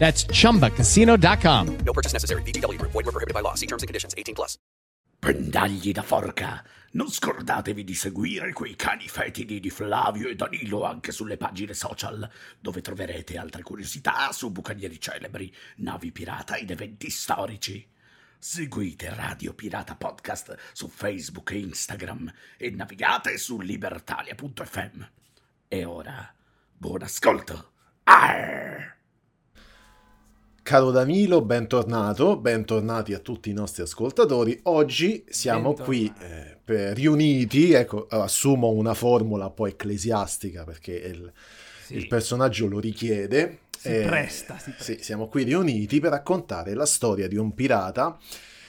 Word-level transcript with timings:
That's 0.00 0.24
chumbacasino.com. 0.24 1.76
No 1.84 1.92
purchase 1.92 2.14
necessary. 2.14 2.42
VGW 2.42 2.78
Group. 2.78 2.92
Void 2.92 3.04
were 3.04 3.12
prohibited 3.12 3.34
by 3.34 3.42
law. 3.42 3.54
See 3.54 3.66
terms 3.66 3.82
and 3.82 3.88
conditions. 3.88 4.14
18 4.16 4.34
plus. 4.34 4.56
Pendagli 5.20 5.92
da 5.92 6.00
forca! 6.00 6.64
Non 6.92 7.10
scordatevi 7.10 7.84
di 7.84 7.94
seguire 7.94 8.54
quei 8.54 8.74
cani 8.74 9.06
fetidi 9.06 9.60
di 9.60 9.68
Flavio 9.68 10.28
e 10.28 10.34
Danilo 10.34 10.84
anche 10.84 11.12
sulle 11.12 11.36
pagine 11.36 11.74
social, 11.74 12.28
dove 12.58 12.80
troverete 12.80 13.36
altre 13.36 13.62
curiosità 13.62 14.32
su 14.32 14.50
bucanieri 14.50 14.98
celebri, 14.98 15.54
navi 15.76 16.10
pirata 16.10 16.56
ed 16.56 16.70
eventi 16.70 17.10
storici. 17.10 17.86
Seguite 18.38 19.14
Radio 19.14 19.52
Pirata 19.52 19.94
Podcast 19.94 20.56
su 20.72 20.88
Facebook 20.88 21.50
e 21.50 21.58
Instagram 21.58 22.32
e 22.56 22.70
navigate 22.70 23.36
su 23.36 23.60
libertalia.fm. 23.60 25.02
E 25.68 25.84
ora, 25.84 26.34
buon 26.78 27.02
ascolto! 27.02 27.72
Arr! 28.04 28.99
Caro 30.62 30.90
Danilo, 30.90 31.40
bentornato, 31.42 32.36
bentornati 32.36 33.12
a 33.14 33.18
tutti 33.18 33.50
i 33.50 33.52
nostri 33.52 33.82
ascoltatori. 33.82 34.58
Oggi 34.64 35.24
siamo 35.28 35.72
qui 35.74 36.12
eh, 36.20 36.56
per 36.62 36.94
riuniti, 36.94 37.72
ecco, 37.72 38.06
assumo 38.08 38.68
una 38.68 38.94
formula 38.94 39.46
un 39.46 39.54
po' 39.54 39.66
ecclesiastica 39.66 40.64
perché 40.64 40.92
il, 40.92 41.32
Sì. 41.86 41.96
il 41.96 42.06
personaggio 42.06 42.68
lo 42.68 42.78
richiede. 42.78 43.60
Si 43.76 43.88
Eh, 43.88 44.04
presta, 44.06 44.58
si 44.58 44.70
presta. 44.70 44.84
Sì, 44.92 44.98
siamo 45.02 45.26
qui 45.28 45.42
riuniti 45.44 45.98
per 45.98 46.10
raccontare 46.10 46.74
la 46.74 46.86
storia 46.86 47.26
di 47.26 47.36
un 47.36 47.52
pirata 47.54 48.16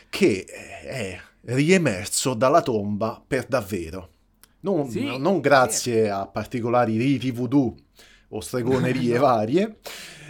che 0.09 0.45
eh, 0.47 0.87
è 0.87 1.19
riemerso 1.41 2.33
dalla 2.33 2.61
tomba 2.61 3.21
per 3.25 3.45
davvero. 3.45 4.09
Non, 4.61 4.89
Sì, 4.89 5.17
non 5.17 5.39
grazie 5.39 6.09
a 6.09 6.25
particolari 6.27 6.97
riti 6.97 7.31
voodoo 7.31 7.75
o 8.31 8.41
stregonerie 8.41 9.17
varie, 9.19 9.77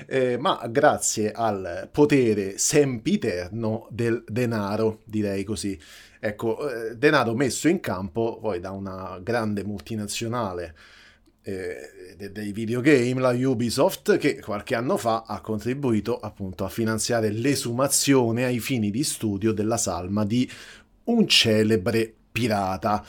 eh, 0.07 0.37
ma 0.37 0.67
grazie 0.69 1.31
al 1.31 1.89
potere 1.91 2.57
sempiterno 2.57 3.87
del 3.89 4.23
denaro, 4.27 5.01
direi 5.05 5.43
così. 5.43 5.79
Ecco, 6.19 6.69
eh, 6.69 6.95
denaro 6.97 7.33
messo 7.33 7.67
in 7.67 7.79
campo 7.79 8.37
poi 8.39 8.59
da 8.59 8.71
una 8.71 9.19
grande 9.23 9.63
multinazionale 9.63 10.75
eh, 11.43 12.15
de- 12.15 12.31
dei 12.31 12.51
videogame, 12.51 13.19
la 13.19 13.31
Ubisoft, 13.31 14.17
che 14.17 14.39
qualche 14.39 14.75
anno 14.75 14.97
fa 14.97 15.23
ha 15.25 15.41
contribuito 15.41 16.19
appunto 16.19 16.63
a 16.63 16.69
finanziare 16.69 17.31
l'esumazione 17.31 18.45
ai 18.45 18.59
fini 18.59 18.91
di 18.91 19.03
studio 19.03 19.51
della 19.51 19.77
salma 19.77 20.23
di 20.23 20.49
un 21.05 21.27
celebre 21.27 22.13
pirata. 22.31 23.03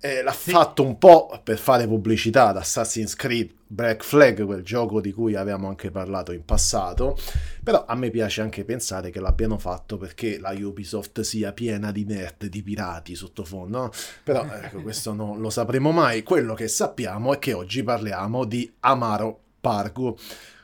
Eh, 0.00 0.22
l'ha 0.22 0.32
fatto 0.32 0.84
un 0.84 0.98
po' 0.98 1.40
per 1.42 1.58
fare 1.58 1.86
pubblicità 1.86 2.48
ad 2.48 2.56
Assassin's 2.56 3.14
Creed 3.14 3.57
Black 3.70 4.02
Flag, 4.02 4.44
quel 4.44 4.62
gioco 4.62 5.00
di 5.00 5.12
cui 5.12 5.34
avevamo 5.34 5.68
anche 5.68 5.90
parlato 5.90 6.32
in 6.32 6.44
passato, 6.44 7.16
però 7.62 7.84
a 7.86 7.94
me 7.94 8.08
piace 8.08 8.40
anche 8.40 8.64
pensare 8.64 9.10
che 9.10 9.20
l'abbiano 9.20 9.58
fatto 9.58 9.98
perché 9.98 10.38
la 10.38 10.54
Ubisoft 10.58 11.20
sia 11.20 11.52
piena 11.52 11.92
di 11.92 12.04
nerd, 12.04 12.46
di 12.46 12.62
pirati 12.62 13.14
sottofondo, 13.14 13.78
no? 13.78 13.90
però 14.24 14.42
ecco, 14.50 14.80
questo 14.80 15.12
non 15.12 15.38
lo 15.38 15.50
sapremo 15.50 15.92
mai. 15.92 16.22
Quello 16.22 16.54
che 16.54 16.66
sappiamo 16.66 17.34
è 17.34 17.38
che 17.38 17.52
oggi 17.52 17.82
parliamo 17.82 18.44
di 18.44 18.72
Amaro 18.80 19.38
Pargo, 19.60 20.16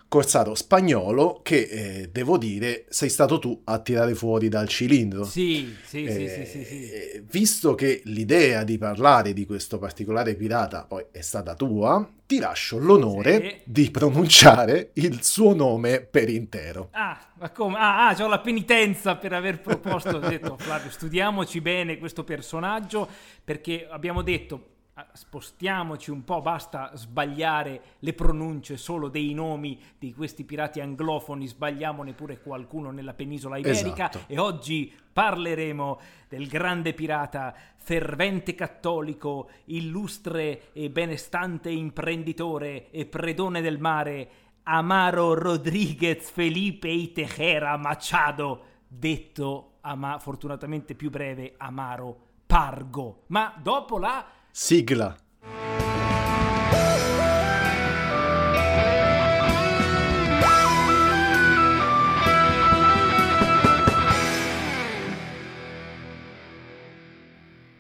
corsaro 0.09 0.55
spagnolo 0.55 1.41
che, 1.43 1.63
eh, 1.63 2.09
devo 2.13 2.39
dire, 2.39 2.85
sei 2.89 3.09
stato 3.09 3.39
tu 3.39 3.61
a 3.65 3.79
tirare 3.81 4.15
fuori 4.15 4.49
dal 4.49 4.69
cilindro. 4.69 5.25
Sì, 5.25 5.81
sì, 5.83 6.09
sì, 6.09 6.25
Eh, 6.25 6.29
sì, 6.29 6.45
sì, 6.47 6.65
sì. 6.65 6.91
eh, 6.91 7.25
Visto 7.29 7.75
che 7.75 8.01
l'idea 8.05 8.63
di 8.65 8.79
parlare 8.79 9.33
di 9.33 9.45
questo 9.45 9.79
particolare 9.79 10.35
pirata 10.37 10.85
poi 10.85 11.05
è 11.11 11.21
stata 11.21 11.55
tua, 11.55 12.09
ti 12.27 12.39
lascio 12.39 12.79
l'onore 12.79 13.41
Sì. 13.41 13.61
di 13.65 13.91
pronunciare 13.91 14.91
il 14.95 15.23
suo 15.23 15.55
nome 15.55 16.01
per 16.01 16.29
intero. 16.29 16.89
Ah, 16.93 17.19
ma 17.39 17.51
come? 17.51 17.77
Ah, 17.79 18.09
ah, 18.09 18.15
c'ho 18.15 18.29
la 18.29 18.39
penitenza 18.41 19.17
per 19.17 19.33
aver 19.33 19.61
proposto. 19.61 20.17
Ho 20.17 20.21
detto, 20.21 20.57
Flavio, 20.57 20.91
studiamoci 20.91 21.61
bene 21.61 21.99
questo 21.99 22.23
personaggio 22.25 23.09
perché 23.43 23.87
abbiamo 23.91 24.23
detto. 24.23 24.69
Ah, 24.95 25.07
Spostiamoci 25.13 26.11
un 26.11 26.25
po', 26.25 26.41
basta 26.41 26.91
sbagliare 26.95 27.83
le 28.01 28.13
pronunce 28.13 28.77
solo 28.77 29.09
dei 29.09 29.33
nomi 29.35 29.79
di 29.99 30.13
questi 30.13 30.45
pirati 30.45 30.81
anglofoni, 30.81 31.47
sbagliamone 31.47 32.13
pure 32.13 32.41
qualcuno 32.41 32.91
nella 32.91 33.15
penisola 33.15 33.57
iberica 33.59 34.09
Esatto. 34.11 34.21
e 34.27 34.39
oggi 34.39 34.93
parleremo 35.13 36.01
del 36.29 36.49
grande 36.49 36.93
pirata, 36.95 37.55
fervente 37.77 38.55
cattolico, 38.55 39.51
illustre 39.67 40.73
e 40.73 40.91
benestante 40.91 41.71
imprenditore 41.71 42.91
e 42.91 43.07
predone 43.07 43.61
del 43.61 43.79
mare, 43.79 44.31
Amaro 44.65 45.35
Rodriguez 45.35 46.31
Felipe 46.31 46.89
y 46.89 47.09
Tejera 47.09 47.77
Machado, 47.77 48.63
detto 48.89 49.75
ama- 49.83 50.19
fortunatamente 50.19 50.95
più 50.95 51.11
breve 51.11 51.55
Amaro 51.59 52.17
Pargo. 52.47 53.25
Ma 53.27 53.55
dopo 53.61 53.99
la 53.99 54.25
Sigla. 54.57 55.17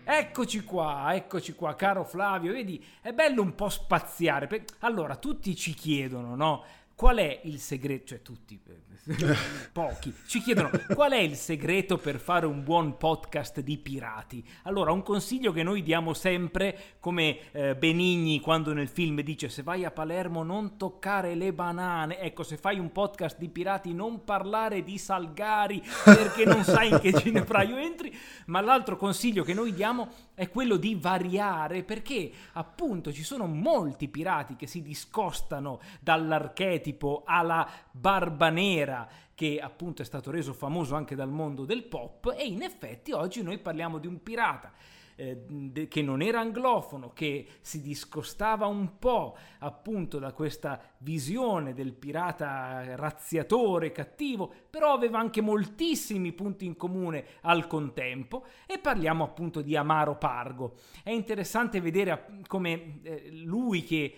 Eccoci 0.04 0.64
qua, 0.64 1.14
eccoci 1.14 1.54
qua, 1.54 1.76
caro 1.76 2.02
Flavio, 2.02 2.52
vedi, 2.52 2.84
è 3.00 3.12
bello 3.12 3.40
un 3.40 3.54
po' 3.54 3.68
spaziare. 3.68 4.64
Allora, 4.80 5.14
tutti 5.14 5.54
ci 5.54 5.74
chiedono, 5.74 6.34
no? 6.34 6.64
Qual 6.96 7.18
è 7.18 7.42
il 7.44 7.60
segreto, 7.60 8.06
cioè 8.06 8.22
tutti, 8.22 8.60
eh, 8.66 8.93
pochi, 9.72 10.14
ci 10.26 10.40
chiedono 10.40 10.70
qual 10.94 11.12
è 11.12 11.18
il 11.18 11.36
segreto 11.36 11.98
per 11.98 12.18
fare 12.18 12.46
un 12.46 12.62
buon 12.62 12.96
podcast 12.96 13.60
di 13.60 13.76
pirati. 13.78 14.42
Allora, 14.62 14.92
un 14.92 15.02
consiglio 15.02 15.52
che 15.52 15.62
noi 15.62 15.82
diamo 15.82 16.14
sempre, 16.14 16.96
come 17.00 17.50
eh, 17.52 17.76
Benigni 17.76 18.40
quando 18.40 18.72
nel 18.72 18.88
film 18.88 19.20
dice 19.20 19.48
se 19.48 19.62
vai 19.62 19.84
a 19.84 19.90
Palermo 19.90 20.42
non 20.42 20.76
toccare 20.76 21.34
le 21.34 21.52
banane, 21.52 22.18
ecco, 22.18 22.42
se 22.42 22.56
fai 22.56 22.78
un 22.78 22.92
podcast 22.92 23.38
di 23.38 23.48
pirati 23.48 23.92
non 23.92 24.24
parlare 24.24 24.82
di 24.82 24.96
Salgari 24.96 25.82
perché 26.04 26.44
non 26.44 26.64
sai 26.64 26.90
in 26.90 27.00
che 27.00 27.12
ginepraio 27.20 27.76
entri, 27.76 28.16
ma 28.46 28.60
l'altro 28.60 28.96
consiglio 28.96 29.44
che 29.44 29.54
noi 29.54 29.74
diamo 29.74 30.08
è 30.34 30.48
quello 30.48 30.76
di 30.76 30.94
variare 30.94 31.82
perché 31.82 32.30
appunto 32.52 33.12
ci 33.12 33.22
sono 33.22 33.46
molti 33.46 34.08
pirati 34.08 34.56
che 34.56 34.66
si 34.66 34.82
discostano 34.82 35.80
dall'archetipo 36.00 36.72
archetipo 36.74 37.22
alla 37.24 37.68
barba 37.90 38.48
nera 38.48 38.93
che 39.34 39.58
appunto 39.60 40.02
è 40.02 40.04
stato 40.04 40.30
reso 40.30 40.52
famoso 40.52 40.94
anche 40.94 41.14
dal 41.14 41.30
mondo 41.30 41.64
del 41.64 41.84
pop 41.84 42.34
e 42.36 42.46
in 42.46 42.62
effetti 42.62 43.12
oggi 43.12 43.42
noi 43.42 43.58
parliamo 43.58 43.98
di 43.98 44.06
un 44.06 44.22
pirata 44.22 44.72
eh, 45.16 45.86
che 45.88 46.02
non 46.02 46.22
era 46.22 46.40
anglofono, 46.40 47.12
che 47.12 47.46
si 47.60 47.80
discostava 47.80 48.66
un 48.66 48.98
po' 48.98 49.36
appunto 49.60 50.18
da 50.18 50.32
questa 50.32 50.80
visione 50.98 51.72
del 51.74 51.92
pirata 51.92 52.96
razziatore, 52.96 53.92
cattivo, 53.92 54.52
però 54.68 54.92
aveva 54.92 55.18
anche 55.18 55.40
moltissimi 55.40 56.32
punti 56.32 56.64
in 56.64 56.76
comune 56.76 57.24
al 57.42 57.66
contempo 57.66 58.46
e 58.66 58.78
parliamo 58.78 59.24
appunto 59.24 59.60
di 59.60 59.76
Amaro 59.76 60.16
Pargo. 60.16 60.74
È 61.02 61.10
interessante 61.10 61.80
vedere 61.80 62.40
come 62.46 63.00
eh, 63.02 63.30
lui 63.30 63.84
che 63.84 64.14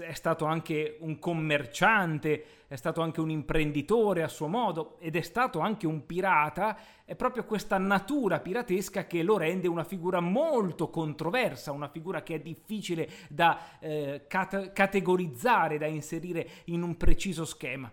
è 0.00 0.12
stato 0.12 0.44
anche 0.44 0.98
un 1.00 1.18
commerciante, 1.18 2.44
è 2.68 2.76
stato 2.76 3.00
anche 3.00 3.20
un 3.20 3.30
imprenditore 3.30 4.22
a 4.22 4.28
suo 4.28 4.46
modo 4.46 4.98
ed 5.00 5.16
è 5.16 5.22
stato 5.22 5.60
anche 5.60 5.86
un 5.86 6.04
pirata, 6.04 6.78
è 7.04 7.14
proprio 7.16 7.44
questa 7.44 7.78
natura 7.78 8.40
piratesca 8.40 9.06
che 9.06 9.22
lo 9.22 9.38
rende 9.38 9.68
una 9.68 9.84
figura 9.84 10.20
molto 10.20 10.90
controversa, 10.90 11.72
una 11.72 11.88
figura 11.88 12.22
che 12.22 12.34
è 12.34 12.40
difficile 12.40 13.08
da 13.28 13.78
eh, 13.80 14.26
cat- 14.28 14.72
categorizzare, 14.72 15.78
da 15.78 15.86
inserire 15.86 16.46
in 16.66 16.82
un 16.82 16.96
preciso 16.96 17.46
schema. 17.46 17.90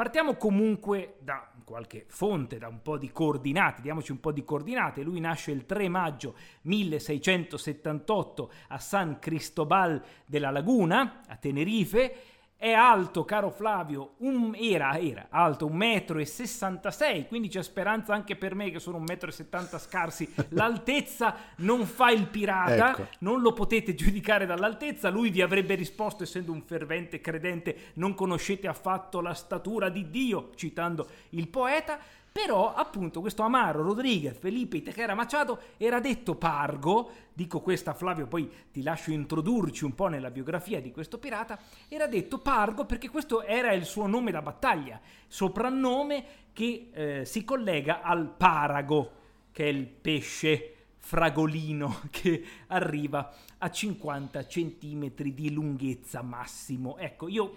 Partiamo 0.00 0.36
comunque 0.36 1.16
da 1.20 1.46
qualche 1.62 2.06
fonte, 2.08 2.56
da 2.56 2.68
un 2.68 2.80
po' 2.80 2.96
di 2.96 3.12
coordinate, 3.12 3.82
diamoci 3.82 4.12
un 4.12 4.18
po' 4.18 4.32
di 4.32 4.42
coordinate. 4.44 5.02
Lui 5.02 5.20
nasce 5.20 5.50
il 5.50 5.66
3 5.66 5.90
maggio 5.90 6.36
1678 6.62 8.50
a 8.68 8.78
San 8.78 9.18
Cristobal 9.18 10.02
della 10.24 10.48
Laguna, 10.48 11.20
a 11.28 11.36
Tenerife, 11.36 12.39
è 12.60 12.72
alto, 12.72 13.24
caro 13.24 13.48
Flavio, 13.48 14.16
un, 14.18 14.54
era, 14.54 14.98
era 14.98 15.28
alto 15.30 15.66
1,66 15.66 17.20
m, 17.20 17.26
quindi 17.26 17.48
c'è 17.48 17.62
speranza 17.62 18.12
anche 18.12 18.36
per 18.36 18.54
me 18.54 18.70
che 18.70 18.78
sono 18.78 18.98
1,70 18.98 19.76
m 19.76 19.78
scarsi. 19.78 20.30
L'altezza 20.50 21.36
non 21.56 21.86
fa 21.86 22.10
il 22.10 22.26
pirata, 22.26 22.90
ecco. 22.90 23.06
non 23.20 23.40
lo 23.40 23.54
potete 23.54 23.94
giudicare 23.94 24.44
dall'altezza. 24.44 25.08
Lui 25.08 25.30
vi 25.30 25.40
avrebbe 25.40 25.74
risposto, 25.74 26.24
essendo 26.24 26.52
un 26.52 26.60
fervente 26.60 27.22
credente, 27.22 27.92
non 27.94 28.12
conoscete 28.12 28.68
affatto 28.68 29.22
la 29.22 29.32
statura 29.32 29.88
di 29.88 30.10
Dio, 30.10 30.50
citando 30.54 31.08
il 31.30 31.48
poeta. 31.48 31.98
Però, 32.32 32.74
appunto, 32.74 33.20
questo 33.20 33.42
Amaro 33.42 33.82
Rodriguez 33.82 34.38
Felipe 34.38 34.82
Tequera 34.82 35.14
Machado 35.14 35.58
era 35.76 35.98
detto 35.98 36.36
Pargo, 36.36 37.10
dico 37.32 37.60
questa 37.60 37.92
Flavio, 37.92 38.28
poi 38.28 38.48
ti 38.70 38.82
lascio 38.82 39.10
introdurci 39.10 39.84
un 39.84 39.94
po' 39.96 40.06
nella 40.06 40.30
biografia 40.30 40.80
di 40.80 40.92
questo 40.92 41.18
pirata, 41.18 41.58
era 41.88 42.06
detto 42.06 42.38
Pargo 42.38 42.84
perché 42.84 43.08
questo 43.08 43.42
era 43.42 43.72
il 43.72 43.84
suo 43.84 44.06
nome 44.06 44.30
da 44.30 44.42
battaglia, 44.42 45.00
soprannome 45.26 46.24
che 46.52 46.90
eh, 46.92 47.24
si 47.24 47.44
collega 47.44 48.00
al 48.02 48.28
parago, 48.28 49.12
che 49.50 49.64
è 49.64 49.68
il 49.68 49.86
pesce 49.86 50.74
fragolino 50.98 52.02
che 52.12 52.44
arriva 52.68 53.32
a 53.58 53.70
50 53.70 54.46
centimetri 54.46 55.34
di 55.34 55.52
lunghezza 55.52 56.22
massimo. 56.22 56.96
Ecco, 56.98 57.28
io, 57.28 57.54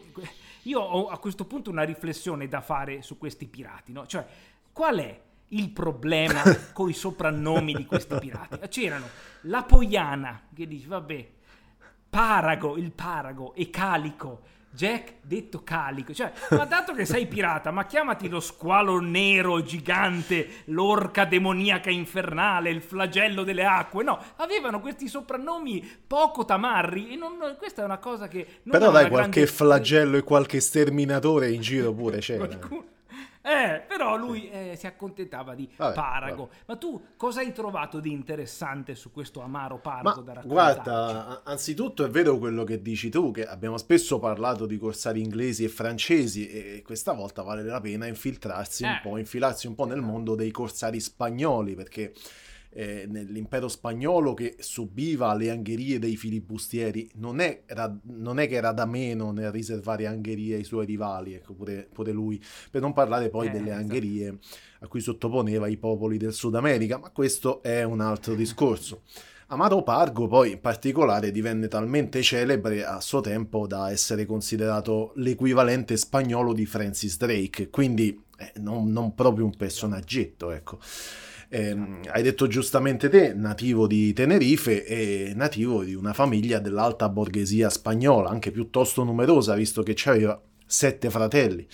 io 0.64 0.80
ho 0.80 1.08
a 1.08 1.20
questo 1.20 1.46
punto 1.46 1.70
una 1.70 1.84
riflessione 1.84 2.48
da 2.48 2.62
fare 2.62 3.02
su 3.02 3.18
questi 3.18 3.46
pirati, 3.46 3.92
no? 3.92 4.06
Cioè, 4.08 4.26
Qual 4.74 4.98
è 4.98 5.22
il 5.50 5.70
problema 5.70 6.42
con 6.74 6.90
i 6.90 6.94
soprannomi 6.94 7.74
di 7.76 7.86
questi 7.86 8.16
pirati? 8.20 8.58
C'erano 8.68 9.08
la 9.42 9.64
Poiana, 9.64 10.48
che 10.54 10.68
dice, 10.68 10.88
vabbè, 10.88 11.30
Parago, 12.10 12.76
il 12.78 12.92
Parago, 12.92 13.54
e 13.54 13.70
Calico. 13.70 14.42
Jack 14.76 15.18
detto 15.22 15.62
calico, 15.64 16.16
cioè, 16.16 16.32
ma 16.50 16.66
dato 16.66 16.94
che 16.94 17.06
sei 17.06 17.28
pirata, 17.28 17.70
ma 17.70 17.86
chiamati 17.86 18.28
lo 18.28 18.40
squalo 18.40 19.00
nero 19.00 19.62
gigante, 19.62 20.64
l'orca 20.66 21.26
demoniaca 21.26 21.92
infernale, 21.92 22.72
il 22.72 22.82
flagello 22.82 23.44
delle 23.44 23.66
acque. 23.66 24.04
No, 24.04 24.20
avevano 24.38 24.80
questi 24.80 25.08
soprannomi 25.08 25.88
poco 26.08 26.44
tamarri 26.44 27.14
e 27.14 27.16
non, 27.16 27.56
questa 27.60 27.84
è 27.84 27.86
una 27.86 28.00
cosa 28.00 28.28
che... 28.28 28.48
Però 28.68 28.90
dai, 28.90 29.10
qualche 29.10 29.42
grande... 29.42 29.46
flagello 29.46 30.18
e 30.18 30.24
qualche 30.24 30.60
sterminatore 30.60 31.52
in 31.52 31.62
giro 31.62 31.94
pure 31.94 32.18
c'era. 32.18 32.48
Qualcuno... 32.48 32.86
Eh, 33.46 33.84
però 33.86 34.16
lui 34.16 34.50
eh, 34.50 34.76
si 34.78 34.88
accontentava 34.88 35.54
di 35.54 35.70
vabbè, 35.76 35.94
Parago. 35.94 36.46
Vabbè. 36.46 36.56
Ma 36.68 36.76
tu 36.78 37.02
cosa 37.18 37.42
hai 37.42 37.52
trovato 37.52 38.00
di 38.00 38.10
interessante 38.10 38.96
su 38.96 39.12
questo 39.12 39.42
amaro 39.42 39.80
Parago 39.80 40.24
Ma, 40.24 40.34
da 40.34 40.42
Guarda, 40.46 41.42
anzitutto 41.44 42.06
è 42.06 42.10
vero 42.10 42.38
quello 42.38 42.64
che 42.64 42.82
dici 42.82 43.10
tu, 43.10 43.32
che 43.32 43.46
abbiamo 43.46 43.78
spesso 43.78 44.18
parlato 44.18 44.66
di 44.66 44.78
corsari 44.78 45.22
inglesi 45.22 45.66
e 45.66 45.68
francesi 45.68 46.48
e 46.48 46.82
questa 46.84 47.12
volta 47.12 47.42
vale 47.42 47.64
la 47.64 47.82
pena 47.82 48.08
infiltrarsi 48.08 48.86
eh. 48.86 48.88
un 48.88 49.00
po', 49.02 49.18
infilarsi 49.18 49.68
un 49.68 49.76
po' 49.76 49.86
nel 49.86 50.02
mondo 50.02 50.36
dei 50.36 50.52
corsari 50.52 51.02
spagnoli, 51.02 51.76
perché 51.76 52.14
eh, 52.74 53.06
nell'impero 53.08 53.68
spagnolo 53.68 54.34
che 54.34 54.56
subiva 54.60 55.34
le 55.36 55.50
angherie 55.52 56.00
dei 56.00 56.16
filibustieri, 56.16 57.10
non 57.16 57.40
è, 57.40 57.64
non 58.04 58.40
è, 58.40 58.48
che 58.48 58.56
era 58.56 58.72
da 58.72 58.86
meno 58.86 59.32
nel 59.32 59.52
riservare 59.52 60.08
angherie 60.08 60.56
ai 60.56 60.64
suoi 60.64 60.86
rivali, 60.86 61.34
ecco 61.34 61.54
pure, 61.54 61.88
pure 61.92 62.12
lui, 62.12 62.42
per 62.70 62.82
non 62.82 62.94
parlare 62.94 63.30
poi 63.30 63.48
eh, 63.48 63.52
delle 63.52 63.68
esatto. 63.68 63.82
angherie 63.82 64.38
a 64.80 64.88
cui 64.88 65.00
sottoponeva 65.00 65.68
i 65.68 65.78
popoli 65.78 66.18
del 66.18 66.34
Sud 66.34 66.56
America, 66.56 66.98
ma 66.98 67.10
questo 67.10 67.62
è 67.62 67.84
un 67.84 68.02
altro 68.02 68.36
discorso. 68.36 69.04
Amaro 69.48 69.84
Pargo 69.84 70.28
poi 70.28 70.54
in 70.54 70.62
particolare 70.62 71.30
divenne 71.30 71.68
talmente 71.68 72.24
celebre 72.24 72.84
a 72.84 73.00
suo 73.02 73.22
tempo 73.22 73.68
da 73.68 73.92
essere 73.92 74.26
considerato 74.26 75.12
l'equivalente 75.18 75.96
spagnolo 75.96 76.54
di 76.54 76.66
Francis 76.66 77.18
Drake, 77.18 77.70
quindi 77.70 78.20
eh, 78.38 78.54
non, 78.56 78.92
non, 78.92 79.14
proprio 79.14 79.46
un 79.46 79.56
personaggetto, 79.56 80.50
ecco. 80.50 80.80
Eh, 81.54 81.78
hai 82.08 82.24
detto 82.24 82.48
giustamente 82.48 83.10
te, 83.10 83.36
nativo 83.36 83.86
di 83.86 84.12
Tenerife 84.12 84.84
e 84.86 85.34
nativo 85.36 85.84
di 85.84 85.94
una 85.94 86.12
famiglia 86.12 86.58
dell'alta 86.58 87.10
borghesia 87.10 87.70
spagnola, 87.70 88.28
anche 88.28 88.50
piuttosto 88.50 89.04
numerosa, 89.04 89.54
visto 89.54 89.84
che 89.84 89.96
aveva 90.06 90.42
sette 90.66 91.12
fratelli. 91.12 91.68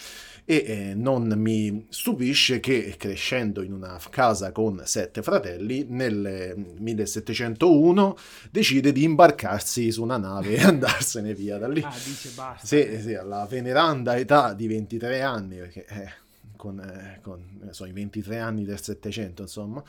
E 0.44 0.64
eh, 0.68 0.94
non 0.96 1.32
mi 1.38 1.86
stupisce 1.88 2.60
che 2.60 2.96
crescendo 2.98 3.62
in 3.62 3.72
una 3.72 3.98
casa 4.10 4.52
con 4.52 4.82
sette 4.84 5.22
fratelli, 5.22 5.86
nel 5.88 6.76
1701 6.78 8.18
decide 8.52 8.92
di 8.92 9.04
imbarcarsi 9.04 9.94
su 9.94 10.04
una 10.04 10.18
nave 10.18 10.56
e 10.56 10.60
andarsene 10.68 11.34
via 11.34 11.58
da 11.58 11.70
lì. 11.70 11.82
Ah, 11.82 11.96
dice 12.04 12.32
basta. 12.36 12.68
Sì, 12.68 13.00
sì, 13.00 13.14
alla 13.14 13.48
veneranda 13.50 14.18
età 14.18 14.52
di 14.54 14.68
23 14.68 15.22
anni, 15.22 15.56
perché... 15.56 15.86
Eh, 15.88 16.28
con, 16.60 16.78
eh, 16.82 17.22
con 17.22 17.70
so, 17.72 17.86
i 17.86 17.94
23 17.94 18.38
anni 18.38 18.66
del 18.66 18.82
Settecento, 18.82 19.44
insomma. 19.44 19.82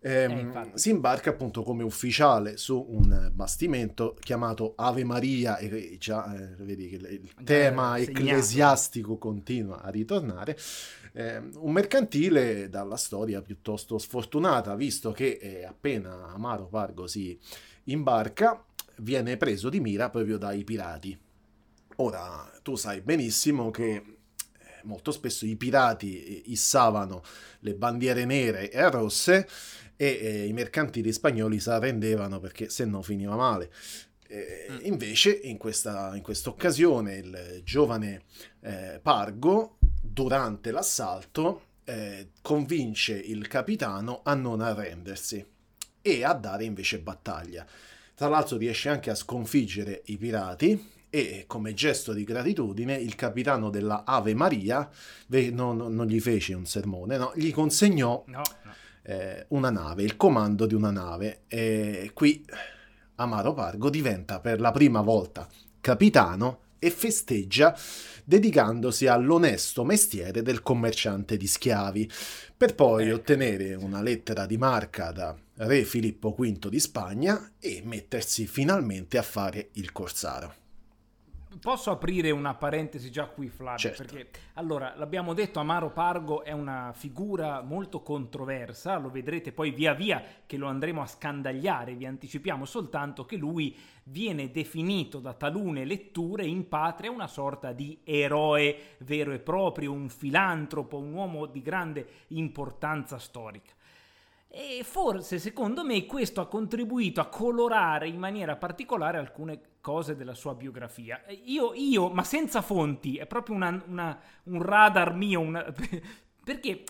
Ehm, 0.00 0.52
eh, 0.54 0.70
si 0.74 0.90
imbarca 0.90 1.30
appunto 1.30 1.62
come 1.62 1.82
ufficiale 1.82 2.58
su 2.58 2.84
un 2.86 3.30
bastimento 3.32 4.14
chiamato 4.20 4.74
Ave 4.76 5.04
Maria 5.04 5.56
e 5.56 5.96
già 5.98 6.34
eh, 6.34 6.54
vedi 6.58 6.88
che 6.88 6.96
il 6.96 7.32
tema 7.44 7.96
eh, 7.96 8.02
ecclesiastico 8.02 9.16
continua 9.16 9.80
a 9.80 9.88
ritornare. 9.88 10.58
Eh, 11.12 11.38
un 11.38 11.72
mercantile 11.72 12.68
dalla 12.68 12.96
storia 12.96 13.40
piuttosto 13.40 13.96
sfortunata 13.96 14.74
visto 14.74 15.12
che 15.12 15.38
eh, 15.40 15.64
appena 15.64 16.32
Amaro 16.32 16.66
Pargo 16.66 17.06
si 17.06 17.38
imbarca 17.84 18.62
viene 18.96 19.36
preso 19.38 19.70
di 19.70 19.80
mira 19.80 20.10
proprio 20.10 20.36
dai 20.36 20.62
pirati. 20.62 21.18
Ora 21.96 22.50
tu 22.62 22.74
sai 22.74 23.00
benissimo 23.00 23.70
che 23.70 24.11
molto 24.84 25.10
spesso 25.12 25.46
i 25.46 25.56
pirati 25.56 26.22
eh, 26.22 26.42
issavano 26.46 27.22
le 27.60 27.74
bandiere 27.74 28.24
nere 28.24 28.70
e 28.70 28.90
rosse 28.90 29.48
e 29.96 30.06
eh, 30.06 30.46
i 30.46 30.52
mercantili 30.52 31.12
spagnoli 31.12 31.60
si 31.60 31.70
arrendevano 31.70 32.40
perché 32.40 32.68
se 32.68 32.84
no 32.84 33.02
finiva 33.02 33.36
male. 33.36 33.70
Eh, 34.26 34.66
mm. 34.70 34.78
invece 34.82 35.30
in 35.30 35.58
questa 35.58 36.16
in 36.16 36.22
occasione 36.46 37.16
il 37.16 37.60
giovane 37.64 38.22
eh, 38.60 38.98
Pargo 39.02 39.76
durante 40.00 40.70
l'assalto 40.70 41.64
eh, 41.84 42.30
convince 42.40 43.12
il 43.12 43.46
capitano 43.46 44.22
a 44.24 44.34
non 44.34 44.60
arrendersi 44.60 45.44
e 46.00 46.24
a 46.24 46.32
dare 46.32 46.64
invece 46.64 46.98
battaglia. 47.00 47.66
Tra 48.14 48.28
l'altro 48.28 48.56
riesce 48.56 48.88
anche 48.88 49.10
a 49.10 49.14
sconfiggere 49.14 50.02
i 50.06 50.16
pirati 50.16 50.90
e 51.14 51.44
come 51.46 51.74
gesto 51.74 52.14
di 52.14 52.24
gratitudine 52.24 52.94
il 52.94 53.14
capitano 53.16 53.68
della 53.68 54.04
Ave 54.06 54.32
Maria 54.32 54.88
non, 55.50 55.76
non 55.76 56.06
gli 56.06 56.18
fece 56.20 56.54
un 56.54 56.64
sermone, 56.64 57.18
no, 57.18 57.32
gli 57.34 57.52
consegnò 57.52 58.24
no, 58.28 58.42
no. 58.64 58.72
Eh, 59.02 59.44
una 59.48 59.68
nave, 59.68 60.04
il 60.04 60.16
comando 60.16 60.64
di 60.64 60.72
una 60.72 60.90
nave 60.90 61.42
e 61.48 62.12
qui 62.14 62.42
Amaro 63.16 63.52
Pargo 63.52 63.90
diventa 63.90 64.40
per 64.40 64.58
la 64.58 64.70
prima 64.70 65.02
volta 65.02 65.46
capitano 65.82 66.60
e 66.78 66.90
festeggia 66.90 67.76
dedicandosi 68.24 69.06
all'onesto 69.06 69.84
mestiere 69.84 70.40
del 70.40 70.62
commerciante 70.62 71.36
di 71.36 71.46
schiavi, 71.46 72.10
per 72.56 72.74
poi 72.74 73.08
eh. 73.08 73.12
ottenere 73.12 73.74
una 73.74 74.00
lettera 74.00 74.46
di 74.46 74.56
marca 74.56 75.12
da 75.12 75.36
re 75.56 75.84
Filippo 75.84 76.34
V 76.34 76.70
di 76.70 76.80
Spagna 76.80 77.52
e 77.60 77.82
mettersi 77.84 78.46
finalmente 78.46 79.18
a 79.18 79.22
fare 79.22 79.68
il 79.72 79.92
corsaro. 79.92 80.61
Posso 81.60 81.90
aprire 81.90 82.30
una 82.30 82.54
parentesi 82.54 83.10
già 83.10 83.26
qui, 83.26 83.48
Flavio? 83.48 83.78
Certo. 83.78 84.02
Perché 84.02 84.30
allora 84.54 84.94
l'abbiamo 84.96 85.34
detto, 85.34 85.60
Amaro 85.60 85.90
Pargo 85.90 86.44
è 86.44 86.52
una 86.52 86.92
figura 86.94 87.62
molto 87.62 88.02
controversa. 88.02 88.96
Lo 88.98 89.10
vedrete 89.10 89.52
poi 89.52 89.70
via 89.70 89.92
via 89.92 90.22
che 90.46 90.56
lo 90.56 90.66
andremo 90.66 91.02
a 91.02 91.06
scandagliare. 91.06 91.94
Vi 91.94 92.06
anticipiamo 92.06 92.64
soltanto 92.64 93.24
che 93.24 93.36
lui 93.36 93.76
viene 94.04 94.50
definito 94.50 95.18
da 95.18 95.34
talune 95.34 95.84
letture 95.84 96.44
in 96.44 96.68
patria 96.68 97.10
una 97.10 97.28
sorta 97.28 97.72
di 97.72 98.00
eroe 98.04 98.96
vero 98.98 99.32
e 99.32 99.38
proprio, 99.38 99.92
un 99.92 100.08
filantropo, 100.08 100.98
un 100.98 101.12
uomo 101.12 101.46
di 101.46 101.62
grande 101.62 102.06
importanza 102.28 103.18
storica. 103.18 103.72
E 104.48 104.82
forse, 104.84 105.38
secondo 105.38 105.82
me, 105.82 106.04
questo 106.04 106.42
ha 106.42 106.46
contribuito 106.46 107.22
a 107.22 107.28
colorare 107.28 108.08
in 108.08 108.18
maniera 108.18 108.56
particolare 108.56 109.16
alcune 109.16 109.71
cose 109.82 110.16
della 110.16 110.32
sua 110.34 110.54
biografia. 110.54 111.22
Io, 111.44 111.74
io 111.74 112.08
ma 112.08 112.24
senza 112.24 112.62
fonti, 112.62 113.18
è 113.18 113.26
proprio 113.26 113.56
una- 113.56 113.84
una- 113.86 114.18
un 114.44 114.62
radar 114.62 115.12
mio, 115.14 115.40
una- 115.40 115.66
perché 116.42 116.84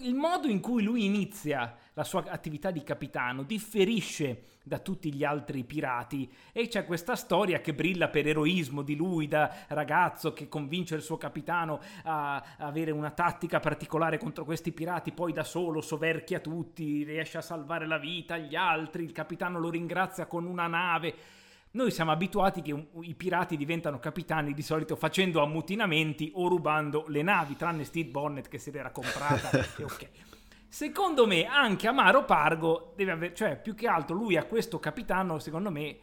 il 0.00 0.14
modo 0.14 0.48
in 0.48 0.60
cui 0.60 0.82
lui 0.82 1.04
inizia 1.04 1.76
la 1.92 2.04
sua 2.04 2.24
attività 2.28 2.70
di 2.70 2.82
capitano 2.82 3.42
differisce 3.42 4.44
da 4.62 4.78
tutti 4.78 5.12
gli 5.12 5.22
altri 5.24 5.64
pirati 5.64 6.30
e 6.52 6.68
c'è 6.68 6.86
questa 6.86 7.14
storia 7.14 7.60
che 7.60 7.74
brilla 7.74 8.08
per 8.08 8.26
eroismo 8.26 8.80
di 8.80 8.94
lui 8.96 9.28
da 9.28 9.54
ragazzo 9.68 10.32
che 10.32 10.48
convince 10.48 10.94
il 10.94 11.02
suo 11.02 11.18
capitano 11.18 11.80
a 12.04 12.42
avere 12.58 12.90
una 12.90 13.10
tattica 13.10 13.60
particolare 13.60 14.16
contro 14.16 14.44
questi 14.44 14.72
pirati, 14.72 15.12
poi 15.12 15.32
da 15.34 15.44
solo 15.44 15.82
soverchia 15.82 16.40
tutti, 16.40 17.04
riesce 17.04 17.36
a 17.38 17.42
salvare 17.42 17.86
la 17.86 17.98
vita 17.98 18.34
agli 18.34 18.54
altri, 18.54 19.04
il 19.04 19.12
capitano 19.12 19.58
lo 19.58 19.68
ringrazia 19.68 20.26
con 20.26 20.46
una 20.46 20.68
nave. 20.68 21.14
Noi 21.72 21.92
siamo 21.92 22.10
abituati 22.10 22.62
che 22.62 22.88
i 23.02 23.14
pirati 23.14 23.56
diventano 23.56 24.00
capitani 24.00 24.54
di 24.54 24.62
solito 24.62 24.96
facendo 24.96 25.40
ammutinamenti 25.40 26.32
o 26.34 26.48
rubando 26.48 27.04
le 27.06 27.22
navi, 27.22 27.54
tranne 27.54 27.84
Steve 27.84 28.08
Bonnet 28.08 28.48
che 28.48 28.58
se 28.58 28.72
l'era 28.72 28.90
comprata. 28.90 29.50
e 29.78 29.84
ok. 29.84 30.08
Secondo 30.66 31.26
me 31.26 31.46
anche 31.46 31.86
Amaro 31.86 32.24
Pargo 32.24 32.92
deve 32.96 33.12
avere, 33.12 33.34
cioè 33.34 33.60
più 33.60 33.74
che 33.74 33.86
altro 33.86 34.16
lui 34.16 34.36
a 34.36 34.44
questo 34.44 34.80
capitano, 34.80 35.38
secondo 35.38 35.70
me, 35.70 35.96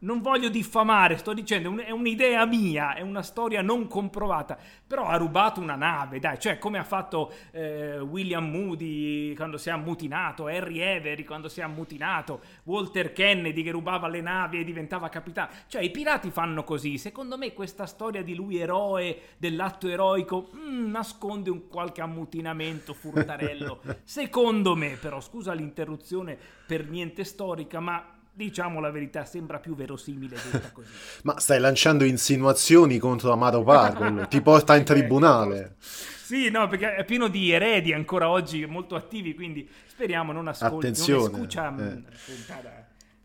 non 0.00 0.20
voglio 0.20 0.48
diffamare, 0.48 1.16
sto 1.16 1.32
dicendo, 1.32 1.68
è 1.68 1.72
un- 1.72 1.82
è 1.86 1.90
un'idea 1.90 2.44
mia, 2.44 2.94
è 2.94 3.00
una 3.00 3.22
storia 3.22 3.62
non 3.62 3.88
comprovata, 3.88 4.58
però 4.86 5.06
ha 5.06 5.16
rubato 5.16 5.60
una 5.60 5.74
nave, 5.74 6.18
dai, 6.18 6.38
cioè 6.38 6.58
come 6.58 6.78
ha 6.78 6.84
fatto 6.84 7.32
eh, 7.52 7.98
William 8.00 8.48
Moody 8.48 9.34
quando 9.34 9.56
si 9.56 9.68
è 9.68 9.72
ammutinato, 9.72 10.46
Harry 10.46 10.82
Avery 10.82 11.24
quando 11.24 11.48
si 11.48 11.60
è 11.60 11.62
ammutinato, 11.62 12.40
Walter 12.64 13.12
Kennedy 13.12 13.62
che 13.62 13.70
rubava 13.70 14.08
le 14.08 14.20
navi 14.20 14.60
e 14.60 14.64
diventava 14.64 15.08
capitano, 15.08 15.50
cioè 15.66 15.82
i 15.82 15.90
pirati 15.90 16.30
fanno 16.30 16.62
così, 16.64 16.98
secondo 16.98 17.38
me 17.38 17.52
questa 17.52 17.86
storia 17.86 18.22
di 18.22 18.34
lui 18.34 18.58
eroe, 18.58 19.34
dell'atto 19.38 19.88
eroico, 19.88 20.50
mm, 20.54 20.90
nasconde 20.90 21.50
un 21.50 21.68
qualche 21.68 22.02
ammutinamento 22.02 22.92
furtarello, 22.92 23.80
secondo 24.04 24.76
me 24.76 24.96
però, 25.00 25.20
scusa 25.20 25.52
l'interruzione 25.52 26.36
per 26.66 26.88
niente 26.88 27.24
storica, 27.24 27.80
ma... 27.80 28.10
Diciamo 28.36 28.80
la 28.80 28.90
verità, 28.90 29.24
sembra 29.24 29.58
più 29.58 29.74
verosimile 29.74 30.36
detta 30.50 30.70
così. 30.70 30.90
Ma 31.24 31.38
stai 31.40 31.58
lanciando 31.58 32.04
insinuazioni 32.04 32.98
contro 32.98 33.32
Amaro 33.32 33.62
Pargo, 33.62 34.26
ti 34.28 34.42
porta 34.42 34.76
in 34.76 34.84
tribunale. 34.84 35.76
Sì, 36.26 36.50
no, 36.50 36.66
perché 36.66 36.96
è 36.96 37.04
pieno 37.04 37.28
di 37.28 37.52
eredi 37.52 37.92
ancora 37.92 38.28
oggi 38.28 38.66
molto 38.66 38.96
attivi, 38.96 39.32
quindi 39.32 39.70
speriamo 39.86 40.32
non 40.32 40.48
ascolti. 40.48 40.74
Attenzione, 40.88 41.30
Non 41.38 41.46
escucha, 41.46 41.68
eh. 41.68 41.82
mm. 41.82 42.04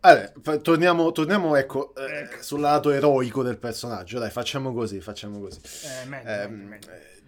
Allora, 0.01 0.31
torniamo, 0.61 1.11
torniamo, 1.11 1.55
ecco, 1.55 1.95
eh, 1.95 2.19
Ecco. 2.19 2.43
sul 2.43 2.59
lato 2.59 2.91
eroico 2.91 3.41
del 3.41 3.57
personaggio. 3.57 4.19
Dai, 4.19 4.29
facciamo 4.29 4.71
così, 4.71 5.01
facciamo 5.01 5.39
così. 5.39 5.59
Eh, 6.03 6.05
meglio, 6.07 6.29
Ehm, 6.29 6.51
meglio, 6.53 6.67
meglio. 6.69 6.91
eh, 6.91 7.21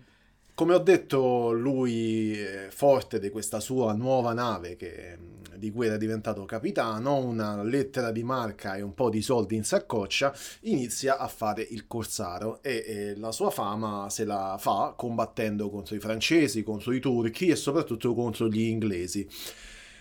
come 0.53 0.73
ho 0.75 0.79
detto, 0.79 1.51
lui 1.51 2.37
è 2.37 2.67
forte 2.69 3.19
di 3.19 3.31
questa 3.31 3.59
sua 3.59 3.93
nuova 3.93 4.33
nave 4.33 4.75
che, 4.75 5.17
mh, 5.17 5.42
di 5.63 5.71
cui 5.71 5.85
era 5.85 5.95
diventato 5.95 6.43
capitano, 6.43 7.15
una 7.15 7.63
lettera 7.63 8.11
di 8.11 8.21
marca 8.21 8.75
e 8.75 8.81
un 8.81 8.93
po' 8.93 9.09
di 9.09 9.21
soldi 9.21 9.55
in 9.55 9.63
saccoccia, 9.63 10.35
inizia 10.63 11.17
a 11.17 11.29
fare 11.29 11.61
il 11.61 11.87
corsaro 11.87 12.61
e, 12.61 12.83
e 12.85 13.15
la 13.15 13.31
sua 13.31 13.49
fama 13.49 14.09
se 14.09 14.25
la 14.25 14.57
fa 14.59 14.93
combattendo 14.97 15.69
contro 15.69 15.95
i 15.95 16.01
francesi, 16.01 16.63
contro 16.63 16.91
i 16.91 16.99
turchi 16.99 17.47
e 17.47 17.55
soprattutto 17.55 18.13
contro 18.13 18.49
gli 18.49 18.59
inglesi. 18.59 19.25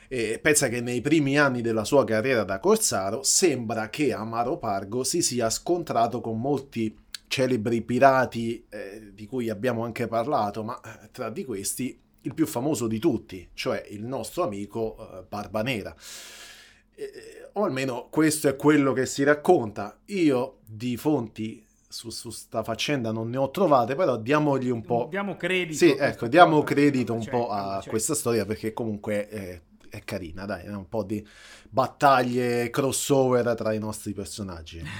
E 0.08 0.40
pensa 0.42 0.68
che 0.68 0.80
nei 0.80 1.00
primi 1.00 1.38
anni 1.38 1.62
della 1.62 1.84
sua 1.84 2.04
carriera 2.04 2.42
da 2.42 2.58
corsaro 2.58 3.22
sembra 3.22 3.88
che 3.88 4.12
Amaro 4.12 4.58
Pargo 4.58 5.04
si 5.04 5.22
sia 5.22 5.48
scontrato 5.48 6.20
con 6.20 6.40
molti 6.40 6.92
celebri 7.28 7.82
pirati 7.82 8.66
eh, 8.68 9.12
di 9.14 9.26
cui 9.26 9.48
abbiamo 9.48 9.84
anche 9.84 10.08
parlato, 10.08 10.64
ma 10.64 10.78
eh, 10.80 11.08
tra 11.12 11.30
di 11.30 11.44
questi 11.44 12.01
il 12.22 12.34
più 12.34 12.46
famoso 12.46 12.86
di 12.86 12.98
tutti, 12.98 13.48
cioè 13.54 13.84
il 13.90 14.04
nostro 14.04 14.44
amico 14.44 14.96
eh, 14.98 15.24
Barba 15.28 15.62
Nera. 15.62 15.94
Eh, 16.94 17.10
o 17.54 17.64
almeno 17.64 18.08
questo 18.10 18.48
è 18.48 18.56
quello 18.56 18.92
che 18.92 19.06
si 19.06 19.22
racconta. 19.22 19.98
Io 20.06 20.58
di 20.64 20.96
fonti 20.96 21.64
su, 21.88 22.10
su 22.10 22.30
sta 22.30 22.62
faccenda 22.62 23.12
non 23.12 23.28
ne 23.28 23.36
ho 23.36 23.50
trovate, 23.50 23.94
però 23.94 24.16
diamogli 24.16 24.70
un 24.70 24.82
po'... 24.82 25.08
Diamo 25.10 25.36
credito. 25.36 25.76
Sì, 25.76 25.86
questa 25.88 26.06
ecco, 26.06 26.28
diamo 26.28 26.62
credito 26.62 27.12
un 27.12 27.20
C'è, 27.20 27.30
po' 27.30 27.48
a 27.50 27.80
c'è. 27.82 27.90
questa 27.90 28.14
storia 28.14 28.46
perché 28.46 28.72
comunque 28.72 29.28
è, 29.28 29.60
è 29.92 30.02
carina, 30.04 30.46
dai, 30.46 30.64
è 30.64 30.74
un 30.74 30.88
po' 30.88 31.02
di 31.02 31.24
battaglie 31.68 32.70
crossover 32.70 33.54
tra 33.54 33.74
i 33.74 33.78
nostri 33.78 34.14
personaggi. 34.14 34.82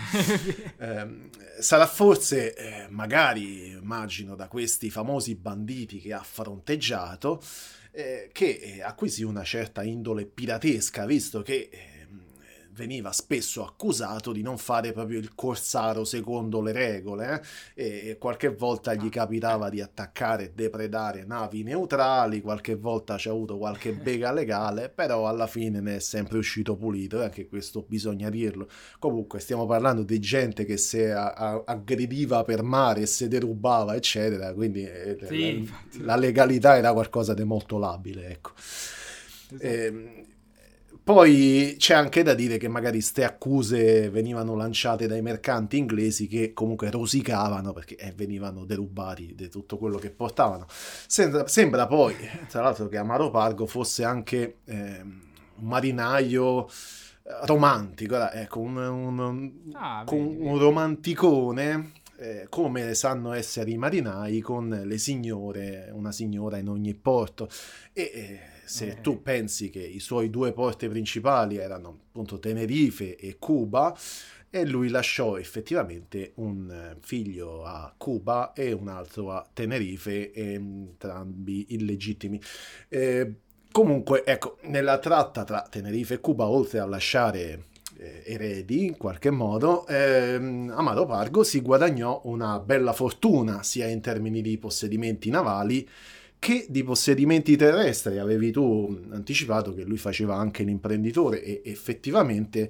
Ehm, 0.78 1.30
sarà 1.60 1.86
forse, 1.86 2.54
eh, 2.54 2.88
magari, 2.88 3.68
immagino, 3.68 4.34
da 4.34 4.48
questi 4.48 4.90
famosi 4.90 5.36
banditi 5.36 6.00
che 6.00 6.12
ha 6.12 6.22
fronteggiato, 6.22 7.40
eh, 7.92 8.30
che 8.32 8.58
eh, 8.60 8.82
acquisì 8.82 9.22
una 9.22 9.44
certa 9.44 9.84
indole 9.84 10.26
piratesca, 10.26 11.06
visto 11.06 11.40
che 11.42 11.68
ehm, 11.70 11.91
veniva 12.74 13.12
spesso 13.12 13.64
accusato 13.64 14.32
di 14.32 14.42
non 14.42 14.56
fare 14.58 14.92
proprio 14.92 15.18
il 15.18 15.34
corsaro 15.34 16.04
secondo 16.04 16.60
le 16.60 16.72
regole 16.72 17.42
eh, 17.74 18.08
e 18.10 18.18
qualche 18.18 18.48
volta 18.48 18.94
gli 18.94 19.08
capitava 19.08 19.68
di 19.68 19.80
attaccare 19.80 20.44
e 20.44 20.52
depredare 20.54 21.24
navi 21.24 21.62
neutrali, 21.62 22.40
qualche 22.40 22.74
volta 22.74 23.16
c'è 23.16 23.30
avuto 23.30 23.58
qualche 23.58 23.92
bega 23.94 24.32
legale, 24.32 24.88
però 24.88 25.26
alla 25.28 25.46
fine 25.46 25.80
ne 25.80 25.96
è 25.96 25.98
sempre 26.00 26.38
uscito 26.38 26.76
pulito 26.76 27.20
e 27.20 27.24
anche 27.24 27.46
questo 27.46 27.84
bisogna 27.86 28.30
dirlo. 28.30 28.68
Comunque 28.98 29.40
stiamo 29.40 29.66
parlando 29.66 30.02
di 30.02 30.18
gente 30.18 30.64
che 30.64 30.76
si 30.76 31.02
a- 31.02 31.32
a- 31.32 31.62
aggrediva 31.66 32.42
per 32.44 32.62
mare 32.62 33.02
e 33.02 33.06
se 33.06 33.28
derubava, 33.28 33.94
eccetera, 33.94 34.52
quindi 34.54 34.84
eh, 34.84 35.18
Sì, 35.26 35.68
la- 35.98 36.14
la 36.14 36.16
legalità 36.16 36.76
era 36.76 36.92
qualcosa 36.92 37.34
di 37.34 37.44
molto 37.44 37.78
labile, 37.78 38.28
ecco. 38.28 38.52
Esatto. 38.56 39.64
Ehm, 39.64 40.24
poi 41.04 41.74
c'è 41.78 41.94
anche 41.94 42.22
da 42.22 42.34
dire 42.34 42.58
che 42.58 42.68
magari 42.68 43.00
ste 43.00 43.24
accuse 43.24 44.08
venivano 44.10 44.54
lanciate 44.54 45.06
dai 45.06 45.20
mercanti 45.22 45.76
inglesi 45.76 46.28
che 46.28 46.52
comunque 46.52 46.90
rosicavano 46.90 47.72
perché 47.72 47.96
eh, 47.96 48.12
venivano 48.14 48.64
derubati 48.64 49.34
di 49.34 49.48
tutto 49.48 49.78
quello 49.78 49.98
che 49.98 50.10
portavano. 50.10 50.66
Sembra, 50.68 51.46
sembra 51.48 51.86
poi, 51.86 52.14
tra 52.48 52.62
l'altro, 52.62 52.88
che 52.88 52.96
Amaro 52.98 53.30
Pargo 53.30 53.66
fosse 53.66 54.04
anche 54.04 54.58
ehm, 54.64 55.20
un 55.56 55.66
marinaio 55.68 56.66
eh, 56.66 56.70
romantico, 57.46 58.30
ecco, 58.30 58.60
un, 58.60 58.76
un- 58.76 59.18
un- 59.18 59.52
Ah, 59.72 60.04
vedi, 60.08 60.36
un 60.40 60.58
romanticone. 60.58 61.92
eh, 62.18 62.46
come 62.48 62.94
sanno 62.94 63.32
essere 63.32 63.70
i 63.72 63.76
marinai 63.76 64.40
con 64.40 64.68
le 64.84 64.98
signore, 64.98 65.90
una 65.92 66.12
signora 66.12 66.56
in 66.58 66.68
ogni 66.68 66.94
porto. 66.94 67.48
E 67.92 68.10
eh, 68.14 68.40
se 68.64 68.88
Eh. 68.88 69.00
tu 69.00 69.22
pensi 69.22 69.70
che 69.70 69.80
i 69.80 70.00
suoi 70.00 70.30
due 70.30 70.52
porti 70.52 70.88
principali 70.88 71.56
erano 71.56 71.98
appunto 72.08 72.38
Tenerife 72.38 73.16
e 73.16 73.36
Cuba, 73.38 73.96
e 74.54 74.66
lui 74.66 74.88
lasciò 74.90 75.38
effettivamente 75.38 76.32
un 76.34 76.70
eh, 76.70 76.96
figlio 77.00 77.64
a 77.64 77.92
Cuba 77.96 78.52
e 78.52 78.72
un 78.72 78.88
altro 78.88 79.32
a 79.32 79.48
Tenerife, 79.50 80.32
entrambi 80.34 81.66
illegittimi. 81.70 82.38
Eh, 82.88 83.32
comunque, 83.70 84.24
ecco, 84.26 84.58
nella 84.64 84.98
tratta 84.98 85.44
tra 85.44 85.66
Tenerife 85.70 86.14
e 86.14 86.20
Cuba, 86.20 86.46
oltre 86.48 86.80
a 86.80 86.84
lasciare 86.86 87.64
eh, 87.96 88.22
eredi 88.26 88.84
in 88.86 88.96
qualche 88.98 89.30
modo, 89.30 89.86
ehm, 89.86 90.72
Amaro 90.76 91.06
Pargo 91.06 91.42
si 91.44 91.60
guadagnò 91.62 92.20
una 92.24 92.58
bella 92.58 92.92
fortuna 92.92 93.62
sia 93.62 93.86
in 93.86 94.02
termini 94.02 94.42
di 94.42 94.58
possedimenti 94.58 95.30
navali 95.30 95.88
che 96.42 96.66
di 96.68 96.82
possedimenti 96.82 97.56
terrestri. 97.56 98.18
Avevi 98.18 98.50
tu 98.50 99.00
anticipato 99.12 99.72
che 99.72 99.84
lui 99.84 99.96
faceva 99.96 100.34
anche 100.34 100.64
l'imprenditore 100.64 101.40
e 101.40 101.62
effettivamente 101.66 102.68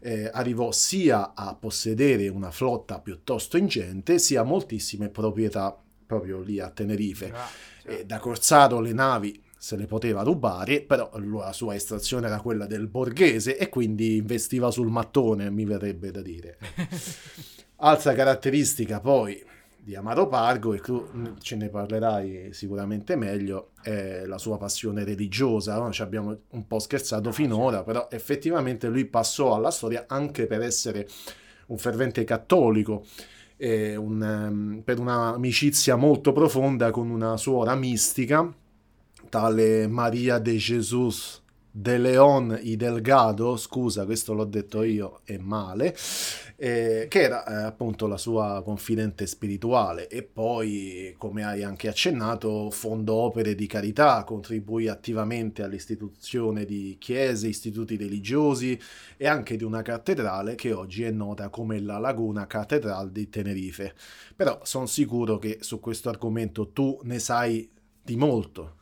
eh, 0.00 0.28
arrivò 0.30 0.70
sia 0.70 1.32
a 1.34 1.54
possedere 1.54 2.28
una 2.28 2.50
flotta 2.50 3.00
piuttosto 3.00 3.56
ingente, 3.56 4.18
sia 4.18 4.42
moltissime 4.42 5.08
proprietà 5.08 5.74
proprio 6.04 6.40
lì 6.40 6.60
a 6.60 6.68
Tenerife. 6.68 7.30
Già. 7.30 7.48
E 7.84 8.04
da 8.04 8.18
Corsaro 8.18 8.80
le 8.80 8.92
navi 8.92 9.42
se 9.56 9.76
le 9.76 9.86
poteva 9.86 10.20
rubare, 10.20 10.82
però 10.82 11.10
la 11.18 11.54
sua 11.54 11.74
estrazione 11.74 12.26
era 12.26 12.40
quella 12.40 12.66
del 12.66 12.86
borghese 12.86 13.56
e 13.56 13.70
quindi 13.70 14.16
investiva 14.16 14.70
sul 14.70 14.90
mattone, 14.90 15.48
mi 15.48 15.64
verrebbe 15.64 16.10
da 16.10 16.20
dire. 16.20 16.58
Altra 17.76 18.12
caratteristica 18.12 19.00
poi 19.00 19.42
di 19.86 19.94
Amaro 19.94 20.26
Pargo, 20.26 20.74
e 20.74 20.80
tu 20.80 21.06
ce 21.38 21.54
ne 21.54 21.68
parlerai 21.68 22.48
sicuramente 22.52 23.14
meglio, 23.14 23.70
è 23.80 24.24
la 24.26 24.36
sua 24.36 24.58
passione 24.58 25.04
religiosa. 25.04 25.78
No? 25.78 25.92
Ci 25.92 26.02
abbiamo 26.02 26.36
un 26.50 26.66
po' 26.66 26.80
scherzato 26.80 27.30
finora, 27.30 27.84
però 27.84 28.08
effettivamente 28.10 28.88
lui 28.88 29.04
passò 29.04 29.54
alla 29.54 29.70
storia 29.70 30.06
anche 30.08 30.48
per 30.48 30.62
essere 30.62 31.06
un 31.66 31.78
fervente 31.78 32.24
cattolico. 32.24 33.04
Un, 33.58 34.20
um, 34.20 34.82
per 34.82 34.98
un'amicizia 34.98 35.94
molto 35.94 36.32
profonda 36.32 36.90
con 36.90 37.08
una 37.08 37.36
suora 37.36 37.76
mistica, 37.76 38.52
tale 39.28 39.86
Maria 39.86 40.40
de 40.40 40.56
Jesus 40.56 41.44
De 41.78 41.98
Leon 41.98 42.58
y 42.62 42.76
Delgado, 42.76 43.58
scusa, 43.58 44.06
questo 44.06 44.32
l'ho 44.32 44.46
detto 44.46 44.82
io, 44.82 45.20
è 45.24 45.36
male, 45.36 45.94
eh, 46.56 47.04
che 47.06 47.20
era 47.20 47.44
eh, 47.44 47.64
appunto 47.64 48.06
la 48.06 48.16
sua 48.16 48.62
confidente 48.64 49.26
spirituale 49.26 50.08
e 50.08 50.22
poi, 50.22 51.14
come 51.18 51.44
hai 51.44 51.62
anche 51.62 51.88
accennato, 51.88 52.70
fondò 52.70 53.12
opere 53.16 53.54
di 53.54 53.66
carità, 53.66 54.24
contribuì 54.24 54.88
attivamente 54.88 55.62
all'istituzione 55.62 56.64
di 56.64 56.96
chiese, 56.98 57.48
istituti 57.48 57.98
religiosi 57.98 58.80
e 59.18 59.26
anche 59.26 59.56
di 59.56 59.64
una 59.64 59.82
cattedrale 59.82 60.54
che 60.54 60.72
oggi 60.72 61.02
è 61.02 61.10
nota 61.10 61.50
come 61.50 61.78
la 61.78 61.98
Laguna 61.98 62.46
Cattedrale 62.46 63.12
di 63.12 63.28
Tenerife. 63.28 63.94
Però 64.34 64.60
sono 64.62 64.86
sicuro 64.86 65.36
che 65.36 65.58
su 65.60 65.78
questo 65.78 66.08
argomento 66.08 66.70
tu 66.70 66.98
ne 67.02 67.18
sai 67.18 67.68
di 68.00 68.16
molto 68.16 68.76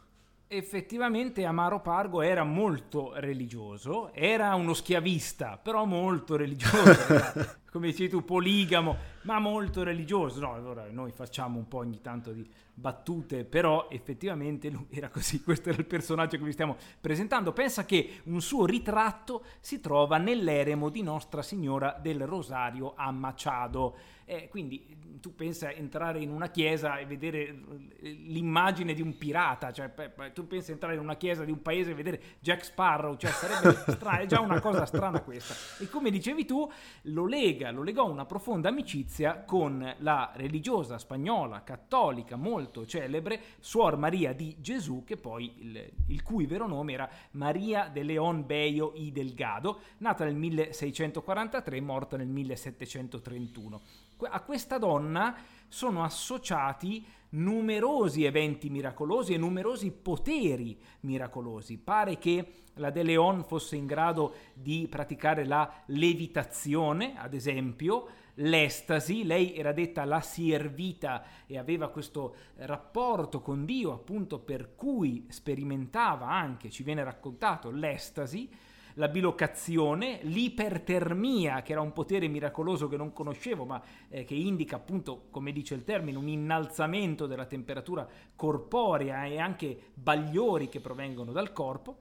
effettivamente 0.56 1.44
Amaro 1.44 1.80
Pargo 1.80 2.23
era 2.23 2.44
molto 2.44 3.12
religioso, 3.16 4.12
era 4.12 4.54
uno 4.54 4.75
schiavista, 4.75 5.58
però 5.58 5.84
molto 5.84 6.37
religioso, 6.37 7.58
come 7.70 7.88
dici 7.88 8.08
tu, 8.08 8.25
poligamo, 8.25 8.96
ma 9.23 9.38
molto 9.38 9.82
religioso. 9.82 10.40
No, 10.40 10.54
allora 10.54 10.87
noi 10.90 11.12
facciamo 11.12 11.58
un 11.58 11.66
po' 11.66 11.78
ogni 11.78 12.00
tanto 12.00 12.32
di 12.32 12.49
battute, 12.73 13.44
però 13.44 13.88
effettivamente 13.90 14.70
lui 14.70 14.87
era 14.90 15.08
così, 15.08 15.42
questo 15.42 15.68
era 15.70 15.78
il 15.78 15.87
personaggio 15.87 16.37
che 16.37 16.44
vi 16.44 16.52
stiamo 16.52 16.76
presentando. 17.00 17.52
Pensa 17.52 17.84
che 17.84 18.20
un 18.25 18.40
suo 18.40 18.66
ritratto 18.66 19.44
si 19.61 19.80
trova 19.80 20.18
nell'eremo 20.18 20.88
di 20.88 21.02
Nostra 21.02 21.42
Signora 21.42 21.99
del 22.00 22.26
Rosario 22.26 22.94
a 22.96 23.11
Machado. 23.11 23.96
Eh, 24.26 24.48
quindi 24.48 25.02
tu 25.20 25.34
pensa 25.34 25.70
entrare 25.70 26.20
in 26.20 26.30
una 26.30 26.50
chiesa 26.50 26.98
e 26.98 27.06
vedere 27.06 27.56
l'immagine 28.00 28.92
di 28.92 29.00
un 29.00 29.16
pirata, 29.16 29.72
cioè 29.72 29.90
tu 30.34 30.46
pensi 30.46 30.70
entrare 30.70 30.94
in 30.94 31.00
una 31.00 31.16
chiesa 31.16 31.44
di 31.44 31.50
un 31.50 31.62
paese 31.62 31.92
e 31.92 31.94
vedere 31.94 32.20
Jack 32.40 32.64
Sparrow, 32.64 33.16
cioè 33.16 33.30
sarebbe 33.30 33.74
strano, 33.92 34.18
è 34.18 34.26
già 34.26 34.40
una 34.40 34.60
cosa 34.60 34.84
strana 34.84 35.20
questa. 35.20 35.54
E 35.82 35.88
come 35.88 36.10
dicevi 36.10 36.44
tu, 36.44 36.70
lo 37.02 37.26
lega, 37.26 37.70
lo 37.70 37.82
legò 37.82 38.06
una 38.06 38.26
profonda 38.26 38.68
amicizia 38.68 39.44
con 39.44 39.94
la 39.98 40.30
religiosa 40.34 40.98
spagnola, 40.98 41.62
cattolica, 41.62 42.36
molto 42.36 42.84
celebre, 42.84 43.40
Suor 43.60 43.96
Maria 43.96 44.34
di 44.34 44.56
Gesù, 44.58 45.04
che 45.04 45.16
poi 45.16 45.52
il, 45.56 45.92
il 46.08 46.22
cui 46.22 46.44
vero 46.44 46.66
nome 46.66 46.92
era 46.92 47.08
Maria 47.32 47.88
de 47.88 48.02
León 48.02 48.44
Bello 48.44 48.92
y 48.94 49.10
Delgado, 49.10 49.80
nata 49.98 50.24
nel 50.24 50.34
1643 50.34 51.80
morta 51.80 52.16
nel 52.18 52.28
1731 52.28 53.80
a 54.23 54.40
questa 54.42 54.78
donna 54.78 55.37
sono 55.68 56.04
associati 56.04 57.04
numerosi 57.30 58.25
eventi 58.25 58.71
miracolosi 58.71 59.35
e 59.35 59.38
numerosi 59.38 59.90
poteri 59.90 60.78
miracolosi. 61.00 61.78
Pare 61.78 62.18
che 62.18 62.52
la 62.75 62.90
De 62.90 63.02
Leon 63.02 63.44
fosse 63.44 63.76
in 63.76 63.87
grado 63.87 64.35
di 64.54 64.87
praticare 64.88 65.44
la 65.44 65.83
levitazione, 65.87 67.14
ad 67.16 67.35
esempio, 67.35 68.06
l'estasi, 68.35 69.25
lei 69.25 69.54
era 69.54 69.73
detta 69.73 70.04
la 70.04 70.21
siervita 70.21 71.25
e 71.47 71.59
aveva 71.59 71.88
questo 71.88 72.37
rapporto 72.56 73.40
con 73.40 73.64
Dio 73.64 73.92
appunto 73.92 74.38
per 74.38 74.75
cui 74.75 75.26
sperimentava 75.28 76.28
anche, 76.28 76.71
ci 76.71 76.83
viene 76.83 77.04
raccontato, 77.04 77.71
l'estasi, 77.71 78.49
la 78.94 79.08
bilocazione, 79.08 80.20
l'ipertermia, 80.22 81.62
che 81.62 81.72
era 81.72 81.80
un 81.80 81.92
potere 81.92 82.28
miracoloso 82.28 82.88
che 82.88 82.96
non 82.96 83.12
conoscevo, 83.12 83.64
ma 83.64 83.83
eh, 84.09 84.24
che 84.24 84.35
indica 84.35 84.76
appunto, 84.76 85.26
come 85.30 85.52
dice 85.52 85.74
il 85.74 85.85
termine, 85.85 86.18
un 86.18 86.28
innalzamento 86.28 87.26
della 87.26 87.46
temperatura 87.46 88.07
corporea 88.35 89.24
e 89.24 89.38
anche 89.38 89.90
bagliori 89.94 90.68
che 90.68 90.80
provengono 90.80 91.33
dal 91.33 91.52
corpo 91.52 91.96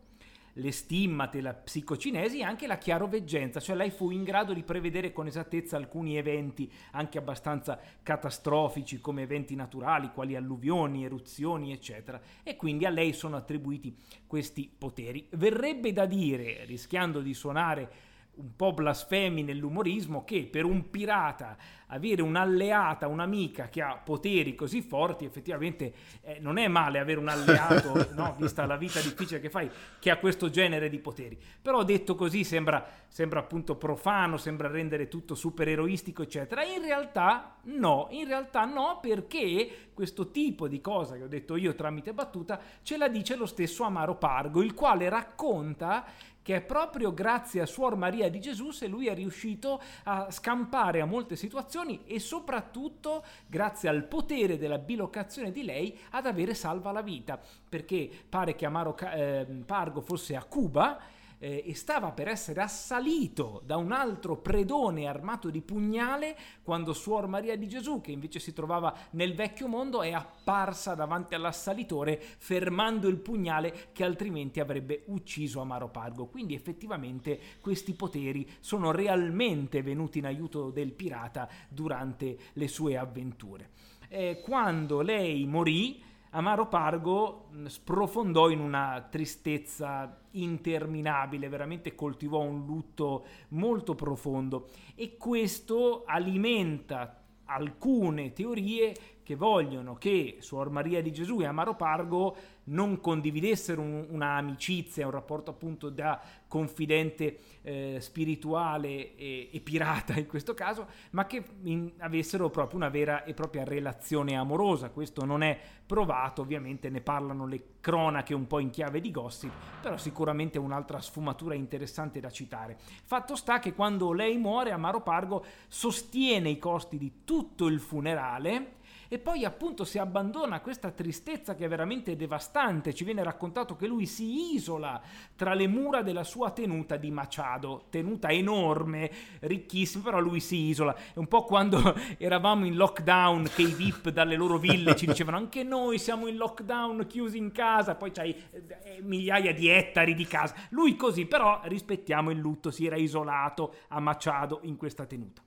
le 0.54 0.72
stimmate, 0.72 1.42
la 1.42 1.54
psicocinesi 1.54 2.40
e 2.40 2.44
anche 2.44 2.68
la 2.68 2.78
chiaroveggenza, 2.78 3.60
cioè 3.60 3.76
lei 3.76 3.90
fu 3.90 4.12
in 4.12 4.24
grado 4.24 4.54
di 4.54 4.64
prevedere 4.64 5.12
con 5.12 5.28
esattezza 5.28 5.78
alcuni 5.78 6.18
eventi 6.18 6.72
anche 6.92 7.18
abbastanza 7.18 7.80
catastrofici 8.02 9.00
come 9.00 9.24
eventi 9.24 9.56
naturali, 9.56 10.12
quali 10.12 10.36
alluvioni, 10.36 11.06
eruzioni, 11.06 11.72
eccetera, 11.72 12.22
e 12.44 12.56
quindi 12.56 12.86
a 12.86 12.90
lei 12.90 13.14
sono 13.14 13.36
attribuiti 13.36 13.96
questi 14.28 14.72
poteri. 14.76 15.28
Verrebbe 15.32 15.94
da 15.94 16.06
dire, 16.06 16.66
rischiando 16.66 17.22
di 17.22 17.34
suonare 17.34 18.12
un 18.36 18.56
po' 18.56 18.74
blasfemi 18.74 19.44
nell'umorismo 19.44 20.24
che 20.24 20.48
per 20.50 20.66
un 20.66 20.90
pirata 20.90 21.56
avere 21.94 22.22
un'alleata, 22.24 23.08
un'amica 23.08 23.70
che 23.70 23.82
ha 23.82 23.98
poteri 24.04 24.56
così 24.56 24.82
forti, 24.82 25.26
effettivamente 25.26 25.94
eh, 26.22 26.40
non 26.40 26.58
è 26.58 26.68
male 26.68 26.98
avere 26.98 27.20
un 27.20 27.28
alleato, 27.28 28.10
no? 28.14 28.36
vista 28.38 28.66
la 28.66 28.78
vita 28.78 29.00
difficile 29.00 29.40
che 29.40 29.50
fai, 29.50 29.70
che 30.00 30.10
ha 30.10 30.18
questo 30.18 30.50
genere 30.50 30.90
di 30.90 30.98
poteri. 30.98 31.38
Però 31.62 31.84
detto 31.84 32.16
così 32.16 32.44
sembra, 32.44 32.84
sembra 33.08 33.40
appunto 33.40 33.76
profano, 33.76 34.38
sembra 34.38 34.68
rendere 34.68 35.08
tutto 35.08 35.36
super 35.36 35.68
eroistico, 35.68 36.24
eccetera. 36.24 36.64
In 36.64 36.82
realtà 36.82 37.58
no, 37.64 38.08
in 38.10 38.26
realtà 38.26 38.66
no, 38.66 38.98
perché 39.00 39.92
questo 39.94 40.32
tipo 40.32 40.68
di 40.68 40.82
cosa 40.82 41.16
che 41.16 41.24
ho 41.24 41.28
detto 41.28 41.56
io 41.56 41.76
tramite 41.76 42.14
battuta 42.14 42.60
ce 42.82 42.98
la 42.98 43.08
dice 43.08 43.36
lo 43.36 43.46
stesso 43.46 43.84
Amaro 43.84 44.16
Pargo, 44.16 44.64
il 44.64 44.74
quale 44.74 45.08
racconta 45.10 46.06
che 46.44 46.58
è 46.58 46.62
proprio 46.62 47.14
grazie 47.14 47.62
a 47.62 47.66
Suor 47.66 47.96
Maria 47.96 48.30
di 48.30 48.40
Gesù 48.40 48.70
se 48.70 48.86
lui 48.88 49.08
è 49.08 49.16
riuscito 49.16 49.82
a 50.04 50.30
scampare 50.30 51.02
a 51.02 51.06
molte 51.06 51.36
situazioni 51.36 52.02
e 52.06 52.20
soprattutto 52.20 53.24
grazie 53.48 53.90
al 53.90 54.04
potere 54.04 54.58
della 54.58 54.78
bilocazione 54.78 55.52
di 55.52 55.64
lei 55.64 55.98
ad 56.12 56.28
avere 56.28 56.54
salva 56.54 56.92
la 56.92 57.02
vita, 57.02 57.40
perché 57.68 58.10
pare 58.30 58.56
che 58.56 58.66
Amaro 58.66 58.96
eh, 58.98 59.48
Pargo 59.66 60.02
fosse 60.02 60.36
a 60.36 60.44
Cuba 60.44 61.13
eh, 61.44 61.62
e 61.66 61.76
stava 61.76 62.12
per 62.14 62.30
essere 62.30 62.62
assalito 62.62 63.62
da 63.66 63.76
un 63.76 63.92
altro 63.92 64.38
predone 64.38 65.08
armato 65.08 65.50
di 65.50 65.60
pugnale 65.60 66.38
quando 66.64 66.94
Suor 66.94 67.28
Maria 67.28 67.58
di 67.58 67.68
Gesù, 67.68 68.00
che 68.00 68.14
invece 68.14 68.40
si 68.40 68.54
trovava 68.54 68.96
nel 69.12 69.36
vecchio 69.36 69.68
mondo, 69.68 70.02
è 70.04 70.14
apparsa 70.14 70.96
davanti 70.96 71.36
all'assalitore 71.36 72.18
fermando 72.38 73.10
il 73.10 73.18
pugnale 73.18 73.90
che 73.92 74.06
altrimenti 74.06 74.62
avrebbe 74.62 75.04
ucciso 75.08 75.60
Amaro 75.60 75.90
Pargo. 75.90 76.28
Quindi 76.28 76.54
effettivamente 76.56 77.38
questi 77.60 77.92
poteri 77.92 78.50
sono 78.62 78.92
realmente 78.92 79.82
venuti 79.82 80.20
in 80.20 80.28
aiuto 80.28 80.70
del 80.70 80.94
pirata 80.94 81.50
durante 81.68 82.38
le 82.54 82.70
sue 82.70 82.96
avventure. 82.96 83.72
Eh, 84.08 84.40
quando 84.42 85.02
lei 85.02 85.46
morì, 85.46 86.02
Amaro 86.36 86.68
Pargo 86.68 87.50
sprofondò 87.68 88.50
in 88.50 88.60
una 88.60 89.08
tristezza 89.08 90.22
interminabile, 90.32 91.48
veramente 91.48 91.94
coltivò 91.94 92.40
un 92.40 92.66
lutto 92.66 93.26
molto 93.50 93.94
profondo. 93.94 94.70
E 94.96 95.16
questo 95.16 96.04
alimenta 96.08 97.22
alcune 97.46 98.34
teorie 98.34 98.96
che 99.22 99.36
vogliono 99.36 99.94
che 99.94 100.38
Suor 100.40 100.72
Maria 100.72 101.04
di 101.04 101.14
Gesù 101.14 101.40
e 101.40 101.46
Amaro 101.46 101.76
Pargo 101.76 102.36
non 102.66 103.00
condividessero 103.00 103.80
un, 103.80 104.08
una 104.10 104.36
amicizia, 104.36 105.06
un 105.06 105.12
rapporto 105.12 105.52
appunto 105.52 105.90
da 105.90 106.20
confidente 106.54 107.40
eh, 107.64 107.98
spirituale 108.00 109.16
e, 109.16 109.50
e, 109.52 109.60
pirata 109.62 110.14
in 110.14 110.28
questo 110.28 110.54
caso, 110.54 110.86
ma 111.10 111.26
che 111.26 111.44
in, 111.64 111.94
avessero 111.98 112.52
proprio 112.52 112.78
una 112.78 112.90
vera 112.90 113.24
e 113.24 113.34
propria 113.34 113.64
relazione 113.64 114.36
amorosa. 114.36 114.92
Questo 114.92 115.26
non 115.26 115.42
è 115.42 115.60
provato, 115.84 116.44
ovviamente 116.44 116.92
ne 116.92 117.02
parlano 117.02 117.48
le 117.48 117.78
cronache 117.80 118.36
un 118.36 118.46
po' 118.46 118.60
in 118.60 118.70
chiave 118.70 119.02
di 119.02 119.10
gossip, 119.10 119.52
però 119.82 119.98
sicuramente 119.98 120.60
un'altra 120.60 121.02
sfumatura 121.02 121.56
interessante 121.56 122.20
da 122.20 122.30
citare. 122.30 122.78
Fatto 123.04 123.36
sta 123.36 123.58
che 123.58 123.74
quando 123.74 124.14
lei 124.14 124.38
muore, 124.38 124.70
Amaro 124.70 125.02
Pargo 125.02 125.44
sostiene 125.68 126.50
i 126.50 126.60
costi 126.60 127.00
di 127.00 127.24
tutto 127.24 127.66
il 127.66 127.80
funerale 127.80 128.82
e 129.08 129.20
poi 129.20 129.46
appunto 129.46 129.84
si 129.84 129.98
abbandona 129.98 130.56
a 130.56 130.62
questa 130.62 130.92
tristezza 130.92 131.56
che 131.56 131.66
è 131.66 131.68
veramente 131.68 132.16
devastante. 132.16 132.94
Ci 132.94 133.04
viene 133.04 133.24
raccontato 133.24 133.76
che 133.76 133.88
lui 133.88 134.06
si 134.06 134.54
isola 134.54 135.02
tra 135.36 135.54
le 135.54 135.68
mura 135.68 136.02
della 136.02 136.24
sua 136.24 136.52
tenuta 136.52 136.96
di 136.98 137.12
Machado, 137.12 137.86
tenuta 137.90 138.30
enorme, 138.30 139.12
ricchissima, 139.42 140.04
però 140.04 140.20
lui 140.20 140.40
si 140.40 140.68
isola. 140.68 140.96
È 140.96 141.18
un 141.18 141.28
po' 141.28 141.44
quando 141.44 141.96
eravamo 142.18 142.66
in 142.66 142.76
lockdown 142.76 143.50
che 143.54 143.64
i 143.64 143.74
VIP 143.74 144.10
dalle 144.10 144.36
loro 144.36 144.58
ville 144.58 144.96
ci 144.96 145.06
dicevano 145.06 145.38
anche 145.38 145.64
noi 145.64 145.98
siamo 145.98 146.28
in 146.28 146.38
lockdown, 146.38 147.06
chiusi 147.08 147.38
in 147.38 147.52
casa, 147.52 147.96
poi 147.96 148.12
c'hai 148.12 148.36
eh, 148.52 149.00
migliaia 149.02 149.54
di 149.54 149.68
ettari 149.68 150.14
di 150.14 150.26
casa. 150.26 150.56
Lui 150.70 150.96
così, 150.96 151.26
però 151.26 151.62
rispettiamo 151.64 152.32
il 152.32 152.38
lutto, 152.38 152.72
si 152.72 152.86
era 152.86 152.96
isolato 152.96 153.76
a 153.90 154.00
Machado 154.00 154.60
in 154.64 154.78
questa 154.78 155.06
tenuta. 155.06 155.42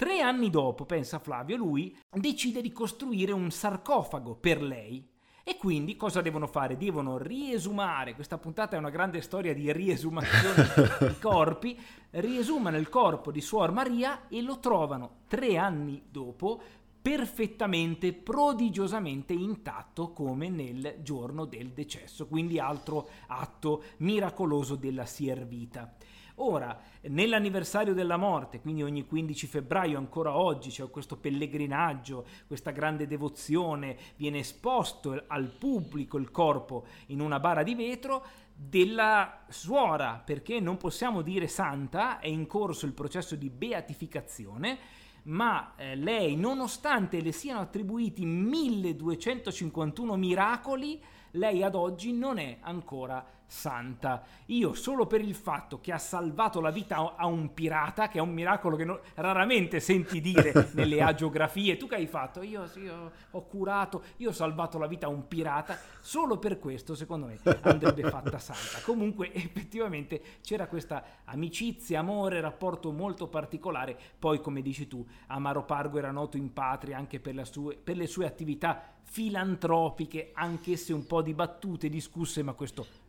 Tre 0.00 0.22
anni 0.22 0.48
dopo, 0.48 0.86
pensa 0.86 1.18
Flavio, 1.18 1.58
lui 1.58 1.94
decide 2.10 2.62
di 2.62 2.72
costruire 2.72 3.32
un 3.32 3.50
sarcofago 3.50 4.34
per 4.34 4.62
lei. 4.62 5.06
E 5.44 5.58
quindi 5.58 5.94
cosa 5.94 6.22
devono 6.22 6.46
fare? 6.46 6.78
Devono 6.78 7.18
riesumare, 7.18 8.14
questa 8.14 8.38
puntata 8.38 8.76
è 8.76 8.78
una 8.78 8.88
grande 8.88 9.20
storia 9.20 9.52
di 9.52 9.70
riesumazione 9.70 10.70
di 11.06 11.18
corpi, 11.18 11.78
riesumano 12.12 12.78
il 12.78 12.88
corpo 12.88 13.30
di 13.30 13.42
Suor 13.42 13.72
Maria 13.72 14.26
e 14.28 14.40
lo 14.40 14.58
trovano 14.58 15.16
tre 15.28 15.58
anni 15.58 16.02
dopo 16.08 16.62
perfettamente, 17.02 18.14
prodigiosamente 18.14 19.34
intatto 19.34 20.12
come 20.12 20.48
nel 20.48 20.96
giorno 21.02 21.44
del 21.44 21.72
decesso, 21.72 22.26
quindi 22.26 22.58
altro 22.58 23.06
atto 23.26 23.82
miracoloso 23.98 24.76
della 24.76 25.04
Siervita. 25.04 25.94
Ora, 26.42 26.78
nell'anniversario 27.02 27.92
della 27.92 28.16
morte, 28.16 28.60
quindi 28.60 28.82
ogni 28.82 29.06
15 29.06 29.46
febbraio, 29.46 29.98
ancora 29.98 30.38
oggi 30.38 30.70
c'è 30.70 30.88
questo 30.88 31.18
pellegrinaggio, 31.18 32.24
questa 32.46 32.70
grande 32.70 33.06
devozione, 33.06 33.98
viene 34.16 34.38
esposto 34.38 35.22
al 35.26 35.48
pubblico 35.48 36.16
il 36.16 36.30
corpo 36.30 36.86
in 37.08 37.20
una 37.20 37.38
bara 37.40 37.62
di 37.62 37.74
vetro 37.74 38.24
della 38.54 39.44
suora, 39.50 40.22
perché 40.24 40.60
non 40.60 40.78
possiamo 40.78 41.20
dire 41.20 41.46
santa, 41.46 42.20
è 42.20 42.28
in 42.28 42.46
corso 42.46 42.86
il 42.86 42.92
processo 42.92 43.36
di 43.36 43.50
beatificazione, 43.50 44.78
ma 45.24 45.74
eh, 45.76 45.94
lei, 45.94 46.36
nonostante 46.36 47.20
le 47.20 47.32
siano 47.32 47.60
attribuiti 47.60 48.24
1251 48.24 50.16
miracoli, 50.16 50.98
lei 51.32 51.62
ad 51.62 51.74
oggi 51.74 52.14
non 52.14 52.38
è 52.38 52.56
ancora 52.62 53.22
santa. 53.50 54.22
Io 54.46 54.74
solo 54.74 55.06
per 55.06 55.20
il 55.20 55.34
fatto 55.34 55.80
che 55.80 55.92
ha 55.92 55.98
salvato 55.98 56.60
la 56.60 56.70
vita 56.70 57.16
a 57.16 57.26
un 57.26 57.52
pirata, 57.52 58.08
che 58.08 58.18
è 58.18 58.20
un 58.20 58.32
miracolo 58.32 58.76
che 58.76 58.84
non, 58.84 58.98
raramente 59.16 59.80
senti 59.80 60.20
dire 60.20 60.70
nelle 60.74 61.02
agiografie, 61.02 61.76
tu 61.76 61.88
che 61.88 61.96
hai 61.96 62.06
fatto? 62.06 62.42
Io, 62.42 62.66
sì, 62.68 62.86
ho, 62.86 63.10
ho 63.30 63.46
curato, 63.46 64.04
io 64.18 64.30
ho 64.30 64.32
salvato 64.32 64.78
la 64.78 64.86
vita 64.86 65.06
a 65.06 65.10
un 65.10 65.26
pirata, 65.26 65.76
solo 66.00 66.38
per 66.38 66.60
questo 66.60 66.94
secondo 66.94 67.26
me 67.26 67.38
andrebbe 67.62 68.08
fatta 68.08 68.38
santa. 68.38 68.80
Comunque 68.86 69.32
effettivamente 69.34 70.22
c'era 70.42 70.68
questa 70.68 71.04
amicizia, 71.24 71.98
amore, 71.98 72.40
rapporto 72.40 72.92
molto 72.92 73.26
particolare, 73.26 73.98
poi 74.18 74.40
come 74.40 74.62
dici 74.62 74.86
tu, 74.86 75.04
Amaro 75.26 75.64
Pargo 75.64 75.98
era 75.98 76.12
noto 76.12 76.36
in 76.36 76.52
patria 76.52 76.96
anche 76.96 77.18
per, 77.18 77.46
sue, 77.46 77.76
per 77.76 77.96
le 77.96 78.06
sue 78.06 78.26
attività 78.26 78.80
filantropiche, 79.02 80.30
anch'esse 80.34 80.92
un 80.92 81.04
po' 81.04 81.20
dibattute, 81.20 81.88
discusse, 81.88 82.44
ma 82.44 82.52
questo 82.52 83.08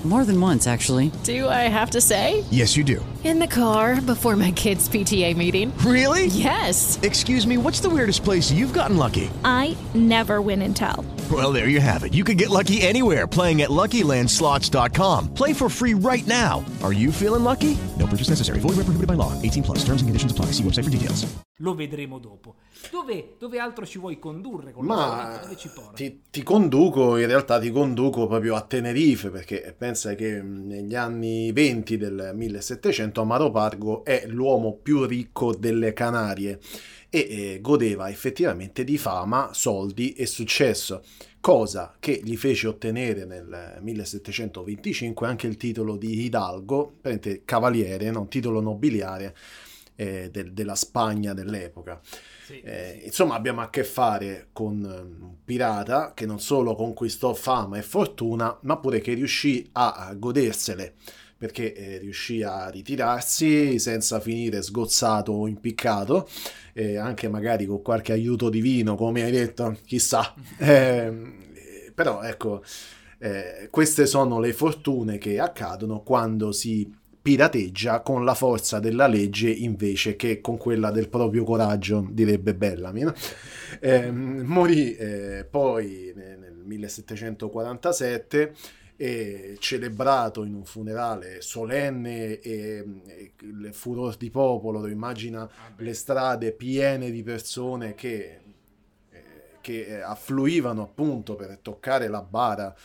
More 0.03 0.25
than 0.25 0.41
once, 0.41 0.65
actually. 0.65 1.11
Do 1.23 1.47
I 1.47 1.69
have 1.69 1.91
to 1.91 2.01
say? 2.01 2.43
Yes, 2.49 2.75
you 2.75 2.83
do. 2.83 3.05
In 3.23 3.37
the 3.37 3.45
car 3.45 4.01
before 4.01 4.35
my 4.35 4.49
kids' 4.49 4.89
PTA 4.89 5.37
meeting. 5.37 5.71
Really? 5.85 6.25
Yes. 6.25 6.99
Excuse 7.03 7.45
me, 7.45 7.59
what's 7.59 7.81
the 7.81 7.89
weirdest 7.89 8.23
place 8.23 8.51
you've 8.51 8.73
gotten 8.73 8.97
lucky? 8.97 9.29
I 9.45 9.77
never 9.93 10.41
win 10.41 10.63
and 10.63 10.75
tell. 10.75 11.05
Well, 11.31 11.53
there 11.53 11.67
you 11.67 11.79
have 11.79 12.03
it. 12.03 12.15
You 12.15 12.23
can 12.23 12.35
get 12.35 12.49
lucky 12.49 12.81
anywhere 12.81 13.27
playing 13.27 13.61
at 13.61 13.69
LuckyLandSlots.com. 13.69 15.35
Play 15.35 15.53
for 15.53 15.69
free 15.69 15.93
right 15.93 16.25
now. 16.25 16.65
Are 16.81 16.93
you 16.93 17.11
feeling 17.11 17.43
lucky? 17.43 17.77
No 17.99 18.07
purchase 18.07 18.29
necessary. 18.29 18.57
Void 18.59 18.77
where 18.77 18.85
prohibited 18.85 19.07
by 19.07 19.13
law. 19.13 19.39
18 19.43 19.61
plus. 19.61 19.85
Terms 19.85 20.01
and 20.01 20.09
conditions 20.09 20.31
apply. 20.31 20.47
See 20.57 20.63
website 20.63 20.85
for 20.85 20.89
details. 20.89 21.31
Lo 21.61 21.75
vedremo 21.75 22.17
dopo. 22.17 22.55
Dove, 22.89 23.35
dove 23.37 23.59
altro 23.59 23.85
ci 23.85 23.99
vuoi 23.99 24.17
condurre? 24.17 24.73
Con 24.73 24.83
Ma 24.83 25.39
dove 25.41 25.55
ci 25.55 25.69
ti, 25.93 26.23
ti 26.31 26.41
conduco, 26.41 27.17
in 27.17 27.27
realtà 27.27 27.59
ti 27.59 27.69
conduco 27.69 28.25
proprio 28.25 28.55
a 28.55 28.61
Tenerife, 28.61 29.29
perché 29.29 29.75
pensa 29.91 30.15
che 30.15 30.41
negli 30.41 30.95
anni 30.95 31.51
20 31.51 31.97
del 31.97 32.31
1700 32.33 33.19
Amaro 33.19 33.51
Pargo 33.51 34.05
è 34.05 34.23
l'uomo 34.25 34.77
più 34.81 35.03
ricco 35.03 35.53
delle 35.53 35.91
Canarie 35.91 36.59
e 37.09 37.19
eh, 37.29 37.59
godeva 37.59 38.09
effettivamente 38.09 38.85
di 38.85 38.97
fama, 38.97 39.49
soldi 39.51 40.13
e 40.13 40.25
successo, 40.27 41.03
cosa 41.41 41.93
che 41.99 42.21
gli 42.23 42.37
fece 42.37 42.67
ottenere 42.67 43.25
nel 43.25 43.79
1725 43.81 45.27
anche 45.27 45.47
il 45.47 45.57
titolo 45.57 45.97
di 45.97 46.23
Hidalgo, 46.23 46.99
cavaliere, 47.43 48.11
no? 48.11 48.29
titolo 48.29 48.61
nobiliare 48.61 49.35
eh, 49.95 50.29
del, 50.31 50.53
della 50.53 50.75
Spagna 50.75 51.33
dell'epoca. 51.33 51.99
Sì. 52.51 52.59
Eh, 52.61 53.01
insomma, 53.05 53.35
abbiamo 53.35 53.61
a 53.61 53.69
che 53.69 53.85
fare 53.85 54.49
con 54.51 54.83
un 54.83 55.35
pirata 55.45 56.13
che 56.13 56.25
non 56.25 56.39
solo 56.39 56.75
conquistò 56.75 57.33
fama 57.33 57.77
e 57.77 57.81
fortuna, 57.81 58.57
ma 58.63 58.77
pure 58.77 58.99
che 58.99 59.13
riuscì 59.13 59.69
a 59.73 60.13
godersele 60.17 60.95
perché 61.41 61.73
eh, 61.73 61.97
riuscì 61.97 62.43
a 62.43 62.69
ritirarsi 62.69 63.79
senza 63.79 64.19
finire 64.19 64.61
sgozzato 64.61 65.31
o 65.31 65.47
impiccato, 65.47 66.29
eh, 66.73 66.97
anche 66.97 67.27
magari 67.29 67.65
con 67.65 67.81
qualche 67.81 68.11
aiuto 68.11 68.47
divino, 68.49 68.93
come 68.93 69.23
hai 69.23 69.31
detto, 69.31 69.77
chissà. 69.85 70.33
Eh, 70.59 71.39
però 71.95 72.21
ecco, 72.21 72.63
eh, 73.17 73.67
queste 73.71 74.05
sono 74.05 74.39
le 74.39 74.53
fortune 74.53 75.17
che 75.17 75.39
accadono 75.39 76.01
quando 76.01 76.51
si 76.51 76.91
pirateggia 77.21 78.01
con 78.01 78.25
la 78.25 78.33
forza 78.33 78.79
della 78.79 79.05
legge 79.07 79.49
invece 79.49 80.15
che 80.15 80.41
con 80.41 80.57
quella 80.57 80.89
del 80.91 81.07
proprio 81.07 81.43
coraggio, 81.43 82.07
direbbe 82.09 82.55
Bellamy. 82.55 83.03
No? 83.03 83.13
Eh, 83.79 84.11
morì 84.11 84.95
eh, 84.95 85.45
poi 85.49 86.11
nel 86.15 86.61
1747 86.63 88.53
e 88.97 89.57
celebrato 89.59 90.43
in 90.43 90.53
un 90.53 90.63
funerale 90.63 91.41
solenne 91.41 92.39
e, 92.39 92.85
e 93.07 93.31
il 93.39 93.69
furore 93.71 94.15
di 94.17 94.29
popolo, 94.29 94.85
immagina 94.87 95.49
le 95.77 95.93
strade 95.93 96.51
piene 96.51 97.09
di 97.09 97.23
persone 97.23 97.95
che, 97.95 98.39
eh, 99.09 99.23
che 99.61 100.01
affluivano 100.03 100.83
appunto 100.83 101.35
per 101.35 101.57
toccare 101.61 102.07
la 102.07 102.21
bara 102.21 102.75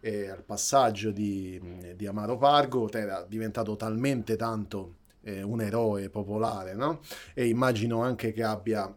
eh, 0.00 0.28
al 0.28 0.42
passaggio 0.42 1.10
di, 1.10 1.60
di, 1.94 2.06
Amaro 2.06 2.38
Pargo 2.38 2.90
era 2.90 3.24
diventato 3.28 3.76
talmente 3.76 4.36
tanto 4.36 4.96
eh, 5.22 5.42
un 5.42 5.60
eroe 5.60 6.08
popolare, 6.08 6.74
no? 6.74 7.00
E 7.34 7.48
immagino 7.48 8.02
anche 8.02 8.32
che 8.32 8.42
abbia, 8.42 8.92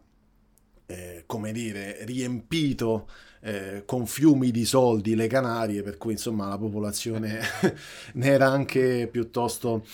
eh, 0.86 1.24
come 1.26 1.52
dire, 1.52 2.04
riempito 2.04 3.08
eh, 3.40 3.82
con 3.84 4.06
fiumi 4.06 4.50
di 4.50 4.64
soldi 4.64 5.14
le 5.14 5.26
Canarie, 5.26 5.82
per 5.82 5.98
cui 5.98 6.12
insomma 6.12 6.48
la 6.48 6.58
popolazione 6.58 7.40
ne 8.14 8.26
era 8.26 8.48
anche 8.48 9.06
piuttosto 9.10 9.84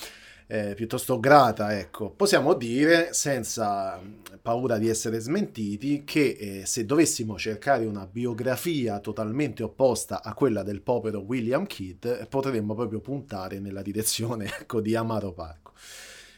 eh, 0.52 0.74
piuttosto 0.74 1.20
grata, 1.20 1.78
ecco. 1.78 2.10
Possiamo 2.10 2.54
dire, 2.54 3.12
senza 3.12 4.00
paura 4.42 4.78
di 4.78 4.88
essere 4.88 5.20
smentiti, 5.20 6.02
che 6.04 6.36
eh, 6.40 6.66
se 6.66 6.84
dovessimo 6.84 7.38
cercare 7.38 7.84
una 7.84 8.04
biografia 8.04 8.98
totalmente 8.98 9.62
opposta 9.62 10.24
a 10.24 10.34
quella 10.34 10.64
del 10.64 10.82
povero 10.82 11.20
William 11.20 11.66
Kidd, 11.66 12.04
potremmo 12.28 12.74
proprio 12.74 13.00
puntare 13.00 13.60
nella 13.60 13.82
direzione 13.82 14.46
ecco, 14.60 14.80
di 14.80 14.96
Amaro 14.96 15.32
Parco. 15.32 15.72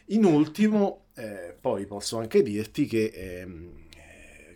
In 0.08 0.26
ultimo, 0.26 1.04
eh, 1.14 1.56
poi 1.58 1.86
posso 1.86 2.18
anche 2.18 2.42
dirti 2.42 2.84
che 2.84 3.46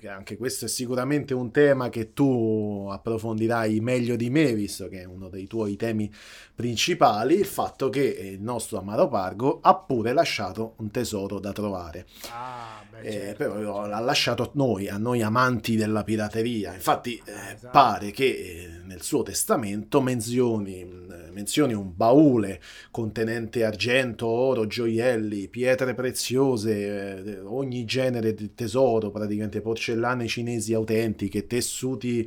che 0.07 0.13
anche 0.13 0.37
questo 0.37 0.67
è 0.67 0.69
sicuramente 0.69 1.35
un 1.35 1.51
tema 1.51 1.89
che 1.89 2.13
tu 2.13 2.89
approfondirai 2.91 3.81
meglio 3.81 4.15
di 4.15 4.31
me, 4.31 4.55
visto 4.55 4.89
che 4.89 5.01
è 5.01 5.05
uno 5.05 5.29
dei 5.29 5.49
tuoi 5.49 5.75
temi 5.77 6.11
principali, 6.55 7.35
il 7.35 7.45
fatto 7.45 7.89
che 7.89 8.03
il 8.03 8.41
nostro 8.41 8.79
Amaro 8.79 9.09
Pargo 9.09 9.59
ha 9.61 9.75
pure 9.75 10.13
lasciato 10.13 10.75
un 10.77 10.91
tesoro 10.91 11.41
da 11.41 11.53
trovare. 11.53 12.07
Ah, 12.31 12.85
beh, 12.89 13.01
Eh, 13.01 13.13
certo, 13.13 13.37
però 13.37 13.55
certo. 13.55 13.87
l'ha 13.87 13.99
lasciato 13.99 14.43
a 14.45 14.51
noi, 14.53 14.89
a 14.89 14.97
noi 14.97 15.23
amanti 15.23 15.75
della 15.75 16.05
pirateria. 16.05 16.73
Infatti 16.73 17.21
eh, 17.25 17.55
esatto. 17.55 17.71
pare 17.73 18.11
che 18.13 18.27
eh, 18.27 18.71
nel 18.85 19.03
suo 19.03 19.23
testamento 19.23 20.01
menzioni, 20.01 20.81
eh, 20.83 21.26
menzioni 21.37 21.75
un 21.75 21.93
baule 21.95 22.63
contenente 22.91 23.63
argento, 23.63 24.27
oro, 24.27 24.67
gioielli, 24.67 25.49
pietre 25.49 25.93
preziose, 25.93 27.25
eh, 27.25 27.41
ogni 27.41 27.85
genere 27.85 28.33
di 28.33 28.55
tesoro, 28.55 29.11
praticamente 29.11 29.61
porcellane 29.61 30.27
cinesi 30.27 30.73
autentiche, 30.73 31.47
tessuti 31.47 32.27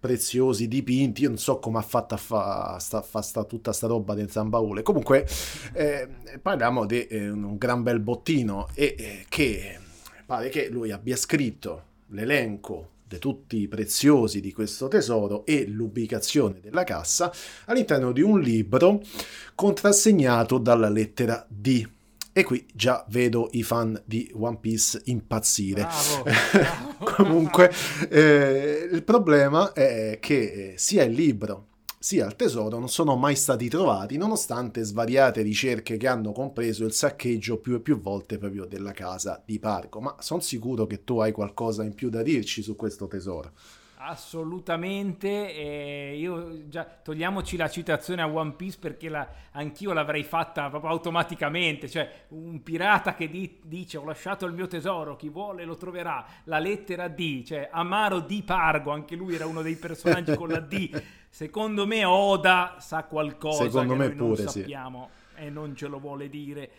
preziosi 0.00 0.66
dipinti. 0.66 1.22
Io 1.22 1.28
non 1.28 1.38
so 1.38 1.60
come 1.60 1.78
ha 1.78 1.82
fatto 1.82 2.14
a 2.14 2.16
fare 2.16 2.80
sta, 2.80 3.00
fa 3.00 3.22
sta, 3.22 3.44
tutta 3.44 3.72
sta 3.72 3.86
roba 3.86 4.14
dentro 4.14 4.42
un 4.42 4.48
baule. 4.48 4.82
Comunque, 4.82 5.24
eh, 5.72 6.08
parliamo 6.42 6.84
di 6.84 7.06
eh, 7.06 7.30
un 7.30 7.56
gran 7.56 7.84
bel 7.84 8.00
bottino 8.00 8.66
e 8.74 8.96
eh, 8.98 9.24
che 9.28 9.78
pare 10.26 10.48
che 10.48 10.68
lui 10.68 10.90
abbia 10.90 11.14
scritto 11.14 11.90
l'elenco 12.08 12.91
tutti 13.18 13.60
i 13.60 13.68
preziosi 13.68 14.40
di 14.40 14.52
questo 14.52 14.88
tesoro 14.88 15.44
e 15.44 15.66
l'ubicazione 15.66 16.60
della 16.60 16.84
cassa 16.84 17.32
all'interno 17.66 18.12
di 18.12 18.20
un 18.20 18.40
libro 18.40 19.02
contrassegnato 19.54 20.58
dalla 20.58 20.88
lettera 20.88 21.46
D. 21.48 21.88
E 22.34 22.44
qui 22.44 22.66
già 22.72 23.04
vedo 23.10 23.50
i 23.52 23.62
fan 23.62 24.00
di 24.06 24.30
One 24.34 24.56
Piece 24.58 25.02
impazzire. 25.04 25.82
Bravo, 25.82 26.22
bravo. 26.52 27.14
Comunque, 27.14 27.70
eh, 28.08 28.88
il 28.90 29.02
problema 29.02 29.72
è 29.72 30.16
che 30.18 30.72
eh, 30.72 30.74
sia 30.76 31.02
il 31.02 31.12
libro 31.12 31.66
sia 32.02 32.26
il 32.26 32.34
tesoro 32.34 32.80
non 32.80 32.88
sono 32.88 33.14
mai 33.14 33.36
stati 33.36 33.68
trovati, 33.68 34.16
nonostante 34.16 34.82
svariate 34.82 35.40
ricerche 35.40 35.96
che 35.96 36.08
hanno 36.08 36.32
compreso 36.32 36.84
il 36.84 36.92
saccheggio 36.92 37.58
più 37.58 37.76
e 37.76 37.80
più 37.80 38.00
volte 38.00 38.38
proprio 38.38 38.64
della 38.64 38.90
casa 38.90 39.40
di 39.46 39.60
Parco. 39.60 40.00
Ma 40.00 40.16
sono 40.18 40.40
sicuro 40.40 40.86
che 40.86 41.04
tu 41.04 41.18
hai 41.20 41.30
qualcosa 41.30 41.84
in 41.84 41.94
più 41.94 42.10
da 42.10 42.22
dirci 42.22 42.60
su 42.60 42.74
questo 42.74 43.06
tesoro. 43.06 43.52
Assolutamente, 44.04 45.54
eh, 45.54 46.16
io 46.18 46.66
già 46.68 46.84
togliamoci 46.84 47.56
la 47.56 47.70
citazione 47.70 48.20
a 48.20 48.28
One 48.28 48.54
Piece 48.54 48.78
perché 48.80 49.08
la, 49.08 49.28
anch'io 49.52 49.92
l'avrei 49.92 50.24
fatta 50.24 50.68
proprio 50.70 50.90
automaticamente, 50.90 51.88
cioè 51.88 52.24
un 52.30 52.64
pirata 52.64 53.14
che 53.14 53.30
di, 53.30 53.60
dice 53.62 53.98
ho 53.98 54.04
lasciato 54.04 54.44
il 54.44 54.54
mio 54.54 54.66
tesoro, 54.66 55.14
chi 55.14 55.28
vuole 55.28 55.64
lo 55.64 55.76
troverà, 55.76 56.26
la 56.44 56.58
lettera 56.58 57.06
D, 57.06 57.44
cioè 57.44 57.68
Amaro 57.70 58.18
di 58.18 58.42
Pargo, 58.42 58.90
anche 58.90 59.14
lui 59.14 59.36
era 59.36 59.46
uno 59.46 59.62
dei 59.62 59.76
personaggi 59.76 60.34
con 60.34 60.48
la 60.48 60.58
D, 60.58 60.90
secondo 61.32 61.86
me 61.86 62.04
Oda 62.04 62.76
sa 62.78 63.04
qualcosa 63.04 63.64
Secondo 63.64 63.94
che 63.94 63.98
me 63.98 64.06
noi 64.08 64.16
pure, 64.16 64.42
non 64.42 64.52
sì. 64.52 64.60
sappiamo 64.60 65.08
e 65.34 65.48
non 65.48 65.74
ce 65.74 65.86
lo 65.86 65.98
vuole 65.98 66.28
dire. 66.28 66.70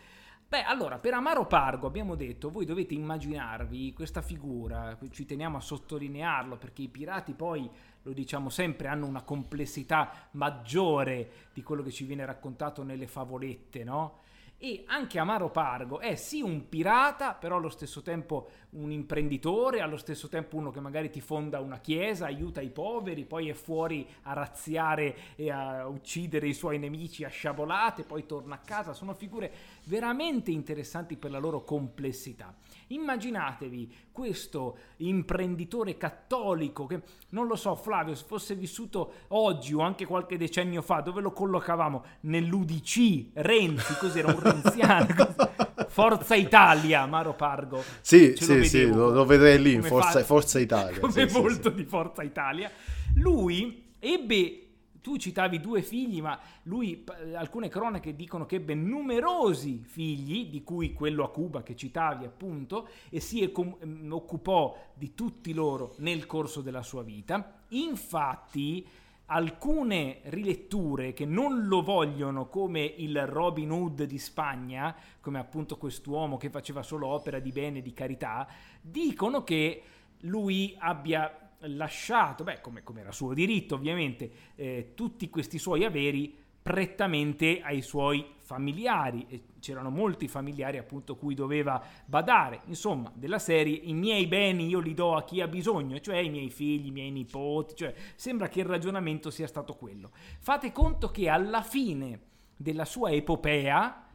Beh, 0.46 0.62
allora, 0.62 0.98
per 0.98 1.12
Amaro 1.12 1.46
Pargo 1.46 1.88
abbiamo 1.88 2.14
detto, 2.14 2.50
voi 2.50 2.64
dovete 2.64 2.94
immaginarvi 2.94 3.92
questa 3.92 4.22
figura, 4.22 4.96
ci 5.10 5.26
teniamo 5.26 5.56
a 5.56 5.60
sottolinearlo 5.60 6.56
perché 6.56 6.82
i 6.82 6.88
pirati 6.88 7.32
poi, 7.32 7.68
lo 8.02 8.12
diciamo 8.12 8.48
sempre, 8.48 8.86
hanno 8.86 9.06
una 9.06 9.22
complessità 9.22 10.28
maggiore 10.32 11.48
di 11.52 11.64
quello 11.64 11.82
che 11.82 11.90
ci 11.90 12.04
viene 12.04 12.24
raccontato 12.24 12.84
nelle 12.84 13.08
favolette, 13.08 13.82
no? 13.82 14.20
E 14.64 14.82
anche 14.86 15.18
Amaro 15.18 15.50
Pargo 15.50 16.00
è 16.00 16.14
sì 16.14 16.40
un 16.40 16.70
pirata, 16.70 17.34
però 17.34 17.56
allo 17.56 17.68
stesso 17.68 18.00
tempo 18.00 18.48
un 18.70 18.90
imprenditore, 18.90 19.82
allo 19.82 19.98
stesso 19.98 20.26
tempo 20.28 20.56
uno 20.56 20.70
che 20.70 20.80
magari 20.80 21.10
ti 21.10 21.20
fonda 21.20 21.60
una 21.60 21.80
chiesa, 21.80 22.24
aiuta 22.24 22.62
i 22.62 22.70
poveri, 22.70 23.26
poi 23.26 23.50
è 23.50 23.52
fuori 23.52 24.08
a 24.22 24.32
razziare 24.32 25.34
e 25.36 25.50
a 25.50 25.86
uccidere 25.86 26.48
i 26.48 26.54
suoi 26.54 26.78
nemici 26.78 27.24
a 27.24 27.28
sciabolate, 27.28 28.04
poi 28.04 28.24
torna 28.24 28.54
a 28.54 28.60
casa. 28.60 28.94
Sono 28.94 29.12
figure 29.12 29.52
veramente 29.84 30.50
interessanti 30.50 31.16
per 31.16 31.30
la 31.30 31.38
loro 31.38 31.62
complessità. 31.62 32.54
Immaginatevi 32.88 33.92
questo 34.12 34.78
imprenditore 34.98 35.96
cattolico 35.96 36.86
che, 36.86 37.00
non 37.30 37.46
lo 37.46 37.56
so, 37.56 37.74
Flavio, 37.74 38.14
se 38.14 38.24
fosse 38.26 38.54
vissuto 38.54 39.12
oggi 39.28 39.74
o 39.74 39.80
anche 39.80 40.06
qualche 40.06 40.36
decennio 40.36 40.82
fa, 40.82 41.00
dove 41.00 41.20
lo 41.20 41.32
collocavamo? 41.32 42.04
Nell'UDC, 42.20 43.26
Renzi, 43.34 43.94
cos'era 43.98 44.32
un 44.32 44.40
renziano? 44.40 45.34
Forza 45.88 46.34
Italia, 46.34 47.06
Maro 47.06 47.34
Pargo. 47.34 47.82
Sì, 48.00 48.34
sì, 48.36 48.58
lo 48.58 48.64
sì, 48.64 48.86
lo, 48.86 49.10
lo 49.10 49.24
vedrei 49.24 49.62
lì 49.62 49.80
Forza, 49.80 50.18
fa- 50.18 50.24
Forza 50.24 50.58
Italia. 50.58 50.98
come 50.98 51.12
sì, 51.12 51.28
sì, 51.28 51.40
volto 51.40 51.70
sì. 51.70 51.76
di 51.76 51.84
Forza 51.84 52.22
Italia. 52.22 52.70
Lui 53.14 53.92
ebbe 54.00 54.63
tu 55.04 55.18
citavi 55.18 55.60
due 55.60 55.82
figli, 55.82 56.22
ma 56.22 56.40
lui, 56.62 57.04
alcune 57.34 57.68
cronache 57.68 58.16
dicono 58.16 58.46
che 58.46 58.56
ebbe 58.56 58.72
numerosi 58.72 59.82
figli, 59.84 60.46
di 60.48 60.62
cui 60.62 60.94
quello 60.94 61.24
a 61.24 61.30
Cuba 61.30 61.62
che 61.62 61.76
citavi 61.76 62.24
appunto, 62.24 62.88
e 63.10 63.20
si 63.20 63.42
ehm, 63.42 64.08
occupò 64.10 64.74
di 64.94 65.14
tutti 65.14 65.52
loro 65.52 65.92
nel 65.98 66.24
corso 66.24 66.62
della 66.62 66.82
sua 66.82 67.02
vita. 67.02 67.64
Infatti, 67.68 68.86
alcune 69.26 70.20
riletture 70.22 71.12
che 71.12 71.26
non 71.26 71.66
lo 71.66 71.82
vogliono 71.82 72.48
come 72.48 72.82
il 72.82 73.26
Robin 73.26 73.72
Hood 73.72 74.04
di 74.04 74.18
Spagna, 74.18 74.96
come 75.20 75.38
appunto 75.38 75.76
quest'uomo 75.76 76.38
che 76.38 76.48
faceva 76.48 76.82
solo 76.82 77.08
opera 77.08 77.40
di 77.40 77.52
bene 77.52 77.80
e 77.80 77.82
di 77.82 77.92
carità, 77.92 78.48
dicono 78.80 79.44
che 79.44 79.82
lui 80.20 80.74
abbia 80.78 81.43
lasciato, 81.66 82.44
beh, 82.44 82.60
come, 82.60 82.82
come 82.82 83.00
era 83.00 83.12
suo 83.12 83.34
diritto 83.34 83.74
ovviamente, 83.74 84.30
eh, 84.54 84.92
tutti 84.94 85.28
questi 85.30 85.58
suoi 85.58 85.84
averi 85.84 86.42
prettamente 86.64 87.60
ai 87.60 87.82
suoi 87.82 88.24
familiari. 88.38 89.26
E 89.28 89.42
c'erano 89.60 89.90
molti 89.90 90.28
familiari 90.28 90.78
appunto 90.78 91.16
cui 91.16 91.34
doveva 91.34 91.82
badare. 92.04 92.60
Insomma 92.66 93.10
della 93.14 93.38
serie 93.38 93.74
i 93.74 93.94
miei 93.94 94.26
beni 94.26 94.66
io 94.66 94.78
li 94.78 94.92
do 94.92 95.14
a 95.14 95.24
chi 95.24 95.40
ha 95.40 95.48
bisogno 95.48 95.98
cioè 96.00 96.18
i 96.18 96.28
miei 96.28 96.50
figli 96.50 96.88
i 96.88 96.90
miei 96.90 97.10
nipoti 97.10 97.74
cioè 97.74 97.94
sembra 98.14 98.48
che 98.48 98.60
il 98.60 98.66
ragionamento 98.66 99.30
sia 99.30 99.46
stato 99.46 99.74
quello. 99.74 100.10
Fate 100.38 100.70
conto 100.72 101.10
che 101.10 101.28
alla 101.28 101.62
fine 101.62 102.20
della 102.56 102.84
sua 102.84 103.10
epopea 103.10 104.06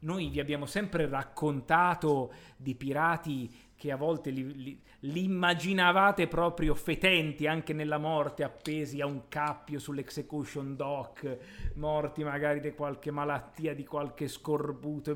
noi 0.00 0.28
vi 0.28 0.40
abbiamo 0.40 0.66
sempre 0.66 1.08
raccontato 1.08 2.32
di 2.56 2.74
pirati 2.74 3.50
che 3.76 3.92
a 3.92 3.96
volte 3.96 4.30
li, 4.30 4.62
li- 4.62 4.80
li 5.06 5.24
immaginavate 5.24 6.26
proprio 6.26 6.74
fetenti 6.74 7.46
anche 7.46 7.72
nella 7.72 7.98
morte, 7.98 8.42
appesi 8.42 9.00
a 9.00 9.06
un 9.06 9.28
cappio 9.28 9.78
sull'execution 9.78 10.74
dock, 10.74 11.38
morti 11.74 12.24
magari 12.24 12.60
di 12.60 12.72
qualche 12.72 13.10
malattia, 13.10 13.74
di 13.74 13.84
qualche 13.84 14.28
scorbuto. 14.28 15.14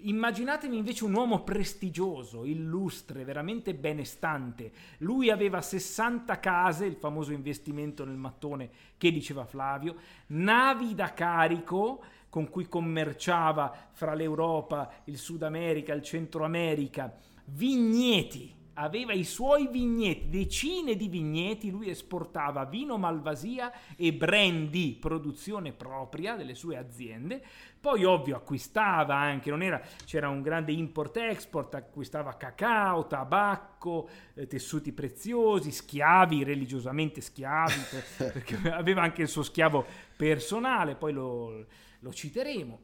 Immaginatevi 0.00 0.76
invece 0.76 1.04
un 1.04 1.14
uomo 1.14 1.42
prestigioso, 1.42 2.44
illustre, 2.44 3.24
veramente 3.24 3.74
benestante. 3.74 4.72
Lui 4.98 5.30
aveva 5.30 5.60
60 5.60 6.38
case, 6.38 6.86
il 6.86 6.96
famoso 6.96 7.32
investimento 7.32 8.04
nel 8.04 8.16
mattone 8.16 8.70
che 8.98 9.10
diceva 9.10 9.44
Flavio, 9.44 9.96
navi 10.28 10.94
da 10.94 11.12
carico 11.12 12.04
con 12.28 12.48
cui 12.48 12.66
commerciava 12.66 13.88
fra 13.92 14.14
l'Europa, 14.14 14.90
il 15.04 15.18
Sud 15.18 15.42
America, 15.42 15.92
il 15.92 16.02
Centro 16.02 16.44
America, 16.44 17.14
vigneti. 17.44 18.60
Aveva 18.74 19.12
i 19.12 19.24
suoi 19.24 19.68
vigneti, 19.68 20.28
decine 20.30 20.96
di 20.96 21.08
vigneti, 21.08 21.70
lui 21.70 21.90
esportava 21.90 22.64
vino 22.64 22.96
Malvasia 22.96 23.70
e 23.96 24.12
brandy, 24.14 24.94
produzione 24.94 25.72
propria 25.72 26.36
delle 26.36 26.54
sue 26.54 26.76
aziende. 26.76 27.42
Poi 27.78 28.04
ovvio 28.04 28.36
acquistava 28.36 29.16
anche, 29.16 29.50
non 29.50 29.62
era, 29.62 29.80
c'era 30.04 30.28
un 30.28 30.40
grande 30.40 30.72
import-export, 30.72 31.74
acquistava 31.74 32.36
cacao, 32.36 33.06
tabacco, 33.06 34.08
eh, 34.34 34.46
tessuti 34.46 34.92
preziosi, 34.92 35.70
schiavi, 35.70 36.44
religiosamente 36.44 37.20
schiavi, 37.20 37.74
per- 37.90 38.32
perché 38.32 38.70
aveva 38.70 39.02
anche 39.02 39.22
il 39.22 39.28
suo 39.28 39.42
schiavo 39.42 39.84
personale, 40.16 40.94
poi 40.94 41.12
lo, 41.12 41.66
lo 41.98 42.12
citeremo. 42.12 42.80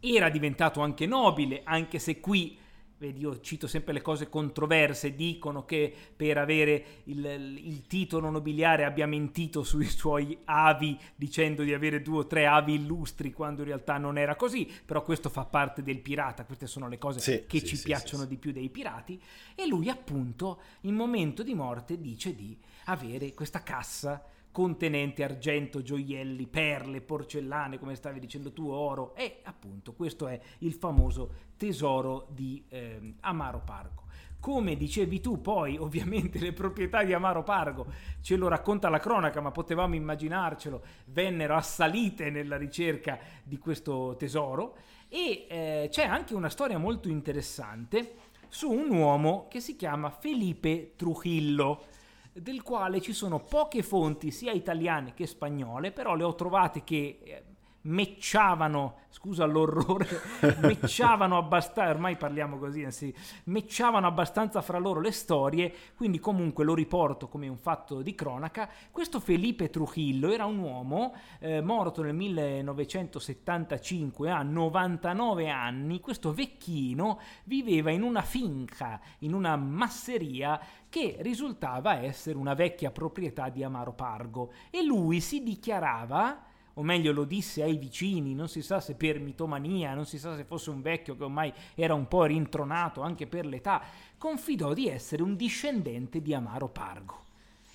Era 0.00 0.28
diventato 0.28 0.80
anche 0.80 1.06
nobile, 1.06 1.62
anche 1.64 1.98
se 1.98 2.20
qui 2.20 2.62
Vedi, 2.96 3.20
io 3.20 3.40
cito 3.40 3.66
sempre 3.66 3.92
le 3.92 4.00
cose 4.02 4.28
controverse, 4.28 5.16
dicono 5.16 5.64
che 5.64 5.92
per 6.14 6.38
avere 6.38 7.02
il, 7.04 7.24
il 7.24 7.86
titolo 7.86 8.30
nobiliare 8.30 8.84
abbia 8.84 9.06
mentito 9.06 9.64
sui 9.64 9.86
suoi 9.86 10.38
avi 10.44 10.98
dicendo 11.16 11.64
di 11.64 11.74
avere 11.74 12.02
due 12.02 12.18
o 12.18 12.26
tre 12.26 12.46
avi 12.46 12.74
illustri 12.74 13.32
quando 13.32 13.62
in 13.62 13.68
realtà 13.68 13.98
non 13.98 14.16
era 14.16 14.36
così, 14.36 14.70
però 14.86 15.02
questo 15.02 15.28
fa 15.28 15.44
parte 15.44 15.82
del 15.82 15.98
pirata, 15.98 16.44
queste 16.44 16.66
sono 16.66 16.88
le 16.88 16.98
cose 16.98 17.18
Sì, 17.18 17.44
che 17.46 17.58
sì, 17.58 17.66
ci 17.66 17.76
sì, 17.76 17.84
piacciono 17.84 18.26
di 18.26 18.36
più 18.36 18.52
dei 18.52 18.70
pirati 18.70 19.20
e 19.56 19.66
lui 19.66 19.88
appunto 19.88 20.60
in 20.82 20.94
momento 20.94 21.42
di 21.42 21.54
morte 21.54 22.00
dice 22.00 22.34
di 22.34 22.56
avere 22.84 23.34
questa 23.34 23.62
cassa 23.62 24.22
contenente 24.54 25.24
argento, 25.24 25.82
gioielli, 25.82 26.46
perle, 26.46 27.00
porcellane, 27.00 27.76
come 27.76 27.96
stavi 27.96 28.20
dicendo 28.20 28.52
tu, 28.52 28.68
oro. 28.68 29.12
E 29.16 29.40
appunto 29.42 29.94
questo 29.94 30.28
è 30.28 30.40
il 30.58 30.74
famoso 30.74 31.32
tesoro 31.56 32.28
di 32.30 32.64
ehm, 32.68 33.16
Amaro 33.22 33.62
Pargo. 33.64 34.02
Come 34.38 34.76
dicevi 34.76 35.20
tu, 35.20 35.40
poi 35.40 35.76
ovviamente 35.76 36.38
le 36.38 36.52
proprietà 36.52 37.02
di 37.02 37.12
Amaro 37.12 37.42
Pargo, 37.42 37.86
ce 38.20 38.36
lo 38.36 38.46
racconta 38.46 38.88
la 38.88 39.00
cronaca, 39.00 39.40
ma 39.40 39.50
potevamo 39.50 39.96
immaginarcelo, 39.96 40.84
vennero 41.06 41.56
assalite 41.56 42.30
nella 42.30 42.56
ricerca 42.56 43.18
di 43.42 43.58
questo 43.58 44.14
tesoro. 44.16 44.76
E 45.08 45.46
eh, 45.48 45.88
c'è 45.90 46.04
anche 46.04 46.32
una 46.32 46.48
storia 46.48 46.78
molto 46.78 47.08
interessante 47.08 48.14
su 48.48 48.70
un 48.70 48.88
uomo 48.88 49.48
che 49.50 49.58
si 49.58 49.74
chiama 49.74 50.10
Felipe 50.10 50.92
Trujillo 50.94 51.86
del 52.34 52.62
quale 52.62 53.00
ci 53.00 53.12
sono 53.12 53.38
poche 53.38 53.82
fonti 53.82 54.30
sia 54.30 54.52
italiane 54.52 55.14
che 55.14 55.26
spagnole, 55.26 55.92
però 55.92 56.14
le 56.14 56.24
ho 56.24 56.34
trovate 56.34 56.82
che 56.82 57.20
eh, 57.22 57.44
mecciavano, 57.84 58.96
scusa 59.08 59.44
l'orrore, 59.44 60.08
mecciavano 60.60 61.36
abbastanza, 61.36 61.90
ormai 61.90 62.16
parliamo 62.16 62.56
così, 62.58 62.80
eh, 62.82 62.90
sì, 62.90 63.14
mecciavano 63.44 64.06
abbastanza 64.06 64.60
fra 64.62 64.78
loro 64.78 65.00
le 65.00 65.12
storie, 65.12 65.72
quindi 65.94 66.18
comunque 66.18 66.64
lo 66.64 66.74
riporto 66.74 67.28
come 67.28 67.46
un 67.48 67.58
fatto 67.58 68.00
di 68.02 68.14
cronaca. 68.14 68.68
Questo 68.90 69.20
Felipe 69.20 69.68
Trujillo 69.70 70.32
era 70.32 70.46
un 70.46 70.58
uomo 70.58 71.14
eh, 71.40 71.60
morto 71.60 72.02
nel 72.02 72.14
1975 72.14 74.30
a 74.30 74.42
99 74.42 75.50
anni, 75.50 76.00
questo 76.00 76.32
vecchino 76.32 77.20
viveva 77.44 77.90
in 77.90 78.02
una 78.02 78.22
finca, 78.22 78.98
in 79.18 79.34
una 79.34 79.56
masseria 79.56 80.58
che 80.88 81.18
risultava 81.20 82.00
essere 82.00 82.38
una 82.38 82.54
vecchia 82.54 82.90
proprietà 82.90 83.48
di 83.48 83.64
Amaro 83.64 83.92
Pargo 83.92 84.52
e 84.70 84.84
lui 84.84 85.20
si 85.20 85.42
dichiarava 85.42 86.52
o 86.74 86.82
meglio 86.82 87.12
lo 87.12 87.24
disse 87.24 87.62
ai 87.62 87.76
vicini, 87.76 88.34
non 88.34 88.48
si 88.48 88.62
sa 88.62 88.80
se 88.80 88.94
per 88.94 89.20
mitomania, 89.20 89.94
non 89.94 90.06
si 90.06 90.18
sa 90.18 90.34
se 90.34 90.44
fosse 90.44 90.70
un 90.70 90.82
vecchio 90.82 91.16
che 91.16 91.24
ormai 91.24 91.52
era 91.74 91.94
un 91.94 92.08
po' 92.08 92.24
rintronato 92.24 93.00
anche 93.00 93.26
per 93.26 93.46
l'età, 93.46 93.82
confidò 94.18 94.72
di 94.72 94.88
essere 94.88 95.22
un 95.22 95.36
discendente 95.36 96.20
di 96.20 96.34
Amaro 96.34 96.68
Pargo. 96.68 97.22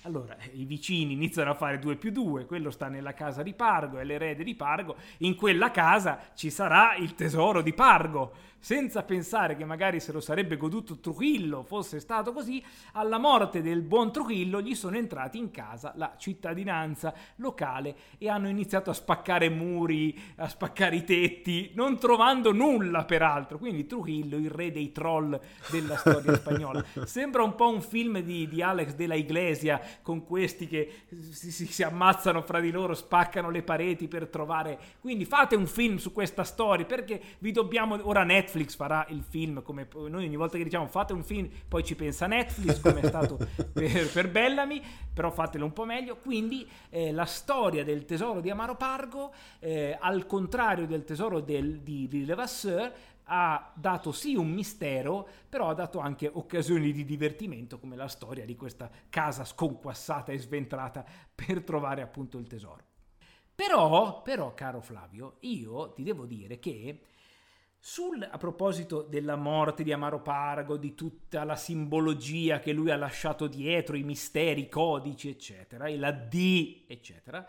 Allora, 0.04 0.34
i 0.52 0.64
vicini 0.64 1.12
iniziano 1.12 1.50
a 1.50 1.54
fare 1.54 1.78
2 1.78 1.96
più 1.96 2.10
2, 2.10 2.46
quello 2.46 2.70
sta 2.70 2.88
nella 2.88 3.12
casa 3.12 3.42
di 3.42 3.52
Pargo, 3.52 3.98
è 3.98 4.04
l'erede 4.04 4.44
di 4.44 4.54
Pargo, 4.54 4.96
in 5.18 5.34
quella 5.34 5.70
casa 5.70 6.18
ci 6.34 6.48
sarà 6.48 6.94
il 6.94 7.14
tesoro 7.14 7.60
di 7.60 7.74
Pargo, 7.74 8.32
senza 8.60 9.02
pensare 9.02 9.56
che 9.56 9.64
magari 9.64 10.00
se 10.00 10.12
lo 10.12 10.20
sarebbe 10.20 10.58
goduto 10.58 10.98
Trujillo 10.98 11.62
fosse 11.62 11.98
stato 11.98 12.32
così, 12.32 12.62
alla 12.92 13.18
morte 13.18 13.62
del 13.62 13.80
buon 13.80 14.12
Trujillo 14.12 14.60
gli 14.60 14.74
sono 14.74 14.96
entrati 14.96 15.38
in 15.38 15.50
casa 15.50 15.92
la 15.96 16.14
cittadinanza 16.18 17.12
locale 17.36 17.96
e 18.18 18.28
hanno 18.28 18.48
iniziato 18.48 18.90
a 18.90 18.94
spaccare 18.94 19.48
muri, 19.48 20.16
a 20.36 20.48
spaccare 20.48 20.96
i 20.96 21.04
tetti, 21.04 21.72
non 21.74 21.98
trovando 21.98 22.52
nulla 22.52 23.04
peraltro. 23.04 23.58
Quindi 23.58 23.86
Trujillo, 23.86 24.36
il 24.36 24.50
re 24.50 24.70
dei 24.70 24.92
troll 24.92 25.40
della 25.70 25.96
storia 25.96 26.34
spagnola. 26.36 26.84
Sembra 27.04 27.42
un 27.42 27.54
po' 27.54 27.68
un 27.68 27.80
film 27.80 28.20
di, 28.20 28.46
di 28.46 28.60
Alex 28.60 28.94
de 28.94 29.06
la 29.06 29.14
Iglesia 29.14 29.80
con 30.02 30.24
questi 30.24 30.66
che 30.66 31.04
si, 31.30 31.50
si, 31.50 31.66
si 31.66 31.82
ammazzano 31.82 32.42
fra 32.42 32.60
di 32.60 32.70
loro, 32.70 32.92
spaccano 32.94 33.48
le 33.48 33.62
pareti 33.62 34.06
per 34.06 34.28
trovare. 34.28 34.78
Quindi 35.00 35.24
fate 35.24 35.56
un 35.56 35.66
film 35.66 35.96
su 35.96 36.12
questa 36.12 36.44
storia 36.44 36.84
perché 36.84 37.20
vi 37.38 37.52
dobbiamo. 37.52 37.98
Ora 38.02 38.22
Netflix 38.22 38.48
farà 38.74 39.06
il 39.08 39.22
film 39.22 39.62
come 39.62 39.88
noi 39.92 40.24
ogni 40.24 40.36
volta 40.36 40.56
che 40.56 40.64
diciamo 40.64 40.86
fate 40.86 41.12
un 41.12 41.22
film, 41.22 41.48
poi 41.68 41.84
ci 41.84 41.94
pensa 41.94 42.26
Netflix, 42.26 42.80
come 42.80 43.00
è 43.00 43.06
stato 43.06 43.36
per, 43.72 44.10
per 44.10 44.30
Bellamy, 44.30 44.82
però 45.12 45.30
fatelo 45.30 45.64
un 45.64 45.72
po' 45.72 45.84
meglio. 45.84 46.16
Quindi 46.16 46.68
eh, 46.88 47.12
la 47.12 47.24
storia 47.24 47.84
del 47.84 48.04
tesoro 48.04 48.40
di 48.40 48.50
Amaro 48.50 48.76
Pargo, 48.76 49.32
eh, 49.58 49.96
al 49.98 50.26
contrario 50.26 50.86
del 50.86 51.04
tesoro 51.04 51.40
del, 51.40 51.80
di, 51.80 52.08
di 52.08 52.24
Levasseur, 52.24 52.92
ha 53.32 53.72
dato 53.74 54.10
sì 54.10 54.34
un 54.34 54.50
mistero, 54.50 55.28
però 55.48 55.68
ha 55.68 55.74
dato 55.74 56.00
anche 56.00 56.28
occasioni 56.32 56.92
di 56.92 57.04
divertimento, 57.04 57.78
come 57.78 57.94
la 57.94 58.08
storia 58.08 58.44
di 58.44 58.56
questa 58.56 58.90
casa 59.08 59.44
sconquassata 59.44 60.32
e 60.32 60.38
sventrata 60.38 61.04
per 61.34 61.62
trovare 61.62 62.02
appunto 62.02 62.38
il 62.38 62.48
tesoro. 62.48 62.88
Però, 63.54 64.22
però, 64.22 64.54
caro 64.54 64.80
Flavio, 64.80 65.36
io 65.40 65.92
ti 65.92 66.02
devo 66.02 66.24
dire 66.24 66.58
che 66.58 67.00
sul, 67.82 68.22
a 68.30 68.36
proposito 68.36 69.00
della 69.00 69.36
morte 69.36 69.82
di 69.82 69.90
Amaro 69.90 70.20
Pargo, 70.20 70.76
di 70.76 70.94
tutta 70.94 71.44
la 71.44 71.56
simbologia 71.56 72.58
che 72.58 72.72
lui 72.72 72.90
ha 72.90 72.96
lasciato 72.96 73.46
dietro, 73.46 73.96
i 73.96 74.02
misteri, 74.02 74.62
i 74.62 74.68
codici, 74.68 75.30
eccetera, 75.30 75.86
e 75.86 75.96
la 75.96 76.12
D, 76.12 76.84
eccetera, 76.86 77.44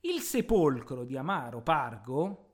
il 0.00 0.20
sepolcro 0.20 1.04
di 1.04 1.18
Amaro 1.18 1.60
Pargo, 1.60 2.44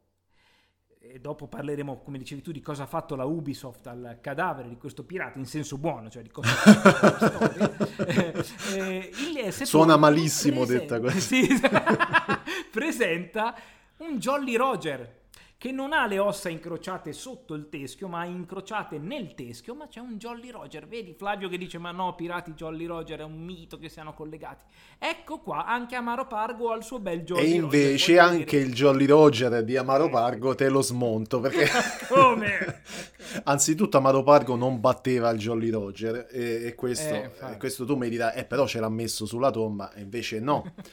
e 0.98 1.20
dopo 1.20 1.46
parleremo, 1.46 2.02
come 2.02 2.18
dicevi 2.18 2.42
tu, 2.42 2.50
di 2.50 2.60
cosa 2.60 2.84
ha 2.84 2.86
fatto 2.86 3.14
la 3.14 3.24
Ubisoft 3.24 3.86
al 3.86 4.18
cadavere 4.20 4.68
di 4.68 4.76
questo 4.76 5.04
pirata, 5.04 5.38
in 5.38 5.46
senso 5.46 5.78
buono, 5.78 6.10
cioè 6.10 6.22
di 6.22 6.30
cosa 6.30 6.50
ha 6.50 6.54
fatto 6.54 7.06
la 7.06 7.28
storia. 7.28 7.70
Eh, 8.72 9.10
eh, 9.36 9.50
Suona 9.52 9.96
malissimo 9.96 10.64
presenta, 10.64 10.98
detta 10.98 11.00
cosa. 11.00 11.18
Sì, 11.20 11.46
presenta 12.70 13.54
un 13.98 14.18
Jolly 14.18 14.56
Roger 14.56 15.20
che 15.62 15.70
non 15.70 15.92
ha 15.92 16.08
le 16.08 16.18
ossa 16.18 16.48
incrociate 16.48 17.12
sotto 17.12 17.54
il 17.54 17.68
teschio, 17.68 18.08
ma 18.08 18.24
incrociate 18.24 18.98
nel 18.98 19.32
teschio, 19.36 19.76
ma 19.76 19.86
c'è 19.86 20.00
un 20.00 20.16
Jolly 20.18 20.50
Roger. 20.50 20.88
Vedi 20.88 21.14
Flavio 21.16 21.48
che 21.48 21.56
dice, 21.56 21.78
ma 21.78 21.92
no, 21.92 22.16
Pirati 22.16 22.52
Jolly 22.54 22.84
Roger 22.84 23.20
è 23.20 23.22
un 23.22 23.38
mito 23.44 23.78
che 23.78 23.88
siano 23.88 24.12
collegati. 24.12 24.64
Ecco 24.98 25.38
qua, 25.38 25.64
anche 25.64 25.94
Amaro 25.94 26.26
Pargo 26.26 26.72
ha 26.72 26.76
il 26.76 26.82
suo 26.82 26.98
bel 26.98 27.20
Jolly 27.22 27.40
E 27.42 27.60
Roger. 27.60 27.62
invece 27.62 28.14
voglio 28.16 28.26
anche 28.26 28.56
dire. 28.56 28.68
il 28.70 28.74
Jolly 28.74 29.06
Roger 29.06 29.62
di 29.62 29.76
Amaro 29.76 30.10
Pargo 30.10 30.56
te 30.56 30.68
lo 30.68 30.80
smonto 30.82 31.38
perché 31.38 31.68
Come? 32.10 32.82
anzitutto 33.44 33.96
Amaro 33.98 34.24
Pargo 34.24 34.56
non 34.56 34.80
batteva 34.80 35.30
il 35.30 35.38
Jolly 35.38 35.70
Roger 35.70 36.26
e, 36.28 36.66
e 36.66 36.74
questo, 36.74 37.14
Eh, 37.14 37.30
e 37.52 37.56
questo 37.56 37.84
tu 37.84 37.94
mi 37.94 38.08
dirai, 38.08 38.36
eh 38.36 38.44
però 38.44 38.66
ce 38.66 38.80
l'ha 38.80 38.88
messo 38.88 39.26
sulla 39.26 39.52
tomba 39.52 39.92
e 39.92 40.00
invece 40.00 40.40
no. 40.40 40.74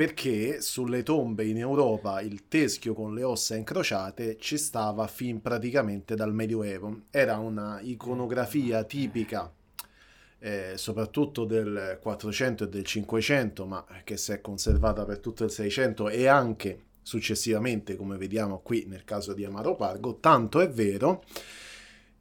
Perché 0.00 0.62
sulle 0.62 1.02
tombe 1.02 1.44
in 1.44 1.58
Europa 1.58 2.22
il 2.22 2.48
teschio 2.48 2.94
con 2.94 3.12
le 3.12 3.22
ossa 3.22 3.54
incrociate 3.54 4.38
ci 4.38 4.56
stava 4.56 5.06
fin 5.06 5.42
praticamente 5.42 6.14
dal 6.14 6.32
Medioevo. 6.32 7.02
Era 7.10 7.36
una 7.36 7.80
iconografia 7.82 8.82
tipica 8.84 9.52
eh, 10.38 10.72
soprattutto 10.76 11.44
del 11.44 11.98
400 12.00 12.64
e 12.64 12.68
del 12.70 12.82
500, 12.82 13.66
ma 13.66 13.84
che 14.02 14.16
si 14.16 14.32
è 14.32 14.40
conservata 14.40 15.04
per 15.04 15.18
tutto 15.18 15.44
il 15.44 15.50
600 15.50 16.08
e 16.08 16.26
anche 16.26 16.84
successivamente, 17.02 17.94
come 17.96 18.16
vediamo 18.16 18.60
qui 18.60 18.86
nel 18.86 19.04
caso 19.04 19.34
di 19.34 19.44
Amaro 19.44 19.76
Pargo, 19.76 20.16
tanto 20.16 20.60
è 20.60 20.70
vero 20.70 21.24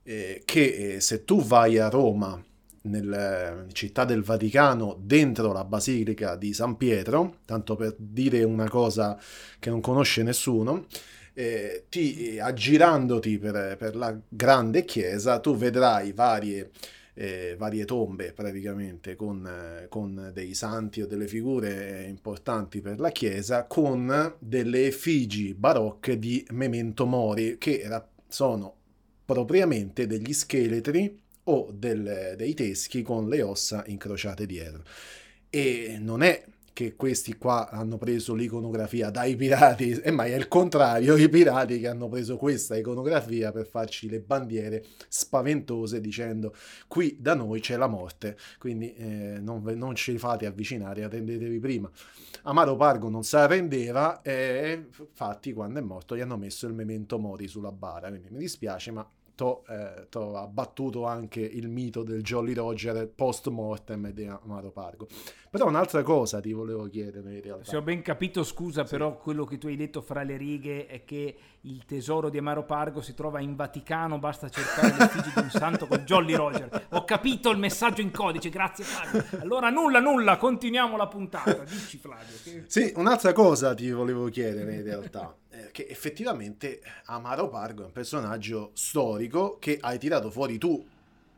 eh, 0.04 0.42
che 0.44 0.96
eh, 0.96 1.00
se 1.00 1.24
tu 1.24 1.42
vai 1.42 1.78
a 1.78 1.88
Roma, 1.88 2.44
nella 2.84 3.65
città 3.72 4.06
del 4.06 4.24
Vaticano, 4.24 4.98
dentro 5.02 5.52
la 5.52 5.63
Basilica 5.63 6.36
di 6.36 6.54
San 6.54 6.78
Pietro, 6.78 7.38
tanto 7.46 7.76
per 7.76 7.96
dire 7.98 8.44
una 8.44 8.70
cosa 8.70 9.20
che 9.60 9.70
non 9.70 9.82
conosce 9.82 10.24
nessuno, 10.24 10.86
eh, 11.34 11.86
ti, 11.89 12.36
eh, 12.36 12.42
aggirandoti 12.42 13.38
per, 13.38 13.78
per 13.78 13.96
la 13.96 14.18
grande 14.28 14.86
chiesa, 14.86 15.39
tu 15.39 15.56
vedrai 15.56 16.12
varie 16.13 16.72
eh, 17.20 17.56
varie 17.58 17.84
tombe 17.84 18.32
praticamente 18.32 19.18
con, 19.18 19.86
con 19.89 20.32
dei 20.34 20.54
santi 20.54 21.02
o 21.02 21.08
delle 21.08 21.28
figure 21.28 22.06
importanti 22.08 22.80
per 22.80 23.02
la 23.02 23.12
chiesa 23.12 23.65
con 23.65 24.36
delle 24.39 24.88
effigi 24.88 25.54
barocche 25.54 26.18
di 26.18 26.46
memento 26.52 27.06
mori 27.06 27.58
che 27.58 27.86
sono 28.30 28.74
propriamente 29.26 30.08
degli 30.08 30.32
scheletri 30.32 31.20
o 31.49 31.71
del- 31.71 32.35
dei 32.38 32.53
teschi 32.53 33.01
con 33.01 33.27
le 33.27 33.41
ossa 33.41 33.83
incrociate 33.88 34.45
dietro 34.45 34.83
e 35.49 35.97
non 35.99 36.21
è 36.21 36.43
che 36.79 36.95
questi 36.95 37.35
qua 37.35 37.69
hanno 37.69 37.97
preso 37.97 38.33
l'iconografia 38.33 39.09
dai 39.09 39.35
pirati, 39.35 39.99
e 39.99 40.12
mai 40.12 40.31
è 40.31 40.38
il 40.38 40.47
contrario, 40.47 41.17
i 41.17 41.27
pirati 41.27 41.77
che 41.77 41.89
hanno 41.89 42.07
preso 42.07 42.38
questa 42.38 42.77
iconografia 42.77 43.51
per 43.51 43.65
farci 43.65 44.07
le 44.07 44.21
bandiere 44.21 44.85
spaventose 45.09 45.99
dicendo 45.99 46.55
qui 46.88 47.17
da 47.19 47.33
noi 47.33 47.59
c'è 47.59 47.75
la 47.75 47.88
morte, 47.88 48.38
quindi 48.57 48.93
eh, 48.93 49.39
non, 49.41 49.62
non 49.75 49.93
ci 49.93 50.17
fate 50.17 50.45
avvicinare, 50.45 51.03
attendetevi 51.03 51.59
prima. 51.59 51.91
Amaro 52.43 52.77
Pargo 52.77 53.09
non 53.09 53.23
si 53.23 53.35
arrendeva 53.35 54.21
e 54.21 54.85
infatti 54.97 55.51
quando 55.51 55.79
è 55.79 55.81
morto 55.81 56.15
gli 56.15 56.21
hanno 56.21 56.38
messo 56.38 56.65
il 56.65 56.73
memento 56.73 57.19
mori 57.19 57.49
sulla 57.49 57.73
bara, 57.73 58.07
quindi 58.07 58.29
mi 58.31 58.38
dispiace 58.38 58.91
ma 58.91 59.05
t'ho, 59.39 59.63
eh, 59.69 60.08
t'ho 60.10 60.36
abbattuto 60.36 61.06
anche 61.06 61.39
il 61.39 61.69
mito 61.69 62.04
del 62.04 62.21
Jolly 62.21 62.52
Roger 62.54 63.08
post 63.08 63.47
mortem 63.47 64.12
di 64.12 64.25
Amaro 64.25 64.69
Pargo. 64.71 65.08
Però 65.49 65.65
un'altra 65.65 66.04
cosa 66.04 66.41
ti 66.41 66.52
volevo 66.52 66.88
chiedere 66.89 67.34
in 67.36 67.41
realtà. 67.41 67.63
Se 67.63 67.78
ho 67.78 67.82
ben 67.82 68.02
capito, 68.02 68.43
scusa, 68.43 68.84
però 68.84 69.17
quello 69.17 69.45
che 69.45 69.58
tu 69.58 69.67
hai 69.67 69.78
detto 69.78 70.02
fra 70.02 70.23
le 70.23 70.36
righe 70.38 70.86
è 70.88 71.06
che 71.06 71.36
il 71.62 71.86
tesoro 71.86 72.30
di 72.30 72.38
Amaro 72.38 72.65
Pargo 72.65 73.02
si 73.02 73.13
trova 73.13 73.39
in 73.39 73.56
Vaticano, 73.56 74.19
basta 74.19 74.49
cercare 74.49 74.93
l'effigie 74.97 75.32
di 75.34 75.39
un 75.41 75.49
santo 75.49 75.88
con 75.88 75.99
Jolly 75.99 76.36
Roger. 76.36 76.88
Ho 76.91 77.04
capito 77.06 77.49
il 77.49 77.58
messaggio 77.58 78.02
in 78.02 78.12
codice, 78.12 78.49
grazie 78.49 78.84
Flavio. 78.84 79.39
Allora 79.41 79.69
nulla, 79.69 79.99
nulla, 79.99 80.38
continuiamo 80.38 80.97
la 80.97 81.08
puntata. 81.08 81.63
Dici 81.63 81.97
Flavio. 81.97 82.36
che- 82.43 82.63
Sì, 82.67 82.91
un'altra 82.97 83.32
cosa 83.34 83.73
ti 83.73 83.89
volevo 83.89 84.28
chiedere 84.28 84.75
in 84.75 84.84
realtà, 84.84 85.36
eh, 85.67 85.72
che 85.72 85.88
effettivamente 85.89 86.82
Amaro 87.06 87.50
Pargo 87.50 87.84
è 87.84 87.86
un 87.86 87.91
personaggio 87.91 88.72
storico 88.74 89.58
che 89.60 89.78
hai 89.82 89.98
tirato 90.00 90.30
fuori 90.32 90.58
tu, 90.58 90.86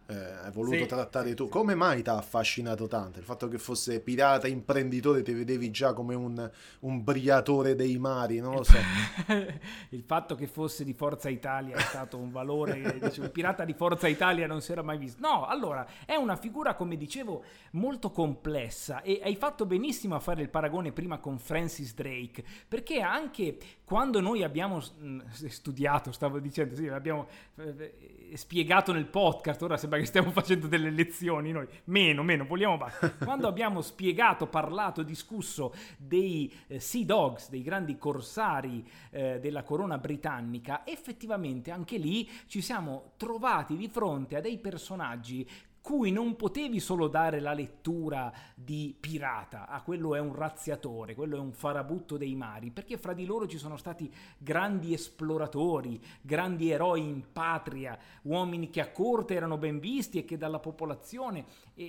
eh, 0.07 0.15
hai 0.43 0.51
voluto 0.51 0.75
Sì, 0.75 0.85
trattare 0.87 1.33
tu. 1.33 1.45
sì. 1.45 1.49
Come 1.49 1.73
mai 1.73 2.01
ti 2.01 2.09
ha 2.09 2.17
affascinato 2.17 2.87
tanto? 2.87 3.19
Il 3.19 3.23
fatto 3.23 3.47
che 3.47 3.57
fosse 3.57 4.01
pirata, 4.01 4.45
imprenditore, 4.47 5.21
ti 5.21 5.31
vedevi 5.31 5.71
già 5.71 5.93
come 5.93 6.15
un, 6.15 6.51
un 6.81 7.03
briatore 7.03 7.75
dei 7.75 7.97
mari, 7.97 8.39
non 8.39 8.55
lo 8.55 8.63
so. 8.63 8.75
il 9.89 10.03
fatto 10.03 10.35
che 10.35 10.47
fosse 10.47 10.83
di 10.83 10.93
Forza 10.93 11.29
Italia 11.29 11.77
è 11.77 11.81
stato 11.81 12.17
un 12.17 12.29
valore, 12.29 12.99
dice, 12.99 13.21
un 13.21 13.31
pirata 13.31 13.63
di 13.63 13.73
Forza 13.73 14.09
Italia 14.09 14.47
non 14.47 14.59
si 14.61 14.73
era 14.73 14.81
mai 14.81 14.97
visto. 14.97 15.21
No, 15.21 15.45
allora, 15.45 15.87
è 16.05 16.15
una 16.15 16.35
figura, 16.35 16.75
come 16.75 16.97
dicevo, 16.97 17.43
molto 17.71 18.11
complessa 18.11 19.01
e 19.03 19.21
hai 19.23 19.37
fatto 19.37 19.65
benissimo 19.65 20.15
a 20.15 20.19
fare 20.19 20.41
il 20.41 20.49
paragone 20.49 20.91
prima 20.91 21.19
con 21.19 21.39
Francis 21.39 21.93
Drake, 21.93 22.43
perché 22.67 22.99
anche 22.99 23.57
quando 23.91 24.21
noi 24.21 24.41
abbiamo 24.41 24.77
mh, 24.77 25.31
studiato, 25.31 26.13
stavo 26.13 26.39
dicendo, 26.39 26.75
sì, 26.75 26.87
abbiamo 26.87 27.27
eh, 27.57 28.31
spiegato 28.35 28.93
nel 28.93 29.05
podcast, 29.05 29.61
ora 29.63 29.75
sembra 29.75 29.99
che 29.99 30.05
stiamo 30.05 30.31
facendo 30.31 30.67
delle 30.67 30.89
lezioni 30.89 31.51
noi, 31.51 31.67
meno, 31.85 32.23
meno, 32.23 32.45
vogliamo 32.45 32.77
basta. 32.77 33.11
Quando 33.21 33.49
abbiamo 33.49 33.81
spiegato, 33.81 34.47
parlato, 34.47 35.03
discusso 35.03 35.73
dei 35.97 36.49
eh, 36.67 36.79
Sea 36.79 37.03
Dogs, 37.03 37.49
dei 37.49 37.63
grandi 37.63 37.97
corsari 37.97 38.81
eh, 39.09 39.41
della 39.41 39.63
corona 39.63 39.97
britannica, 39.97 40.87
effettivamente 40.87 41.69
anche 41.69 41.97
lì 41.97 42.29
ci 42.47 42.61
siamo 42.61 43.11
trovati 43.17 43.75
di 43.75 43.89
fronte 43.89 44.37
a 44.37 44.39
dei 44.39 44.57
personaggi 44.57 45.45
cui 45.81 46.11
non 46.11 46.35
potevi 46.35 46.79
solo 46.79 47.07
dare 47.07 47.39
la 47.39 47.53
lettura 47.53 48.31
di 48.53 48.95
pirata, 48.97 49.67
ah 49.67 49.81
quello 49.81 50.13
è 50.13 50.19
un 50.19 50.35
razziatore, 50.35 51.15
quello 51.15 51.37
è 51.37 51.39
un 51.39 51.53
farabutto 51.53 52.17
dei 52.17 52.35
mari, 52.35 52.69
perché 52.69 52.97
fra 52.97 53.13
di 53.13 53.25
loro 53.25 53.47
ci 53.47 53.57
sono 53.57 53.77
stati 53.77 54.11
grandi 54.37 54.93
esploratori, 54.93 55.99
grandi 56.21 56.69
eroi 56.69 57.01
in 57.01 57.31
patria, 57.33 57.97
uomini 58.23 58.69
che 58.69 58.79
a 58.79 58.91
corte 58.91 59.33
erano 59.33 59.57
ben 59.57 59.79
visti 59.79 60.19
e 60.19 60.25
che 60.25 60.37
dalla 60.37 60.59
popolazione 60.59 61.45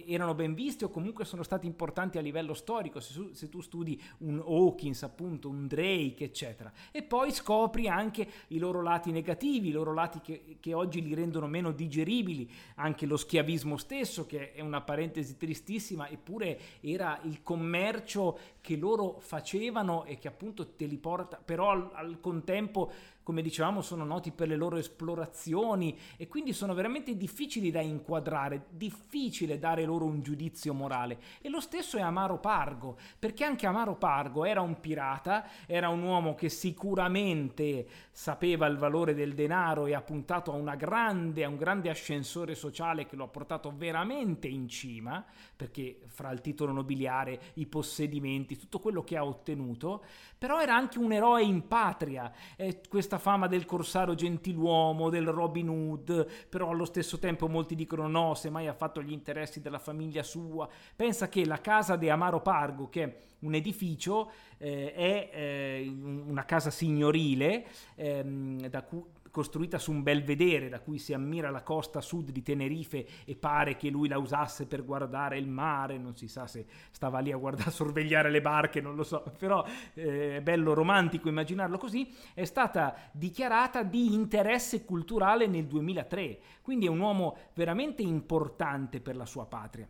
erano 0.07 0.35
ben 0.35 0.55
visti 0.55 0.85
o 0.85 0.89
comunque 0.89 1.25
sono 1.25 1.43
stati 1.43 1.67
importanti 1.67 2.19
a 2.19 2.21
livello 2.21 2.55
storico, 2.55 3.01
se, 3.01 3.31
se 3.33 3.49
tu 3.49 3.61
studi 3.61 4.01
un 4.19 4.39
Hawkins 4.39 5.03
appunto, 5.03 5.49
un 5.49 5.67
Drake 5.67 6.25
eccetera, 6.25 6.73
e 6.91 7.03
poi 7.03 7.33
scopri 7.33 7.89
anche 7.89 8.27
i 8.49 8.59
loro 8.59 8.83
lati 8.83 9.11
negativi, 9.11 9.69
i 9.69 9.73
loro 9.73 9.93
lati 9.93 10.21
che, 10.21 10.57
che 10.61 10.75
oggi 10.75 11.03
li 11.03 11.15
rendono 11.15 11.47
meno 11.47 11.73
digeribili, 11.73 12.51
anche 12.77 13.07
lo 13.07 13.17
schiavismo 13.17 13.77
stesso, 13.77 14.27
che 14.27 14.53
è 14.53 14.61
una 14.61 14.81
parentesi 14.81 15.37
tristissima, 15.37 16.09
eppure 16.09 16.59
era 16.81 17.21
il 17.25 17.43
commercio 17.43 18.39
che 18.63 18.77
loro 18.77 19.19
facevano 19.19 20.05
e 20.05 20.19
che 20.19 20.29
appunto 20.29 20.75
te 20.75 20.87
li 20.87 20.97
porta, 20.97 21.37
però 21.45 21.71
al, 21.71 21.91
al 21.93 22.21
contempo 22.21 22.91
come 23.23 23.43
dicevamo 23.43 23.83
sono 23.83 24.05
noti 24.05 24.33
per 24.33 24.49
le 24.49 24.57
loro 24.57 24.77
esplorazioni 24.77 25.97
e 26.17 26.27
quindi 26.27 26.53
sono 26.53 26.75
veramente 26.75 27.17
difficili 27.17 27.71
da 27.71 27.81
inquadrare, 27.81 28.67
difficile 28.71 29.59
dare 29.59 29.85
loro 29.85 30.05
un 30.05 30.23
giudizio 30.23 30.75
morale. 30.75 31.19
E 31.41 31.49
lo 31.49 31.61
stesso 31.61 31.97
è 31.97 32.01
Amaro 32.01 32.39
Pargo, 32.39 32.99
perché 33.19 33.45
anche 33.45 33.67
Amaro 33.67 33.97
Pargo 33.97 34.45
era 34.45 34.61
un 34.61 34.81
pirata, 34.81 35.47
era 35.67 35.89
un 35.89 36.03
uomo 36.03 36.35
che 36.35 36.49
sicuramente 36.49 37.87
sapeva 38.11 38.67
il 38.67 38.77
valore 38.77 39.15
del 39.15 39.35
denaro 39.35 39.87
e 39.87 39.95
ha 39.95 40.03
puntato 40.03 40.53
a, 40.53 40.75
grande, 40.75 41.45
a 41.45 41.49
un 41.49 41.57
grande 41.57 41.91
ascensore 41.91 42.55
sociale 42.55 43.07
che 43.07 43.17
lo 43.17 43.25
ha 43.25 43.29
portato 43.29 43.73
veramente 43.75 44.49
in 44.49 44.69
cima, 44.69 45.25
perché 45.55 46.01
fra 46.07 46.31
il 46.31 46.41
titolo 46.41 46.73
nobiliare, 46.73 47.41
i 47.55 47.67
possedimenti, 47.67 48.52
tutto 48.57 48.79
quello 48.79 49.03
che 49.03 49.17
ha 49.17 49.25
ottenuto, 49.25 50.05
però 50.39 50.61
era 50.61 50.75
anche 50.75 50.99
un 50.99 51.13
eroe 51.13 51.43
in 51.43 51.67
patria. 51.67 52.33
Eh, 52.57 52.81
questa 52.89 53.19
fama 53.19 53.47
del 53.47 53.65
corsaro 53.65 54.15
gentiluomo, 54.15 55.11
del 55.11 55.29
Robin 55.29 55.69
Hood, 55.69 56.27
però 56.49 56.71
allo 56.71 56.85
stesso 56.85 57.19
tempo 57.19 57.49
molti 57.49 57.75
dicono 57.75 58.07
no, 58.09 58.35
semmai 58.35 58.69
ha 58.69 58.75
fatto 58.75 59.03
gli 59.03 59.13
interessi 59.13 59.61
della 59.61 59.79
famiglia 59.79 60.23
sua. 60.23 60.69
Pensa 60.95 61.29
che 61.29 61.45
la 61.45 61.61
casa 61.61 61.97
di 61.97 62.09
Amaro 62.09 62.41
Pargo, 62.41 62.89
che 62.89 63.03
è 63.03 63.17
un 63.41 63.55
edificio, 63.55 64.31
eh, 64.59 64.93
è 64.93 65.31
eh, 65.33 65.89
una 66.27 66.45
casa 66.45 66.71
signorile 66.71 67.67
ehm, 67.97 68.67
da 68.69 68.83
cui 68.83 69.03
costruita 69.33 69.79
su 69.79 69.91
un 69.91 70.03
belvedere 70.03 70.69
da 70.69 70.79
cui 70.79 70.99
si 70.99 71.15
ammira 71.15 71.51
la 71.51 71.63
costa 71.63 72.03
sud 72.03 72.31
di 72.31 72.43
Tenerife 72.43 73.07
e 73.25 73.35
pare 73.35 73.77
che 73.77 73.89
lui 73.89 74.07
la 74.07 74.19
usasse 74.19 74.67
per 74.67 74.85
guardare 74.85 75.39
il 75.39 75.49
mare, 75.49 75.97
non 75.97 76.15
si 76.15 76.29
sa 76.29 76.47
se 76.47 76.67
stava 76.91 77.19
lì 77.19 77.33
a 77.33 77.37
guardare, 77.39 77.71
a 77.71 77.73
sorvegliare 77.73 78.31
le 78.31 78.43
barche, 78.43 78.83
non 78.83 78.95
lo 78.95 79.03
so, 79.03 79.25
però 79.39 79.65
eh, 79.95 80.37
è 80.37 80.43
bello 80.43 80.75
romantico 80.75 81.31
immaginarlo 81.31 81.79
così, 81.79 82.15
è 82.35 82.45
stata 82.45 82.95
dichiarata 83.11 83.83
di 83.83 84.13
interesse 84.13 84.85
culturale 84.85 85.47
nel 85.47 85.67
2003, 85.67 86.39
quindi 86.61 86.85
è 86.85 86.91
un 86.91 87.01
uomo 87.01 87.39
veramente 87.55 88.03
importante 88.03 89.01
per 89.01 89.17
la 89.17 89.27
sua 89.27 89.47
patria. 89.47 89.89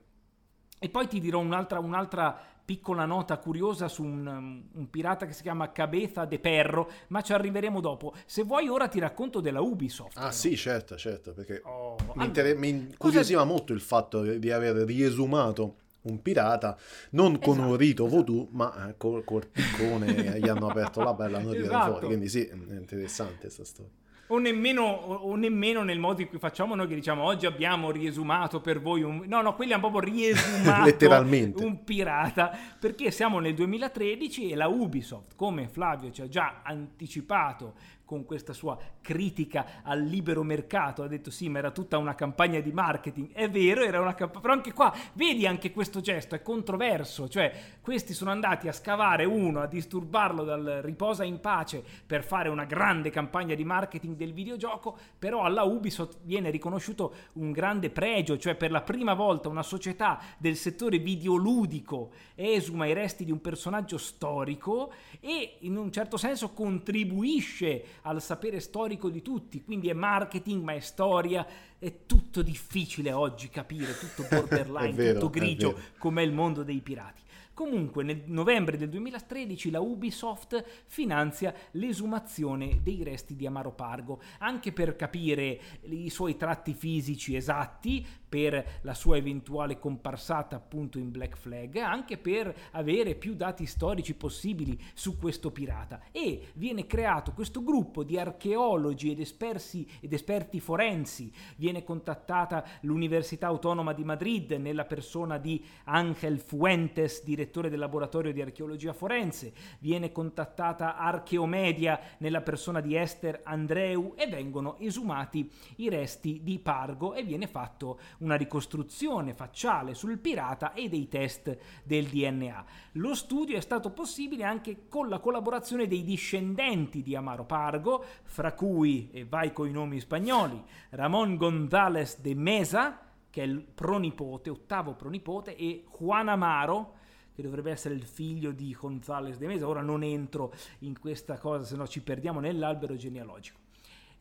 E 0.78 0.88
poi 0.88 1.06
ti 1.06 1.20
dirò 1.20 1.38
un'altra, 1.38 1.78
un'altra 1.78 2.51
piccola 2.64 3.04
nota 3.04 3.38
curiosa 3.38 3.88
su 3.88 4.02
un, 4.02 4.26
um, 4.26 4.62
un, 4.72 4.90
pirata 4.90 5.26
che 5.26 5.32
si 5.32 5.42
chiama 5.42 5.72
Cabeza 5.72 6.24
de 6.24 6.38
Perro, 6.38 6.90
ma 7.08 7.20
ci 7.20 7.32
arriveremo 7.32 7.80
dopo. 7.80 8.14
Se 8.24 8.42
vuoi 8.42 8.68
ora 8.68 8.88
ti 8.88 8.98
racconto 8.98 9.40
della 9.40 9.60
Ubisoft. 9.60 10.16
Ah 10.16 10.20
però. 10.20 10.32
sì, 10.32 10.56
certo, 10.56 10.96
certo, 10.96 11.32
perché 11.32 11.60
oh, 11.64 11.96
mi, 12.14 12.24
inter- 12.24 12.56
mi 12.56 12.68
incuriosiva 12.68 13.42
cosa... 13.42 13.52
molto 13.52 13.72
il 13.72 13.80
fatto 13.80 14.22
di 14.22 14.50
aver 14.50 14.76
riesumato 14.76 15.76
un 16.02 16.20
pirata, 16.20 16.76
non 17.10 17.38
con 17.38 17.54
esatto, 17.54 17.68
un 17.68 17.76
rito 17.76 18.06
esatto. 18.06 18.22
voodoo, 18.24 18.48
ma 18.50 18.88
eh, 18.88 18.96
col, 18.96 19.46
piccone 19.46 20.40
gli 20.40 20.48
hanno 20.48 20.68
aperto 20.68 21.02
la 21.02 21.14
bella 21.14 21.38
hanno 21.38 21.52
tirato 21.52 21.68
esatto. 21.68 21.90
fuori. 21.90 22.06
Quindi 22.06 22.28
sì, 22.28 22.44
è 22.44 22.54
interessante 22.54 23.40
questa 23.42 23.64
storia 23.64 24.00
o 24.32 24.38
nemmeno, 24.38 24.82
o 24.82 25.36
nemmeno, 25.36 25.82
nel 25.82 25.98
modo 25.98 26.22
in 26.22 26.28
cui 26.28 26.38
facciamo 26.38 26.74
noi 26.74 26.88
che 26.88 26.94
diciamo 26.94 27.22
oggi 27.22 27.44
abbiamo 27.44 27.90
riesumato 27.90 28.60
per 28.60 28.80
voi 28.80 29.02
un... 29.02 29.24
No, 29.26 29.42
no, 29.42 29.54
quelli 29.54 29.74
hanno 29.74 29.90
proprio 29.90 30.10
riesumato 30.10 30.84
Letteralmente. 30.88 31.62
un 31.62 31.84
pirata, 31.84 32.56
perché 32.80 33.10
siamo 33.10 33.40
nel 33.40 33.54
2013 33.54 34.50
e 34.50 34.56
la 34.56 34.68
Ubisoft, 34.68 35.36
come 35.36 35.68
Flavio 35.68 36.10
ci 36.10 36.22
ha 36.22 36.28
già 36.28 36.60
anticipato 36.62 37.74
con 38.12 38.26
questa 38.26 38.52
sua 38.52 38.78
critica 39.00 39.80
al 39.82 40.02
libero 40.02 40.42
mercato, 40.42 41.02
ha 41.02 41.08
detto 41.08 41.30
sì, 41.30 41.48
ma 41.48 41.60
era 41.60 41.70
tutta 41.70 41.96
una 41.96 42.14
campagna 42.14 42.60
di 42.60 42.70
marketing. 42.70 43.32
È 43.32 43.48
vero, 43.48 43.82
era 43.82 44.02
una 44.02 44.14
campagna, 44.14 44.40
però 44.42 44.52
anche 44.52 44.74
qua, 44.74 44.94
vedi 45.14 45.46
anche 45.46 45.72
questo 45.72 46.02
gesto, 46.02 46.34
è 46.34 46.42
controverso, 46.42 47.26
cioè 47.26 47.50
questi 47.80 48.12
sono 48.12 48.30
andati 48.30 48.68
a 48.68 48.72
scavare 48.72 49.24
uno, 49.24 49.60
a 49.60 49.66
disturbarlo 49.66 50.44
dal 50.44 50.80
riposa 50.82 51.24
in 51.24 51.40
pace 51.40 51.82
per 52.04 52.22
fare 52.22 52.50
una 52.50 52.66
grande 52.66 53.08
campagna 53.08 53.54
di 53.54 53.64
marketing 53.64 54.14
del 54.14 54.34
videogioco, 54.34 54.94
però 55.18 55.44
alla 55.44 55.62
Ubisoft 55.62 56.18
viene 56.22 56.50
riconosciuto 56.50 57.14
un 57.34 57.50
grande 57.50 57.88
pregio, 57.88 58.36
cioè 58.36 58.56
per 58.56 58.70
la 58.70 58.82
prima 58.82 59.14
volta 59.14 59.48
una 59.48 59.62
società 59.62 60.20
del 60.36 60.56
settore 60.56 60.98
videoludico 60.98 62.10
esuma 62.34 62.84
i 62.84 62.92
resti 62.92 63.24
di 63.24 63.30
un 63.30 63.40
personaggio 63.40 63.96
storico 63.96 64.92
e 65.20 65.56
in 65.60 65.78
un 65.78 65.90
certo 65.90 66.18
senso 66.18 66.50
contribuisce 66.50 68.00
al 68.02 68.22
sapere 68.22 68.60
storico 68.60 69.08
di 69.08 69.22
tutti, 69.22 69.62
quindi 69.62 69.88
è 69.88 69.92
marketing 69.92 70.62
ma 70.62 70.72
è 70.74 70.80
storia, 70.80 71.46
è 71.78 72.06
tutto 72.06 72.42
difficile 72.42 73.12
oggi 73.12 73.48
capire, 73.48 73.96
tutto 73.96 74.26
borderline, 74.30 75.12
tutto 75.12 75.30
grigio 75.30 75.76
come 75.98 76.22
il 76.22 76.32
mondo 76.32 76.62
dei 76.62 76.80
pirati. 76.80 77.22
Comunque 77.54 78.02
nel 78.02 78.22
novembre 78.26 78.78
del 78.78 78.88
2013 78.88 79.70
la 79.70 79.80
Ubisoft 79.80 80.64
finanzia 80.86 81.54
l'esumazione 81.72 82.80
dei 82.82 83.02
resti 83.04 83.36
di 83.36 83.46
Amaro 83.46 83.72
Pargo, 83.72 84.22
anche 84.38 84.72
per 84.72 84.96
capire 84.96 85.60
i 85.82 86.08
suoi 86.08 86.38
tratti 86.38 86.72
fisici 86.72 87.36
esatti, 87.36 88.06
per 88.32 88.78
la 88.80 88.94
sua 88.94 89.18
eventuale 89.18 89.78
comparsata 89.78 90.56
appunto 90.56 90.98
in 90.98 91.10
Black 91.10 91.36
Flag, 91.36 91.76
anche 91.76 92.16
per 92.16 92.54
avere 92.70 93.14
più 93.14 93.34
dati 93.34 93.66
storici 93.66 94.14
possibili 94.14 94.80
su 94.94 95.18
questo 95.18 95.50
pirata. 95.50 96.00
E 96.10 96.48
viene 96.54 96.86
creato 96.86 97.32
questo 97.32 97.62
gruppo 97.62 98.02
di 98.02 98.18
archeologi 98.18 99.10
ed, 99.10 99.20
espersi, 99.20 99.86
ed 100.00 100.14
esperti 100.14 100.60
forensi, 100.60 101.30
viene 101.56 101.84
contattata 101.84 102.64
l'Università 102.80 103.48
Autonoma 103.48 103.92
di 103.92 104.04
Madrid 104.04 104.52
nella 104.52 104.86
persona 104.86 105.36
di 105.36 105.62
Ángel 105.84 106.38
Fuentes, 106.38 107.22
direttore 107.22 107.50
del 107.60 107.78
laboratorio 107.78 108.32
di 108.32 108.40
archeologia 108.40 108.92
forense, 108.92 109.52
viene 109.80 110.12
contattata 110.12 110.96
Archeomedia 110.96 112.00
nella 112.18 112.40
persona 112.40 112.80
di 112.80 112.96
Esther 112.96 113.40
Andreu 113.44 114.14
e 114.16 114.26
vengono 114.26 114.78
esumati 114.78 115.50
i 115.76 115.88
resti 115.88 116.40
di 116.42 116.58
Pargo 116.58 117.14
e 117.14 117.22
viene 117.22 117.46
fatto 117.46 117.98
una 118.18 118.36
ricostruzione 118.36 119.34
facciale 119.34 119.94
sul 119.94 120.18
pirata 120.18 120.72
e 120.72 120.88
dei 120.88 121.08
test 121.08 121.56
del 121.84 122.06
DNA. 122.06 122.64
Lo 122.92 123.14
studio 123.14 123.56
è 123.56 123.60
stato 123.60 123.90
possibile 123.90 124.44
anche 124.44 124.88
con 124.88 125.08
la 125.08 125.18
collaborazione 125.18 125.86
dei 125.86 126.02
discendenti 126.02 127.02
di 127.02 127.14
Amaro 127.14 127.44
Pargo, 127.44 128.04
fra 128.22 128.52
cui, 128.54 129.10
e 129.12 129.24
vai 129.24 129.52
con 129.52 129.68
i 129.68 129.72
nomi 129.72 130.00
spagnoli, 130.00 130.62
Ramón 130.90 131.36
González 131.36 132.20
de 132.20 132.34
Mesa, 132.34 132.98
che 133.30 133.42
è 133.42 133.46
il 133.46 133.62
pronipote, 133.62 134.50
ottavo 134.50 134.94
pronipote, 134.94 135.56
e 135.56 135.84
Juan 135.98 136.28
Amaro, 136.28 137.00
che 137.34 137.42
dovrebbe 137.42 137.70
essere 137.70 137.94
il 137.94 138.04
figlio 138.04 138.52
di 138.52 138.76
González 138.78 139.38
de 139.38 139.46
Mesa. 139.46 139.68
Ora 139.68 139.80
non 139.80 140.02
entro 140.02 140.52
in 140.80 140.98
questa 140.98 141.38
cosa, 141.38 141.64
se 141.64 141.76
no 141.76 141.86
ci 141.86 142.02
perdiamo 142.02 142.40
nell'albero 142.40 142.96
genealogico. 142.96 143.58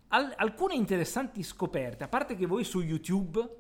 Al- 0.10 0.34
alcune 0.36 0.76
interessanti 0.76 1.44
scoperte, 1.44 2.04
a 2.04 2.08
parte 2.08 2.36
che 2.36 2.46
voi 2.46 2.64
su 2.64 2.82
YouTube 2.82 3.60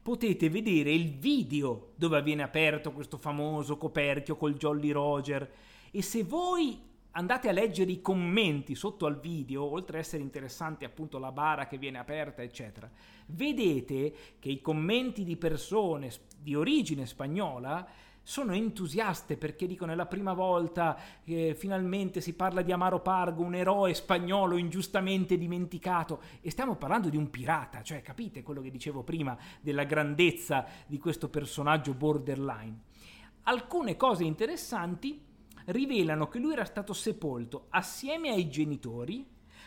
potete 0.00 0.48
vedere 0.48 0.92
il 0.92 1.18
video 1.18 1.92
dove 1.96 2.22
viene 2.22 2.42
aperto 2.42 2.92
questo 2.92 3.18
famoso 3.18 3.76
coperchio 3.76 4.36
col 4.36 4.54
Jolly 4.54 4.90
Roger 4.90 5.50
e 5.90 6.02
se 6.02 6.22
voi 6.22 6.86
andate 7.12 7.48
a 7.48 7.52
leggere 7.52 7.90
i 7.90 8.00
commenti 8.00 8.74
sotto 8.74 9.06
al 9.06 9.18
video, 9.18 9.64
oltre 9.64 9.98
ad 9.98 10.04
essere 10.04 10.22
interessanti 10.22 10.84
appunto 10.84 11.18
la 11.18 11.32
bara 11.32 11.66
che 11.66 11.76
viene 11.76 11.98
aperta, 11.98 12.42
eccetera, 12.42 12.88
vedete 13.26 14.14
che 14.38 14.50
i 14.50 14.60
commenti 14.60 15.24
di 15.24 15.36
persone 15.36 16.12
di 16.40 16.54
origine 16.54 17.06
spagnola 17.06 17.86
sono 18.28 18.52
entusiaste 18.52 19.38
perché 19.38 19.66
dicono 19.66 19.92
è 19.92 19.94
la 19.94 20.04
prima 20.04 20.34
volta 20.34 21.00
che 21.24 21.54
finalmente 21.56 22.20
si 22.20 22.34
parla 22.34 22.60
di 22.60 22.72
Amaro 22.72 23.00
Pargo, 23.00 23.42
un 23.42 23.54
eroe 23.54 23.94
spagnolo 23.94 24.58
ingiustamente 24.58 25.38
dimenticato 25.38 26.20
e 26.42 26.50
stiamo 26.50 26.76
parlando 26.76 27.08
di 27.08 27.16
un 27.16 27.30
pirata, 27.30 27.80
cioè 27.82 28.02
capite 28.02 28.42
quello 28.42 28.60
che 28.60 28.70
dicevo 28.70 29.02
prima 29.02 29.34
della 29.62 29.84
grandezza 29.84 30.66
di 30.86 30.98
questo 30.98 31.30
personaggio 31.30 31.94
borderline. 31.94 32.80
Alcune 33.44 33.96
cose 33.96 34.24
interessanti 34.24 35.24
rivelano 35.64 36.28
che 36.28 36.38
lui 36.38 36.52
era 36.52 36.66
stato 36.66 36.92
sepolto 36.92 37.68
assieme 37.70 38.28
ai 38.28 38.50
genitori, 38.50 39.26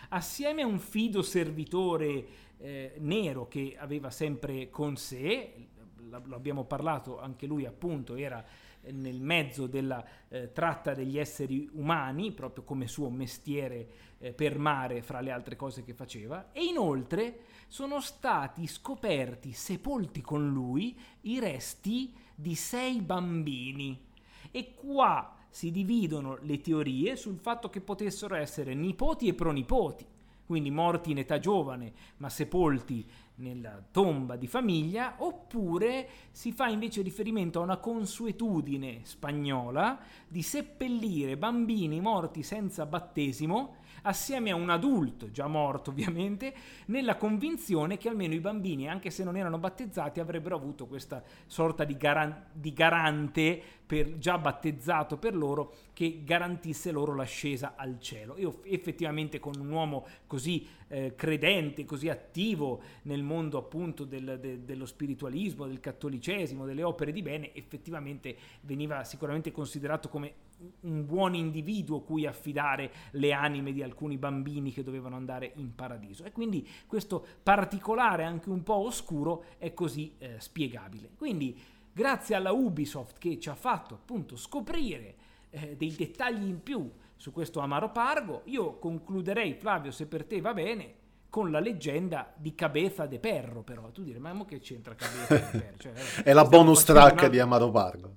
assieme 0.10 0.62
a 0.62 0.68
un 0.68 0.78
fido 0.78 1.24
servitore 1.24 2.28
eh, 2.60 2.94
nero 3.00 3.48
che 3.48 3.76
aveva 3.76 4.12
sempre 4.12 4.70
con 4.70 4.98
sé, 4.98 5.70
lo 6.10 6.36
abbiamo 6.36 6.66
parlato, 6.66 7.20
anche 7.20 7.46
lui 7.46 7.66
appunto 7.66 8.16
era 8.16 8.44
nel 8.90 9.22
mezzo 9.22 9.68
della 9.68 10.04
eh, 10.28 10.52
tratta 10.52 10.94
degli 10.94 11.18
esseri 11.18 11.70
umani, 11.74 12.32
proprio 12.32 12.64
come 12.64 12.88
suo 12.88 13.10
mestiere 13.10 13.88
eh, 14.18 14.34
per 14.34 14.58
mare, 14.58 15.02
fra 15.02 15.22
le 15.22 15.32
altre 15.32 15.56
cose 15.56 15.84
che 15.84 15.94
faceva, 15.94 16.52
e 16.52 16.64
inoltre 16.64 17.42
sono 17.68 18.02
stati 18.02 18.68
scoperti, 18.68 19.54
sepolti 19.54 20.22
con 20.22 20.50
lui, 20.50 20.98
i 21.22 21.40
resti 21.40 22.14
di 22.36 22.56
sei 22.56 23.02
bambini. 23.02 24.10
E 24.50 24.74
qua 24.74 25.38
si 25.50 25.72
dividono 25.72 26.38
le 26.42 26.60
teorie 26.60 27.16
sul 27.16 27.38
fatto 27.38 27.70
che 27.70 27.82
potessero 27.82 28.36
essere 28.36 28.74
nipoti 28.74 29.28
e 29.28 29.34
pronipoti, 29.34 30.06
quindi 30.46 30.72
morti 30.72 31.12
in 31.12 31.20
età 31.20 31.40
giovane, 31.40 31.94
ma 32.18 32.30
sepolti 32.30 33.08
nella 33.42 33.84
tomba 33.92 34.38
di 34.38 34.48
famiglia, 34.48 35.16
oppure 35.18 36.08
si 36.32 36.54
fa 36.54 36.68
invece 36.68 37.02
riferimento 37.02 37.60
a 37.60 37.64
una 37.64 37.78
consuetudine 37.78 39.02
spagnola 39.04 40.00
di 40.28 40.42
seppellire 40.42 41.36
bambini 41.36 42.00
morti 42.00 42.44
senza 42.44 42.86
battesimo 42.86 43.76
assieme 44.04 44.52
a 44.52 44.56
un 44.56 44.70
adulto 44.70 45.32
già 45.32 45.48
morto 45.48 45.90
ovviamente, 45.92 46.54
nella 46.88 47.16
convinzione 47.18 47.98
che 47.98 48.10
almeno 48.10 48.34
i 48.34 48.40
bambini, 48.40 48.90
anche 48.90 49.10
se 49.10 49.24
non 49.24 49.38
erano 49.38 49.58
battezzati, 49.58 50.20
avrebbero 50.20 50.56
avuto 50.56 50.88
questa 50.88 51.24
sorta 51.46 51.84
di, 51.84 51.96
garan- 51.98 52.46
di 52.52 52.74
garante 52.74 53.62
per- 53.86 54.18
già 54.18 54.38
battezzato 54.38 55.18
per 55.18 55.36
loro 55.36 55.74
che 55.94 56.22
garantisse 56.24 56.92
loro 56.92 57.14
l'ascesa 57.14 57.74
al 57.76 58.00
cielo. 58.00 58.38
Io 58.38 58.62
effettivamente 58.64 59.40
con 59.40 59.54
un 59.60 59.70
uomo 59.70 60.06
così 60.28 60.66
eh, 60.88 61.14
credente, 61.16 61.86
così 61.86 62.10
attivo 62.10 62.82
nel 63.04 63.24
mondo 63.24 63.58
appunto 63.58 64.04
del- 64.04 64.40
de- 64.42 64.66
dello 64.66 64.86
spiritualismo, 64.86 65.68
del 65.68 65.80
cattolicesimo, 65.80 66.66
delle 66.66 66.84
opere 66.84 67.12
di 67.12 67.22
bene, 67.22 67.54
effettivamente 67.54 68.36
veniva 68.62 69.04
sicuramente 69.04 69.52
considerato 69.52 70.10
come 70.10 70.34
un 70.82 71.06
buon 71.06 71.36
individuo 71.36 72.02
cui 72.02 72.26
affidare 72.26 72.92
le 73.12 73.34
anime 73.34 73.72
di 73.74 73.82
alcuni 73.84 74.18
bambini 74.18 74.72
che 74.72 74.84
dovevano 74.84 75.16
andare 75.16 75.52
in 75.56 75.74
paradiso. 75.76 76.24
E 76.24 76.32
quindi 76.32 76.68
questo 76.88 77.26
particolare, 77.44 78.24
anche 78.24 78.50
un 78.50 78.64
po' 78.64 78.76
oscuro, 78.86 79.44
è 79.58 79.74
così 79.74 80.16
eh, 80.18 80.36
spiegabile. 80.40 81.10
Quindi 81.18 81.58
grazie 81.92 82.36
alla 82.36 82.52
Ubisoft 82.52 83.18
che 83.18 83.40
ci 83.40 83.50
ha 83.50 83.56
fatto 83.56 83.94
appunto 83.96 84.36
scoprire 84.36 85.16
eh, 85.50 85.76
dei 85.76 85.94
dettagli 85.96 86.48
in 86.48 86.62
più 86.64 86.90
su 87.16 87.32
questo 87.32 87.60
Amaro 87.60 87.92
Pargo, 87.92 88.42
io 88.46 88.78
concluderei, 88.80 89.54
Flavio, 89.54 89.92
se 89.92 90.08
per 90.08 90.26
te 90.26 90.42
va 90.42 90.54
bene, 90.54 90.96
con 91.30 91.52
la 91.52 91.60
leggenda 91.60 92.34
di 92.36 92.56
Cabeza 92.56 93.06
de 93.06 93.20
Perro, 93.20 93.62
però 93.62 93.90
tu 93.92 94.04
direi, 94.04 94.20
ma 94.20 94.44
che 94.46 94.60
c'entra 94.60 94.96
Cabeza 94.96 95.36
de 95.36 95.60
Perro? 95.60 95.78
Cioè, 95.78 95.94
È 96.24 96.34
la 96.34 96.46
bonus 96.46 96.84
track 96.84 97.20
una- 97.20 97.28
di 97.30 97.40
Amaro 97.40 97.70
Pargo. 97.70 98.16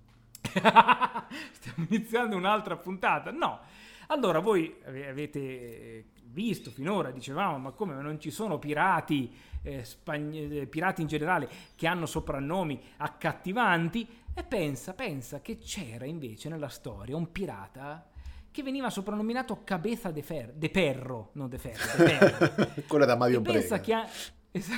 Stiamo 1.52 1.86
iniziando 1.88 2.36
un'altra 2.36 2.76
puntata. 2.76 3.30
No. 3.30 3.60
Allora, 4.08 4.38
voi 4.40 4.74
ave- 4.84 5.08
avete 5.08 5.38
eh, 5.40 6.04
visto 6.24 6.70
finora, 6.70 7.10
dicevamo, 7.10 7.58
ma 7.58 7.70
come 7.70 7.94
non 8.00 8.20
ci 8.20 8.30
sono 8.30 8.58
pirati, 8.58 9.34
eh, 9.62 9.84
spagn- 9.84 10.52
eh, 10.52 10.66
pirati 10.66 11.00
in 11.00 11.06
generale, 11.06 11.48
che 11.74 11.86
hanno 11.86 12.06
soprannomi 12.06 12.80
accattivanti? 12.98 14.06
E 14.34 14.42
pensa, 14.42 14.92
pensa 14.94 15.40
che 15.40 15.58
c'era 15.58 16.04
invece 16.04 16.48
nella 16.48 16.68
storia 16.68 17.16
un 17.16 17.30
pirata 17.32 18.08
che 18.50 18.62
veniva 18.62 18.90
soprannominato 18.90 19.62
Cabeza 19.64 20.10
de, 20.10 20.22
Fer- 20.22 20.52
de 20.52 20.70
Perro, 20.70 21.30
non 21.32 21.48
de 21.48 21.58
Ferro, 21.58 21.96
de 21.96 22.04
Perro. 22.04 22.82
Quello 22.86 23.04
da 23.04 23.16
Mario 23.16 23.40
Brega. 23.40 23.80
ha- 23.96 24.08
Es- 24.54 24.70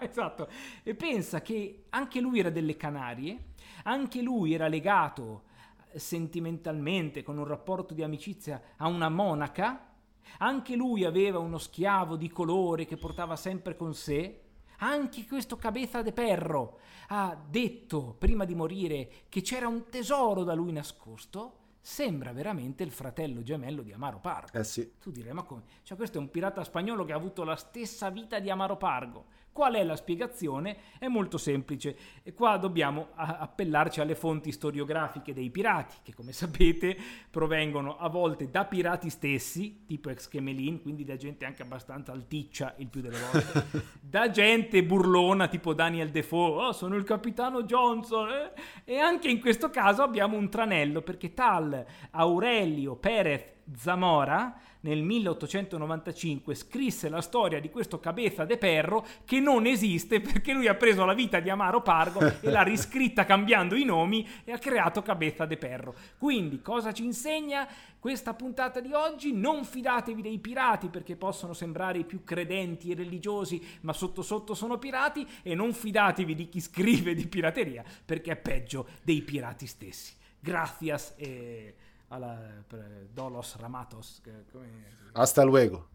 esatto. 0.00 0.48
E 0.82 0.94
pensa 0.94 1.40
che 1.40 1.84
anche 1.90 2.20
lui 2.20 2.40
era 2.40 2.50
delle 2.50 2.76
Canarie, 2.76 3.38
anche 3.84 4.22
lui 4.22 4.52
era 4.54 4.68
legato 4.68 5.44
eh, 5.92 5.98
sentimentalmente 5.98 7.22
con 7.22 7.38
un 7.38 7.46
rapporto 7.46 7.94
di 7.94 8.02
amicizia 8.02 8.60
a 8.76 8.86
una 8.88 9.08
monaca, 9.08 9.90
anche 10.38 10.76
lui 10.76 11.04
aveva 11.04 11.38
uno 11.38 11.58
schiavo 11.58 12.16
di 12.16 12.30
colore 12.30 12.86
che 12.86 12.96
portava 12.96 13.36
sempre 13.36 13.76
con 13.76 13.94
sé. 13.94 14.42
Anche 14.82 15.26
questo 15.26 15.56
Cabeza 15.56 16.00
de 16.00 16.12
Perro 16.12 16.78
ha 17.08 17.36
detto 17.48 18.14
prima 18.18 18.44
di 18.44 18.54
morire 18.54 19.10
che 19.28 19.42
c'era 19.42 19.68
un 19.68 19.88
tesoro 19.90 20.42
da 20.42 20.54
lui 20.54 20.72
nascosto. 20.72 21.56
Sembra 21.82 22.32
veramente 22.32 22.82
il 22.82 22.90
fratello 22.90 23.42
gemello 23.42 23.82
di 23.82 23.92
Amaro 23.92 24.20
Pargo. 24.20 24.56
Eh 24.56 24.64
sì. 24.64 24.92
Tu 25.00 25.10
direi, 25.10 25.32
ma 25.32 25.42
come? 25.42 25.62
Cioè, 25.82 25.96
questo 25.96 26.18
è 26.18 26.20
un 26.20 26.30
pirata 26.30 26.62
spagnolo 26.62 27.04
che 27.04 27.12
ha 27.12 27.16
avuto 27.16 27.42
la 27.42 27.56
stessa 27.56 28.10
vita 28.10 28.38
di 28.38 28.50
Amaro 28.50 28.76
Pargo. 28.76 29.26
Qual 29.52 29.74
è 29.74 29.82
la 29.82 29.96
spiegazione? 29.96 30.76
È 30.98 31.08
molto 31.08 31.36
semplice. 31.36 31.96
E 32.22 32.32
qua 32.32 32.56
dobbiamo 32.56 33.08
appellarci 33.14 34.00
alle 34.00 34.14
fonti 34.14 34.52
storiografiche 34.52 35.34
dei 35.34 35.50
pirati, 35.50 35.96
che 36.02 36.14
come 36.14 36.32
sapete 36.32 36.96
provengono 37.30 37.98
a 37.98 38.08
volte 38.08 38.48
da 38.48 38.64
pirati 38.64 39.10
stessi, 39.10 39.84
tipo 39.86 40.08
Exchemelin, 40.08 40.80
quindi 40.80 41.04
da 41.04 41.16
gente 41.16 41.44
anche 41.44 41.62
abbastanza 41.62 42.12
alticcia 42.12 42.74
il 42.78 42.86
più 42.86 43.00
delle 43.00 43.18
volte, 43.18 43.82
da 44.00 44.30
gente 44.30 44.84
burlona 44.84 45.48
tipo 45.48 45.74
Daniel 45.74 46.10
Defoe, 46.10 46.66
oh, 46.66 46.72
sono 46.72 46.94
il 46.94 47.04
capitano 47.04 47.64
Johnson, 47.64 48.28
eh? 48.30 48.52
e 48.84 48.98
anche 48.98 49.28
in 49.28 49.40
questo 49.40 49.68
caso 49.68 50.02
abbiamo 50.02 50.36
un 50.36 50.48
tranello, 50.48 51.02
perché 51.02 51.34
tal 51.34 51.84
Aurelio 52.12 52.94
Perez 52.96 53.58
Zamora 53.76 54.58
nel 54.80 55.02
1895 55.02 56.54
scrisse 56.54 57.08
la 57.08 57.20
storia 57.20 57.60
di 57.60 57.70
questo 57.70 58.00
Cabeza 58.00 58.44
de 58.44 58.56
Perro 58.56 59.06
che 59.24 59.40
non 59.40 59.66
esiste 59.66 60.20
perché 60.20 60.52
lui 60.52 60.68
ha 60.68 60.74
preso 60.74 61.04
la 61.04 61.14
vita 61.14 61.40
di 61.40 61.50
Amaro 61.50 61.82
Pargo 61.82 62.20
e 62.20 62.50
l'ha 62.50 62.62
riscritta 62.62 63.24
cambiando 63.24 63.74
i 63.74 63.84
nomi 63.84 64.26
e 64.44 64.52
ha 64.52 64.58
creato 64.58 65.02
Cabeza 65.02 65.44
de 65.44 65.56
Perro. 65.56 65.94
Quindi 66.18 66.62
cosa 66.62 66.92
ci 66.92 67.04
insegna 67.04 67.68
questa 67.98 68.32
puntata 68.32 68.80
di 68.80 68.92
oggi? 68.92 69.32
Non 69.32 69.64
fidatevi 69.64 70.22
dei 70.22 70.38
pirati 70.38 70.88
perché 70.88 71.16
possono 71.16 71.52
sembrare 71.52 71.98
i 71.98 72.04
più 72.04 72.24
credenti 72.24 72.90
e 72.90 72.94
religiosi 72.94 73.62
ma 73.82 73.92
sotto 73.92 74.22
sotto 74.22 74.54
sono 74.54 74.78
pirati 74.78 75.26
e 75.42 75.54
non 75.54 75.74
fidatevi 75.74 76.34
di 76.34 76.48
chi 76.48 76.60
scrive 76.60 77.14
di 77.14 77.26
pirateria 77.26 77.84
perché 78.04 78.32
è 78.32 78.36
peggio 78.36 78.86
dei 79.02 79.20
pirati 79.20 79.66
stessi. 79.66 80.14
Gracias 80.42 81.12
e 81.18 81.74
alla 82.10 82.62
per- 82.66 83.08
Dolos 83.12 83.56
Ramatos. 83.56 84.20
che- 84.22 84.44
come- 84.50 84.98
Hasta 85.12 85.42
luego. 85.42 85.88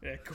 Ecco. 0.00 0.34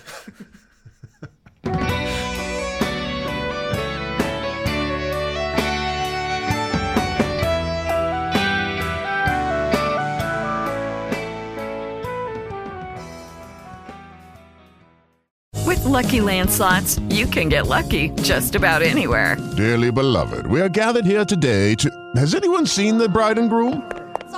With 15.66 15.84
Lucky 15.86 16.22
Land 16.22 16.50
slots, 16.50 17.00
you 17.10 17.26
can 17.26 17.48
get 17.50 17.68
lucky 17.68 18.10
just 18.22 18.56
about 18.56 18.82
anywhere. 18.82 19.38
Dearly 19.56 19.92
beloved, 19.92 20.48
we 20.48 20.60
are 20.62 20.70
gathered 20.70 21.06
here 21.06 21.26
today 21.26 21.76
to. 21.76 21.90
Has 22.16 22.34
anyone 22.36 22.66
seen 22.66 22.98
the 22.98 23.08
bride 23.10 23.38
and 23.38 23.50
groom? 23.50 23.84